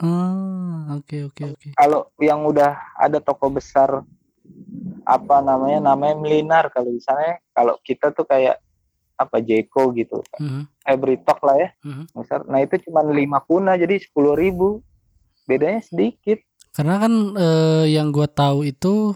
Ah, 0.02 0.98
oke 0.98 1.30
oke 1.30 1.42
oke. 1.54 1.68
kalau 1.78 2.10
yang 2.18 2.42
udah 2.42 2.74
ada 2.98 3.22
toko 3.22 3.46
besar 3.54 4.02
apa 5.06 5.36
namanya 5.38 5.94
namanya 5.94 6.18
Melinar 6.18 6.64
kalau 6.74 6.90
di 6.90 6.98
sana 6.98 7.22
ya. 7.22 7.36
kalau 7.54 7.78
kita 7.86 8.10
tuh 8.10 8.26
kayak 8.26 8.58
apa 9.18 9.38
Jeko 9.40 9.92
gitu 9.94 10.22
Mhm, 10.40 10.68
Every 10.88 11.16
Talk 11.22 11.40
lah 11.44 11.56
ya 11.58 11.68
mhm. 11.84 12.04
misal 12.16 12.44
nah 12.48 12.60
itu 12.60 12.78
cuma 12.88 13.04
lima 13.06 13.40
kuna 13.44 13.76
jadi 13.78 13.98
sepuluh 14.00 14.34
ribu 14.38 14.80
bedanya 15.46 15.82
sedikit 15.82 16.40
Karena 16.72 16.96
kan 16.96 17.12
eh, 17.36 17.84
yang 17.92 18.08
gua 18.08 18.24
tahu 18.24 18.64
itu 18.64 19.12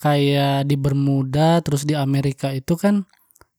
kayak 0.00 0.64
di 0.64 0.76
Bermuda 0.80 1.60
terus 1.60 1.84
di 1.84 1.92
Amerika 1.92 2.48
itu 2.48 2.80
kan 2.80 3.04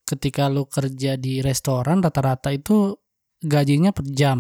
ketika 0.10 0.50
lu 0.50 0.66
kerja 0.66 1.14
di 1.14 1.38
restoran 1.46 2.02
rata-rata 2.02 2.50
itu 2.50 2.98
gajinya 3.38 3.94
per 3.94 4.06
jam. 4.10 4.38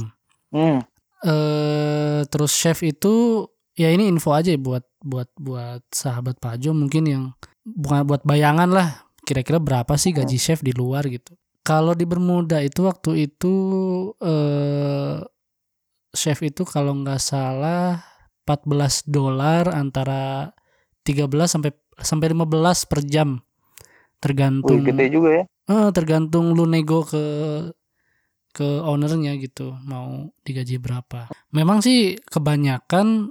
hmm. 0.49 0.81
eh 1.29 2.21
terus 2.25 2.49
chef 2.49 2.81
itu 2.81 3.45
ya 3.77 3.93
ini 3.93 4.09
info 4.09 4.33
aja 4.33 4.49
buat 4.57 4.81
buat 4.99 5.29
buat 5.37 5.85
sahabat 5.93 6.41
Pajo 6.41 6.75
mungkin 6.75 7.03
yang 7.05 7.23
bukan 7.63 8.03
buat 8.09 8.25
bayangan 8.25 8.69
lah 8.71 9.08
kira-kira 9.29 9.61
berapa 9.61 9.93
sih 9.93 10.09
gaji 10.09 10.41
chef 10.41 10.65
di 10.65 10.73
luar 10.73 11.05
gitu. 11.05 11.37
Kalau 11.61 11.93
di 11.93 12.09
Bermuda 12.09 12.57
itu 12.65 12.89
waktu 12.89 13.29
itu 13.29 13.53
eh 14.17 15.21
chef 16.17 16.41
itu 16.41 16.65
kalau 16.65 16.97
nggak 16.97 17.21
salah 17.21 18.01
14 18.49 19.05
dolar 19.05 19.69
antara 19.69 20.49
13 21.05 21.29
sampai 21.45 21.69
sampai 22.01 22.33
15 22.33 22.89
per 22.89 23.05
jam. 23.05 23.29
Wih, 23.37 24.17
Tergantung 24.19 24.83
gede 24.83 25.05
juga 25.13 25.29
ya 25.31 25.43
Eh, 25.69 25.89
tergantung 25.93 26.57
lu 26.57 26.65
nego 26.65 27.05
ke 27.05 27.21
ke 28.49 28.65
ownernya 28.81 29.37
gitu 29.37 29.77
mau 29.85 30.33
digaji 30.41 30.81
berapa. 30.81 31.29
Memang 31.53 31.85
sih 31.85 32.17
kebanyakan 32.17 33.29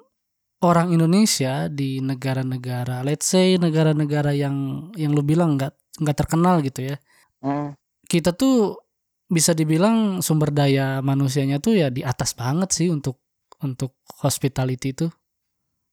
orang 0.63 0.95
Indonesia 0.95 1.67
di 1.67 1.99
negara-negara, 1.99 3.03
let's 3.03 3.27
say 3.27 3.59
negara-negara 3.59 4.31
yang 4.39 4.89
yang 4.95 5.11
lu 5.11 5.27
bilang 5.27 5.59
nggak 5.59 5.75
nggak 6.01 6.17
terkenal 6.17 6.63
gitu 6.63 6.83
ya. 6.85 6.97
hmm. 7.43 7.75
Kita 8.09 8.33
tuh 8.33 8.81
bisa 9.29 9.53
dibilang 9.53 10.25
sumber 10.25 10.49
daya 10.49 11.05
manusianya 11.05 11.61
tuh 11.61 11.77
ya 11.77 11.93
di 11.93 12.01
atas 12.01 12.33
banget 12.33 12.73
sih 12.73 12.89
untuk 12.89 13.21
untuk 13.61 13.93
hospitality 14.23 14.95
itu. 14.95 15.07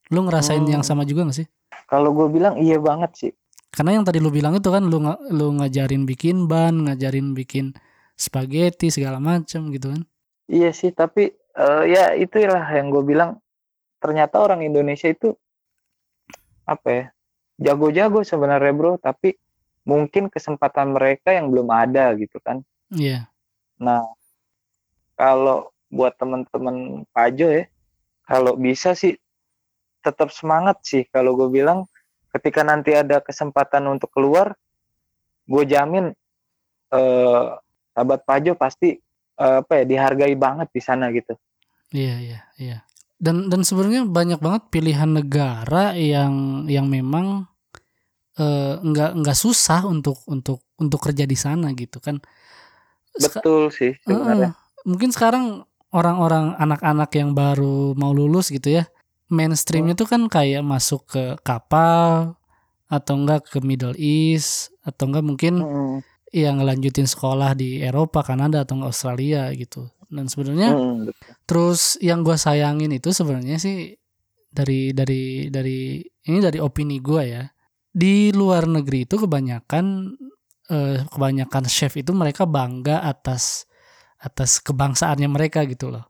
Lu 0.08 0.22
ngerasain 0.22 0.62
Hmm. 0.62 0.70
yang 0.70 0.84
sama 0.86 1.02
juga 1.02 1.26
gak 1.26 1.38
sih? 1.44 1.48
kalau 1.86 2.10
gue 2.10 2.26
bilang 2.32 2.56
iya 2.58 2.80
banget 2.80 3.10
sih 3.14 3.32
Karena 3.70 3.98
yang 3.98 4.04
tadi 4.06 4.18
lu 4.18 4.32
bilang 4.32 4.56
itu 4.56 4.70
kan 4.70 4.86
lu 4.86 4.96
lu 5.30 5.46
ngajarin 5.60 6.02
bikin 6.02 6.48
ban, 6.48 6.72
ngajarin 6.88 7.36
bikin 7.36 7.76
spaghetti 8.16 8.88
segala 8.88 9.20
macam 9.20 9.68
gitu 9.70 9.92
kan. 9.92 10.02
iya 10.48 10.72
sih 10.72 10.90
tapi 10.90 11.30
eh, 11.34 11.82
ya 11.86 12.16
itulah 12.16 12.64
yang 12.72 12.88
gue 12.88 13.02
bilang 13.04 13.38
ternyata 14.00 14.40
orang 14.40 14.64
Indonesia 14.64 15.06
itu 15.06 15.34
apa 16.64 16.88
ya 16.88 17.04
jago-jago 17.60 18.22
sebenarnya 18.22 18.72
bro 18.72 18.96
tapi 18.98 19.36
mungkin 19.86 20.28
kesempatan 20.28 20.92
mereka 20.92 21.30
yang 21.30 21.48
belum 21.48 21.70
ada 21.70 22.12
gitu 22.18 22.42
kan 22.42 22.66
Iya. 22.94 23.26
Nah, 23.82 24.06
kalau 25.18 25.74
buat 25.90 26.14
teman-teman 26.18 27.02
Pajo 27.10 27.48
ya, 27.50 27.66
kalau 28.26 28.54
bisa 28.54 28.94
sih 28.94 29.18
tetap 30.02 30.30
semangat 30.30 30.78
sih. 30.86 31.02
Kalau 31.10 31.34
gue 31.34 31.50
bilang, 31.50 31.86
ketika 32.30 32.62
nanti 32.62 32.94
ada 32.94 33.18
kesempatan 33.18 33.90
untuk 33.90 34.12
keluar, 34.14 34.54
gue 35.46 35.64
jamin 35.66 36.14
eh, 36.94 37.44
sahabat 37.94 38.22
Pajo 38.22 38.54
pasti 38.54 38.98
eh, 39.38 39.58
apa 39.62 39.82
ya 39.82 39.84
dihargai 39.86 40.34
banget 40.38 40.70
di 40.70 40.82
sana 40.82 41.10
gitu. 41.10 41.34
Iya, 41.90 42.14
iya, 42.22 42.40
iya. 42.58 42.78
Dan 43.16 43.48
dan 43.48 43.64
sebenarnya 43.64 44.04
banyak 44.04 44.38
banget 44.44 44.62
pilihan 44.68 45.08
negara 45.08 45.96
yang 45.96 46.66
yang 46.68 46.84
memang 46.84 47.48
eh, 48.36 48.74
nggak 48.78 49.10
nggak 49.16 49.34
susah 49.34 49.84
untuk 49.84 50.20
untuk 50.26 50.60
untuk 50.76 51.00
kerja 51.00 51.24
di 51.24 51.34
sana 51.34 51.72
gitu 51.72 51.98
kan. 51.98 52.20
Seka- 53.12 53.40
Betul 53.40 53.70
sih 53.70 53.92
sebenarnya. 53.98 54.52
Heeh. 54.52 54.64
mungkin 54.84 55.10
sekarang 55.10 55.66
orang-orang 55.90 56.54
anak-anak 56.54 57.10
yang 57.10 57.32
baru 57.32 57.90
mau 57.94 58.12
lulus 58.12 58.48
gitu 58.48 58.70
ya, 58.70 58.84
mainstreamnya 59.28 59.94
tuh 59.94 60.06
kan 60.06 60.28
kayak 60.28 60.62
masuk 60.62 61.02
ke 61.06 61.24
kapal 61.40 62.36
atau 62.86 63.14
enggak 63.16 63.48
ke 63.48 63.58
Middle 63.58 63.96
East 63.96 64.70
atau 64.80 65.10
enggak 65.10 65.24
mungkin 65.24 65.54
Mm, 65.58 65.96
yang 66.30 66.60
ngelanjutin 66.60 67.08
sekolah 67.08 67.56
di 67.56 67.80
Eropa, 67.80 68.22
Kanada 68.22 68.62
atau 68.62 68.78
enggak 68.78 68.92
Australia 68.92 69.48
gitu. 69.50 69.88
Dan 70.06 70.28
sebenarnya 70.28 70.70
mm, 70.70 70.96
betul. 71.08 71.32
Terus 71.46 71.80
yang 71.98 72.22
gue 72.22 72.36
sayangin 72.36 72.92
itu 72.92 73.10
sebenarnya 73.10 73.56
sih 73.56 73.96
dari 74.46 74.92
dari 74.92 75.48
dari 75.48 75.98
ini 76.22 76.38
dari 76.38 76.58
opini 76.58 77.00
gue 77.00 77.22
ya 77.26 77.42
di 77.96 78.28
luar 78.36 78.68
negeri 78.68 79.08
itu 79.08 79.16
kebanyakan 79.16 80.12
eh, 80.68 81.00
kebanyakan 81.08 81.64
chef 81.64 81.96
itu 81.96 82.12
mereka 82.12 82.44
bangga 82.44 83.00
atas 83.00 83.64
atas 84.20 84.60
kebangsaannya 84.60 85.28
mereka 85.30 85.64
gitu 85.64 85.88
loh. 85.94 86.04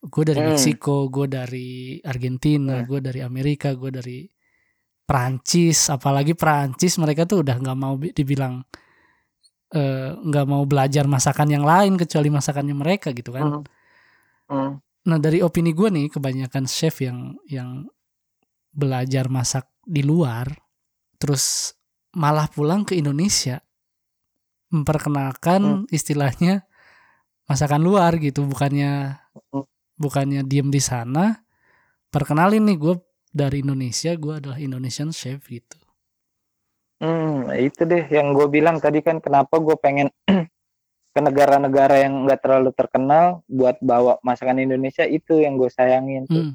Gue 0.00 0.24
dari 0.24 0.40
Hmm. 0.40 0.56
Meksiko, 0.56 1.12
gue 1.12 1.26
dari 1.28 1.68
Argentina, 2.00 2.80
Hmm. 2.80 2.88
gue 2.88 3.00
dari 3.04 3.20
Amerika, 3.20 3.76
gue 3.76 3.90
dari 3.92 4.18
Prancis, 5.04 5.90
apalagi 5.90 6.38
Prancis 6.38 6.96
mereka 6.96 7.26
tuh 7.26 7.42
udah 7.42 7.56
nggak 7.58 7.76
mau 7.76 7.98
bi- 8.00 8.14
dibilang 8.14 8.62
eh, 9.70 10.10
nggak 10.18 10.46
mau 10.50 10.62
belajar 10.66 11.06
masakan 11.06 11.46
yang 11.46 11.62
lain 11.62 11.94
kecuali 11.94 12.26
masakannya 12.26 12.74
mereka 12.74 13.14
gitu 13.14 13.30
kan. 13.30 13.46
Mm, 13.46 13.62
mm. 14.50 14.70
Nah 15.06 15.18
dari 15.18 15.42
opini 15.42 15.70
gue 15.70 15.86
nih 15.90 16.06
kebanyakan 16.10 16.66
chef 16.66 17.02
yang 17.02 17.38
yang 17.46 17.86
belajar 18.70 19.26
masak 19.30 19.66
di 19.82 20.02
luar, 20.02 20.46
terus 21.20 21.76
malah 22.16 22.48
pulang 22.50 22.82
ke 22.82 22.96
Indonesia 22.98 23.60
memperkenalkan 24.70 25.84
istilahnya 25.90 26.64
masakan 27.50 27.82
luar 27.82 28.16
gitu, 28.22 28.46
bukannya 28.46 29.18
Hmm. 29.52 29.66
bukannya 30.00 30.42
diem 30.46 30.70
di 30.72 30.80
sana, 30.80 31.44
perkenalin 32.08 32.64
nih 32.66 32.78
gue 32.78 32.94
dari 33.30 33.62
Indonesia, 33.62 34.14
gue 34.16 34.34
adalah 34.42 34.58
Indonesian 34.58 35.10
chef 35.14 35.44
gitu. 35.50 35.78
Hmm, 37.00 37.48
itu 37.56 37.82
deh 37.88 38.04
yang 38.12 38.36
gue 38.36 38.46
bilang 38.52 38.76
tadi 38.76 39.00
kan 39.00 39.24
kenapa 39.24 39.56
gue 39.56 39.76
pengen 39.80 40.12
ke 41.14 41.20
negara-negara 41.20 42.06
yang 42.06 42.28
nggak 42.28 42.40
terlalu 42.44 42.70
terkenal 42.76 43.42
buat 43.50 43.80
bawa 43.82 44.20
masakan 44.22 44.62
Indonesia 44.62 45.02
itu 45.08 45.40
yang 45.42 45.58
gue 45.58 45.72
sayangin 45.72 46.28
tuh. 46.30 46.46
Hmm, 46.46 46.54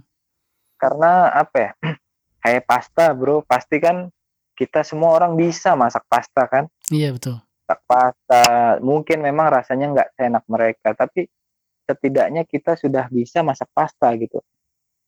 Karena 0.80 1.34
apa 1.34 1.58
ya? 1.60 1.72
Kayak 2.46 2.64
pasta, 2.70 3.12
bro. 3.18 3.42
Pasti 3.44 3.82
kan 3.82 4.08
kita 4.56 4.82
semua 4.88 5.14
orang 5.14 5.36
bisa 5.36 5.76
masak 5.76 6.08
pasta 6.08 6.48
kan? 6.48 6.66
iya 6.90 7.12
betul. 7.12 7.38
Masak 7.66 7.82
pasta. 7.86 8.44
Mungkin 8.80 9.20
memang 9.22 9.52
rasanya 9.52 9.92
nggak 9.92 10.10
seenak 10.16 10.46
mereka, 10.48 10.96
tapi 10.96 11.28
setidaknya 11.86 12.48
kita 12.48 12.74
sudah 12.80 13.06
bisa 13.12 13.44
masak 13.46 13.70
pasta 13.76 14.10
gitu. 14.18 14.42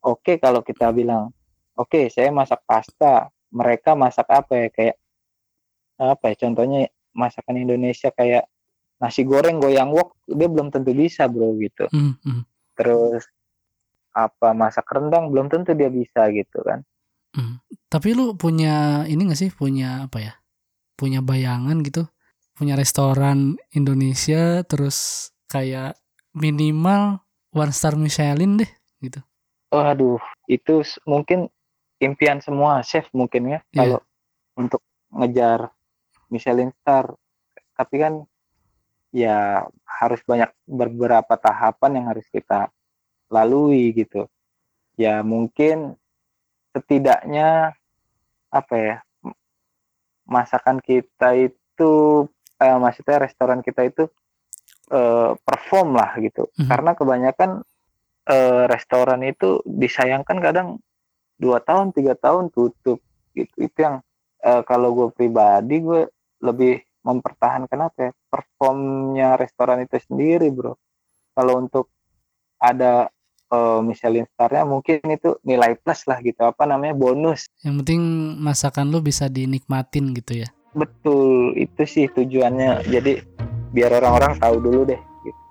Oke 0.04 0.38
kalau 0.38 0.62
kita 0.62 0.94
bilang, 0.94 1.34
oke 1.74 2.12
saya 2.12 2.30
masak 2.30 2.62
pasta, 2.68 3.32
mereka 3.50 3.96
masak 3.96 4.28
apa 4.30 4.54
ya 4.54 4.68
kayak 4.70 4.98
apa 5.98 6.26
ya 6.30 6.36
contohnya 6.46 6.80
masakan 7.18 7.58
Indonesia 7.58 8.14
kayak 8.14 8.46
nasi 9.02 9.26
goreng 9.26 9.58
goyang 9.58 9.94
wok 9.94 10.18
dia 10.26 10.50
belum 10.50 10.70
tentu 10.70 10.94
bisa 10.94 11.26
bro 11.30 11.54
gitu 11.58 11.90
Hmm, 11.90 12.18
hmm, 12.22 12.42
terus 12.78 13.26
apa 14.14 14.54
masak 14.54 14.86
rendang 14.90 15.30
belum 15.30 15.50
tentu 15.50 15.78
dia 15.78 15.90
bisa 15.90 16.30
gitu 16.34 16.62
kan 16.66 16.82
hmm. 17.38 17.62
Tapi 17.88 18.12
lu 18.12 18.36
punya 18.36 19.08
ini 19.08 19.28
gak 19.32 19.40
sih? 19.40 19.50
Punya 19.52 20.08
apa 20.08 20.20
ya? 20.20 20.34
Punya 21.00 21.24
bayangan 21.24 21.80
gitu? 21.84 22.04
Punya 22.58 22.76
restoran 22.76 23.56
Indonesia 23.72 24.66
terus 24.68 25.30
kayak 25.48 25.96
minimal 26.36 27.24
one 27.52 27.74
star 27.74 27.98
Michelin 27.98 28.62
deh 28.62 28.72
gitu. 29.02 29.22
waduh 29.68 30.22
itu 30.48 30.80
mungkin 31.04 31.52
impian 32.00 32.40
semua 32.40 32.80
chef 32.88 33.04
mungkin 33.12 33.58
ya 33.58 33.60
Iya. 33.76 33.80
kalau 33.84 34.00
untuk 34.56 34.82
ngejar 35.12 35.60
Michelin 36.32 36.72
star 36.80 37.12
tapi 37.76 37.96
kan 38.00 38.14
ya 39.12 39.68
harus 39.84 40.24
banyak 40.24 40.48
beberapa 40.64 41.36
tahapan 41.36 42.00
yang 42.00 42.06
harus 42.16 42.24
kita 42.32 42.72
lalui 43.28 43.92
gitu 43.92 44.24
ya 44.96 45.20
mungkin 45.20 46.00
setidaknya 46.76 47.76
apa 48.52 48.76
ya 48.76 48.96
masakan 50.28 50.84
kita 50.84 51.36
itu 51.36 51.92
eh, 52.60 52.78
maksudnya 52.78 53.24
restoran 53.24 53.64
kita 53.64 53.88
itu 53.88 54.04
eh, 54.92 55.32
perform 55.36 55.96
lah 55.96 56.16
gitu. 56.20 56.48
Mhm. 56.60 56.68
karena 56.68 56.92
kebanyakan 56.96 57.52
eh, 58.28 58.64
restoran 58.68 59.24
itu 59.24 59.64
disayangkan 59.64 60.38
kadang 60.44 60.68
dua 61.40 61.62
tahun 61.64 61.94
tiga 61.96 62.18
tahun 62.18 62.52
tutup 62.52 63.00
gitu. 63.38 63.56
Itu 63.62 63.78
yang 63.78 63.96
eh, 64.44 64.62
kalau 64.68 64.92
gue 64.94 65.08
pribadi 65.16 65.80
gue 65.80 66.10
lebih 66.44 66.82
mempertahankan 67.06 67.80
apa 67.80 68.00
ya? 68.10 68.12
Performnya 68.28 69.40
restoran 69.40 69.86
itu 69.86 69.96
sendiri 70.02 70.52
bro. 70.52 70.76
Kalau 71.32 71.54
untuk 71.62 71.94
ada 72.58 73.08
eh, 73.48 73.80
Michelin 73.82 74.26
star-nya 74.28 74.64
mungkin 74.64 75.00
itu 75.04 75.36
nilai 75.42 75.76
plus 75.76 76.04
lah 76.04 76.20
gitu 76.20 76.42
apa 76.42 76.64
namanya 76.64 76.94
bonus 76.94 77.48
Yang 77.60 77.76
penting 77.82 78.02
masakan 78.40 78.88
lu 78.88 79.00
bisa 79.00 79.28
dinikmatin 79.28 80.12
gitu 80.14 80.44
ya. 80.44 80.50
betul 80.72 81.58
itu 81.58 81.84
sih 81.84 82.06
tujuannya 82.08 82.86
jadi 82.86 83.26
biar 83.68 83.92
orang-orang 83.96 84.38
tahu 84.38 84.56
dulu 84.60 84.82
deh 84.86 85.02
gitu. 85.24 85.42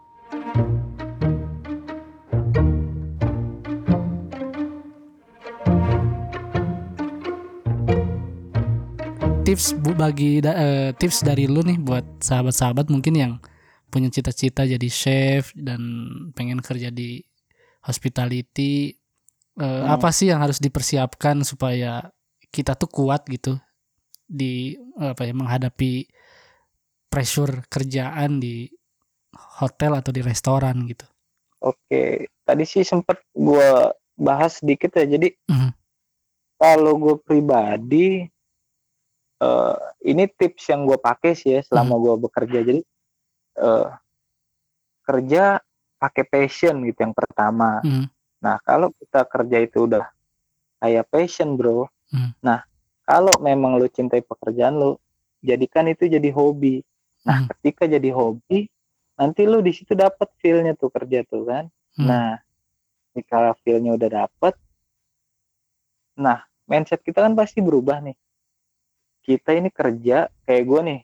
Tips 9.46 9.78
bu 9.78 9.94
bagi 9.94 10.42
da- 10.42 10.58
eh, 10.58 10.90
tips 10.92 11.22
dari 11.22 11.46
lu 11.46 11.62
nih 11.62 11.78
buat 11.78 12.02
sahabat-sahabat 12.18 12.90
mungkin 12.90 13.14
yang 13.14 13.32
punya 13.86 14.10
cita-cita 14.10 14.66
jadi 14.66 14.88
chef 14.90 15.54
dan 15.54 15.78
pengen 16.34 16.58
kerja 16.58 16.90
di 16.90 17.22
hospitality 17.86 18.92
eh, 19.56 19.64
Hmm. 19.64 19.88
apa 19.88 20.12
sih 20.12 20.28
yang 20.28 20.42
harus 20.44 20.60
dipersiapkan 20.60 21.40
supaya 21.46 22.10
kita 22.52 22.76
tuh 22.76 22.90
kuat 22.92 23.24
gitu 23.30 23.56
di 24.26 24.74
apa 24.98 25.22
ya 25.22 25.32
menghadapi 25.32 26.10
pressure 27.06 27.64
kerjaan 27.70 28.42
di 28.42 28.68
hotel 29.62 29.96
atau 29.96 30.10
di 30.12 30.20
restoran 30.20 30.84
gitu. 30.90 31.06
Oke, 31.64 32.28
tadi 32.44 32.64
sih 32.68 32.84
sempet 32.84 33.22
gue 33.32 33.68
bahas 34.16 34.60
sedikit 34.60 34.92
ya. 35.00 35.08
Jadi 35.08 35.32
Mhm. 35.48 35.70
kalau 36.60 36.92
gue 37.00 37.16
pribadi, 37.20 38.28
eh, 39.40 39.76
ini 40.04 40.24
tips 40.28 40.68
yang 40.68 40.84
gue 40.84 40.98
pakai 41.00 41.32
sih 41.32 41.56
ya 41.56 41.60
selama 41.64 41.96
gue 41.96 42.14
bekerja. 42.28 42.60
Jadi 42.60 42.80
eh, 43.56 43.88
kerja 45.06 45.64
pakai 45.96 46.24
passion 46.28 46.84
gitu 46.84 46.98
yang 47.02 47.16
pertama. 47.16 47.80
Mhm. 47.82 48.06
Nah 48.44 48.56
kalau 48.62 48.92
kita 48.96 49.24
kerja 49.26 49.58
itu 49.64 49.88
udah 49.88 50.04
kayak 50.80 51.08
passion 51.08 51.56
bro. 51.56 51.88
Mhm. 52.12 52.30
Nah 52.44 52.60
kalau 53.06 53.32
memang 53.40 53.78
lu 53.78 53.86
cintai 53.88 54.20
pekerjaan 54.20 54.76
lu, 54.76 54.98
jadikan 55.40 55.86
itu 55.86 56.10
jadi 56.10 56.30
hobi. 56.34 56.82
Nah 57.26 57.42
Mhm. 57.42 57.46
ketika 57.54 57.84
jadi 57.86 58.10
hobi, 58.12 58.68
nanti 59.16 59.42
lu 59.48 59.64
di 59.64 59.72
situ 59.72 59.96
dapat 59.96 60.28
feel-nya 60.38 60.76
tuh 60.76 60.92
kerja 60.92 61.24
tuh 61.24 61.48
kan. 61.48 61.64
Hmm. 61.96 62.06
Nah, 62.06 62.28
ketika 63.10 63.56
feel-nya 63.64 63.96
udah 63.96 64.28
dapet, 64.28 64.54
nah 66.16 66.44
mindset 66.68 67.00
kita 67.00 67.24
kan 67.24 67.32
pasti 67.32 67.64
berubah 67.64 68.04
nih. 68.04 68.16
Kita 69.24 69.56
ini 69.56 69.72
kerja 69.72 70.30
kayak 70.46 70.64
gue 70.68 70.80
nih, 70.86 71.00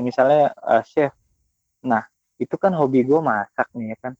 misalnya 0.00 0.54
eh, 0.56 0.84
chef. 0.88 1.12
Nah, 1.84 2.06
itu 2.42 2.54
kan 2.58 2.74
hobi 2.74 3.06
gue 3.06 3.20
masak 3.22 3.70
nih 3.72 3.94
ya 3.94 3.98
kan. 4.00 4.14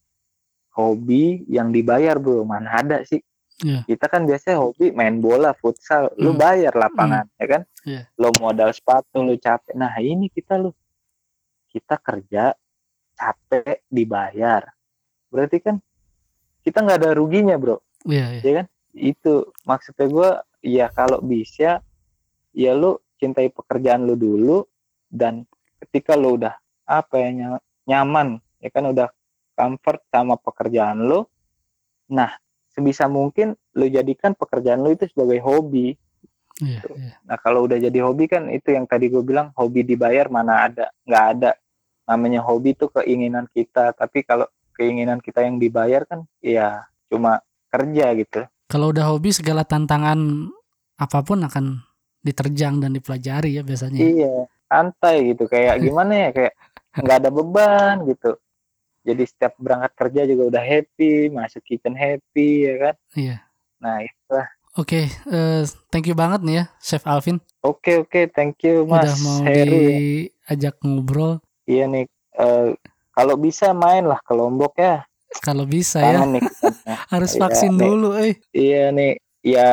Hobi 0.73 1.45
yang 1.51 1.69
dibayar 1.69 2.17
bro, 2.17 2.47
mana 2.47 2.81
ada 2.81 3.05
sih? 3.05 3.21
Iya. 3.61 3.85
Kita 3.85 4.09
kan 4.09 4.25
biasanya 4.25 4.59
hobi 4.59 4.89
main 4.91 5.21
bola, 5.21 5.53
futsal, 5.53 6.09
lu 6.17 6.33
Hmm. 6.33 6.41
bayar 6.41 6.73
lapangan 6.73 7.27
ya 7.37 7.47
kan. 7.47 7.63
Iya. 7.85 8.03
Lo 8.17 8.33
modal 8.41 8.73
sepatu, 8.73 9.21
lu 9.21 9.37
capek. 9.37 9.77
Nah 9.77 9.93
ini 9.99 10.27
kita 10.27 10.57
lu, 10.57 10.73
kita 11.69 12.01
kerja 12.01 12.57
capek 13.13 13.85
dibayar. 13.87 14.65
Berarti 15.29 15.59
kan 15.61 15.77
kita 16.63 16.79
nggak 16.79 16.99
ada 17.03 17.11
ruginya 17.13 17.59
bro 17.59 17.83
Iya, 18.07 18.39
iya. 18.39 18.41
ya 18.41 18.53
kan 18.63 18.67
itu 18.95 19.35
maksudnya 19.65 20.07
gue 20.07 20.31
ya 20.63 20.87
kalau 20.91 21.19
bisa 21.19 21.83
ya 22.53 22.73
lu 22.73 22.99
cintai 23.19 23.51
pekerjaan 23.51 24.07
lu 24.07 24.15
dulu 24.15 24.63
dan 25.09 25.43
ketika 25.81 26.15
lu 26.15 26.39
udah 26.39 26.55
apa 26.85 27.15
ya 27.19 27.59
nyaman 27.87 28.39
ya 28.63 28.71
kan 28.71 28.85
udah 28.89 29.09
comfort 29.53 30.01
sama 30.09 30.35
pekerjaan 30.39 31.03
lu 31.03 31.27
nah 32.09 32.35
sebisa 32.73 33.07
mungkin 33.07 33.55
lu 33.75 33.87
jadikan 33.89 34.33
pekerjaan 34.33 34.81
lu 34.81 34.95
itu 34.95 35.09
sebagai 35.11 35.41
hobi 35.43 35.97
Iya, 36.63 36.85
iya. 36.95 37.17
nah 37.27 37.41
kalau 37.41 37.65
udah 37.67 37.81
jadi 37.81 37.99
hobi 38.05 38.29
kan 38.29 38.47
itu 38.47 38.77
yang 38.77 38.85
tadi 38.87 39.09
gue 39.09 39.25
bilang 39.25 39.51
hobi 39.57 39.83
dibayar 39.83 40.29
mana 40.31 40.69
ada 40.69 40.93
nggak 41.09 41.25
ada 41.35 41.51
namanya 42.07 42.45
hobi 42.45 42.77
itu 42.77 42.87
keinginan 42.93 43.49
kita 43.51 43.97
tapi 43.97 44.23
kalau 44.23 44.47
keinginan 44.77 45.19
kita 45.19 45.43
yang 45.43 45.57
dibayar 45.59 46.05
kan 46.07 46.23
ya 46.39 46.87
cuma 47.09 47.41
kerja 47.73 48.15
gitu 48.15 48.47
Kalau 48.69 48.93
udah 48.93 49.11
hobi 49.11 49.33
segala 49.33 49.65
tantangan 49.65 50.49
apa 50.97 51.19
pun 51.25 51.41
akan 51.45 51.83
diterjang 52.23 52.79
dan 52.81 52.95
dipelajari 52.95 53.59
ya 53.59 53.63
biasanya. 53.67 54.01
Iya, 54.01 54.35
santai 54.71 55.35
gitu. 55.35 55.45
Kayak 55.45 55.77
gimana 55.85 56.13
ya? 56.15 56.29
Kayak 56.33 56.55
nggak 56.95 57.19
ada 57.19 57.31
beban 57.31 57.97
gitu. 58.05 58.37
Jadi 59.03 59.23
setiap 59.27 59.59
berangkat 59.59 59.93
kerja 59.99 60.23
juga 60.25 60.43
udah 60.53 60.63
happy, 60.63 61.27
masuk 61.29 61.63
kitchen 61.65 61.97
happy 61.97 62.71
ya 62.71 62.75
kan. 62.79 62.95
Iya. 63.13 63.37
Nah, 63.83 63.99
itulah. 63.99 64.47
Oke, 64.73 65.05
eh, 65.11 65.63
thank 65.91 66.07
you 66.07 66.15
banget 66.15 66.41
nih 66.41 66.55
ya, 66.63 66.65
Chef 66.79 67.03
Alvin. 67.05 67.43
Oke, 67.61 68.01
oke, 68.01 68.31
thank 68.33 68.57
you 68.65 68.87
Mas 68.87 69.05
udah 69.05 69.15
mau 69.21 69.39
Heru. 69.45 69.77
ya. 69.77 69.99
diajak 70.49 70.75
ngobrol. 70.81 71.33
Iya 71.67 71.85
nih, 71.87 72.05
eh, 72.39 72.69
kalau 73.13 73.35
bisa 73.37 73.75
main 73.75 74.07
lah 74.07 74.23
ke 74.23 74.33
Lombok 74.33 74.79
ya. 74.79 75.05
Kalau 75.41 75.67
bisa 75.67 75.99
ya, 76.01 76.23
Kangen 76.23 76.39
nih. 76.39 76.43
kitanya. 76.47 76.95
harus 77.13 77.31
Iya, 77.33 77.41
vaksin 77.43 77.73
nih. 77.75 77.81
dulu, 77.85 78.09
eh. 78.17 78.35
Iya 78.55 78.85
nih, 78.91 79.13
ya 79.43 79.71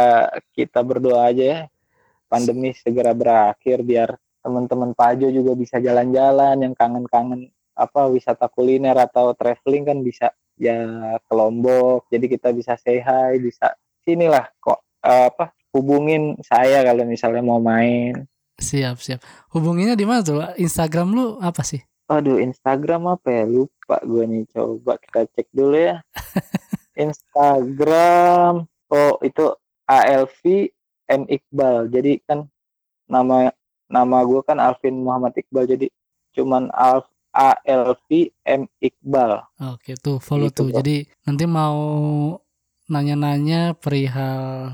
kita 0.52 0.80
berdoa 0.82 1.30
aja 1.30 1.44
ya. 1.46 1.60
Pandemi 2.26 2.74
segera 2.74 3.14
berakhir 3.14 3.80
biar 3.82 4.10
teman-teman 4.44 4.92
Pajo 4.96 5.28
juga 5.30 5.56
bisa 5.56 5.78
jalan-jalan 5.80 6.60
yang 6.64 6.74
kangen-kangen 6.76 7.52
apa 7.80 8.12
wisata 8.12 8.52
kuliner 8.52 8.96
atau 9.00 9.32
traveling 9.36 9.88
kan 9.88 10.00
bisa. 10.04 10.30
Ya 10.60 10.76
ke 11.24 11.32
Lombok 11.32 12.12
jadi 12.12 12.28
kita 12.28 12.52
bisa 12.52 12.76
say 12.76 13.00
hi 13.00 13.40
bisa 13.40 13.72
sinilah 14.04 14.44
kok 14.60 14.84
uh, 15.08 15.32
apa 15.32 15.56
hubungin 15.72 16.36
saya 16.44 16.84
kalau 16.84 17.08
misalnya 17.08 17.40
mau 17.40 17.64
main. 17.64 18.28
Siap 18.60 19.00
siap. 19.00 19.24
Hubunginya 19.56 19.96
di 19.96 20.04
mana 20.04 20.20
tuh 20.20 20.44
Instagram 20.60 21.16
lu 21.16 21.26
apa 21.40 21.64
sih? 21.64 21.80
Aduh 22.12 22.44
Instagram 22.44 23.08
apa 23.08 23.32
ya? 23.32 23.44
Lupa 23.48 24.04
gue 24.04 24.24
nih 24.28 24.44
coba 24.52 25.00
kita 25.00 25.32
cek 25.32 25.48
dulu 25.56 25.80
ya. 25.80 26.04
Instagram 27.08 28.68
oh 28.92 29.16
itu 29.24 29.46
ALV 29.88 30.42
M 31.10 31.24
Iqbal. 31.26 31.88
Jadi 31.88 32.20
kan 32.28 32.46
nama 33.08 33.50
nama 33.90 34.22
gue 34.24 34.42
kan 34.46 34.62
Alvin 34.62 35.02
Muhammad 35.02 35.34
Iqbal 35.36 35.66
jadi 35.66 35.88
cuman 36.38 36.70
Alf 36.72 37.10
ALV 37.34 38.10
M 38.46 38.70
Iqbal 38.80 39.44
oke 39.60 39.92
tuh 40.00 40.22
follow 40.22 40.50
gitu, 40.54 40.66
tuh 40.66 40.68
bro. 40.72 40.78
jadi 40.82 41.10
nanti 41.26 41.46
mau 41.50 41.82
nanya-nanya 42.90 43.78
perihal 43.78 44.74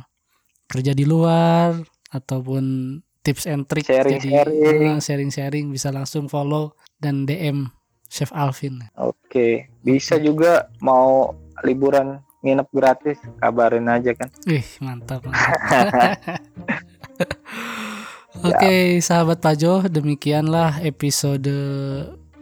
kerja 0.71 0.95
di 0.95 1.03
luar 1.03 1.75
ataupun 2.11 2.97
tips 3.25 3.49
and 3.49 3.67
trick 3.67 3.83
sharing 3.83 4.21
sharing 4.21 4.99
sharing 5.01 5.31
sharing 5.31 5.65
bisa 5.73 5.91
langsung 5.91 6.31
follow 6.31 6.77
dan 6.99 7.27
DM 7.27 7.67
Chef 8.05 8.31
Alvin. 8.31 8.79
Oke, 8.95 9.67
bisa 9.83 10.15
juga 10.21 10.69
mau 10.79 11.35
liburan 11.65 12.21
nginep 12.45 12.69
gratis, 12.69 13.17
kabarin 13.41 13.89
aja 13.89 14.13
kan. 14.13 14.29
Ih, 14.45 14.63
mantap. 14.79 15.25
mantap. 15.25 16.15
Oke, 18.43 18.51
okay, 18.51 18.99
sahabat 18.99 19.39
Pajo, 19.39 19.79
demikianlah 19.87 20.83
episode 20.83 21.47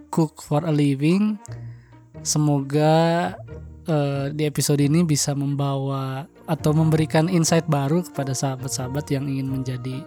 Cook 0.09 0.41
for 0.41 0.65
a 0.65 0.73
Living. 0.73 1.37
Semoga 2.25 3.37
uh, 3.85 4.25
di 4.33 4.49
episode 4.49 4.81
ini 4.81 5.05
bisa 5.05 5.37
membawa 5.37 6.25
atau 6.49 6.73
memberikan 6.73 7.29
insight 7.29 7.69
baru 7.69 8.01
kepada 8.01 8.33
sahabat-sahabat 8.33 9.05
yang 9.13 9.29
ingin 9.29 9.45
menjadi 9.53 10.01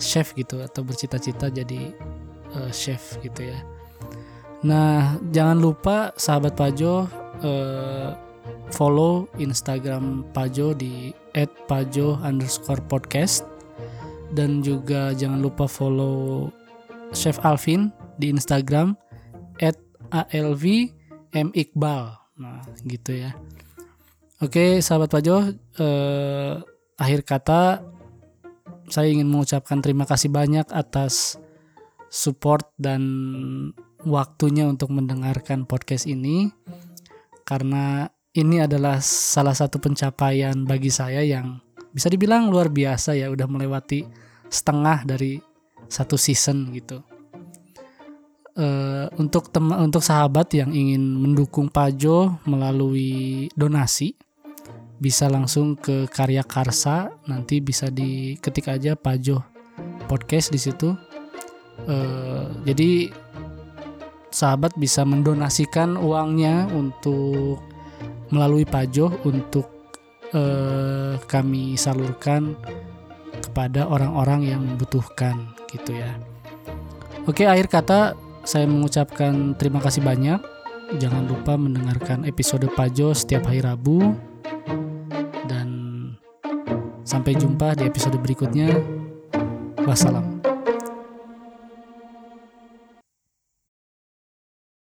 chef 0.00 0.32
gitu 0.32 0.64
atau 0.64 0.80
bercita-cita 0.80 1.52
jadi 1.52 1.92
uh, 2.56 2.72
chef 2.72 3.20
gitu 3.20 3.52
ya. 3.52 3.60
Nah, 4.64 5.20
jangan 5.28 5.60
lupa 5.60 6.16
sahabat 6.16 6.56
Pajo 6.56 7.04
uh, 7.44 8.16
follow 8.72 9.28
Instagram 9.36 10.24
Pajo 10.32 10.72
di 10.72 11.12
@pajo_podcast 11.68 13.51
dan 14.32 14.64
juga 14.64 15.12
jangan 15.12 15.40
lupa 15.40 15.68
follow 15.68 16.48
Chef 17.12 17.36
Alvin 17.44 17.92
di 18.16 18.32
Instagram 18.32 18.96
@alvmiqbal. 20.12 22.02
Nah, 22.40 22.60
gitu 22.88 23.12
ya. 23.12 23.36
Oke, 24.42 24.82
sahabat 24.82 25.12
Pajo, 25.12 25.54
eh, 25.54 26.54
akhir 26.98 27.20
kata 27.22 27.86
saya 28.90 29.08
ingin 29.08 29.30
mengucapkan 29.30 29.78
terima 29.78 30.04
kasih 30.04 30.28
banyak 30.28 30.66
atas 30.68 31.38
support 32.12 32.68
dan 32.76 33.02
waktunya 34.02 34.66
untuk 34.66 34.90
mendengarkan 34.92 35.64
podcast 35.64 36.04
ini 36.04 36.50
karena 37.46 38.10
ini 38.36 38.64
adalah 38.64 39.00
salah 39.00 39.56
satu 39.56 39.80
pencapaian 39.80 40.64
bagi 40.66 40.92
saya 40.92 41.24
yang 41.24 41.60
bisa 41.92 42.08
dibilang 42.08 42.48
luar 42.48 42.72
biasa 42.72 43.14
ya 43.14 43.28
udah 43.28 43.46
melewati 43.46 44.08
setengah 44.48 45.04
dari 45.04 45.38
satu 45.86 46.16
season 46.16 46.72
gitu. 46.72 47.04
Uh, 48.52 49.08
untuk 49.16 49.48
teman 49.48 49.80
untuk 49.88 50.04
sahabat 50.04 50.52
yang 50.52 50.76
ingin 50.76 51.00
mendukung 51.00 51.72
Pajo 51.72 52.36
melalui 52.44 53.48
donasi 53.56 54.12
bisa 55.00 55.24
langsung 55.32 55.72
ke 55.72 56.04
Karya 56.04 56.44
Karsa 56.44 57.16
nanti 57.24 57.64
bisa 57.64 57.88
diketik 57.88 58.68
aja 58.68 58.92
Pajo 58.92 59.40
podcast 60.04 60.52
di 60.52 60.60
situ 60.60 60.92
Uh, 61.82 62.46
jadi 62.62 63.10
sahabat 64.30 64.76
bisa 64.78 65.02
mendonasikan 65.02 65.98
uangnya 65.98 66.70
untuk 66.70 67.58
melalui 68.30 68.62
Pajo 68.62 69.12
untuk 69.26 69.81
uh, 70.36 71.16
kami 71.28 71.76
salurkan 71.76 72.56
kepada 73.42 73.88
orang-orang 73.88 74.52
yang 74.52 74.60
membutuhkan 74.64 75.52
gitu 75.72 75.96
ya. 75.96 76.12
Oke, 77.24 77.46
akhir 77.46 77.70
kata 77.70 78.18
saya 78.42 78.66
mengucapkan 78.66 79.54
terima 79.56 79.78
kasih 79.78 80.02
banyak. 80.02 80.40
Jangan 80.98 81.24
lupa 81.24 81.56
mendengarkan 81.56 82.28
episode 82.28 82.68
Pajo 82.76 83.16
setiap 83.16 83.48
hari 83.48 83.64
Rabu 83.64 84.12
dan 85.48 85.68
sampai 87.06 87.32
jumpa 87.38 87.78
di 87.78 87.88
episode 87.88 88.18
berikutnya. 88.20 88.76
Wassalam. 89.82 90.51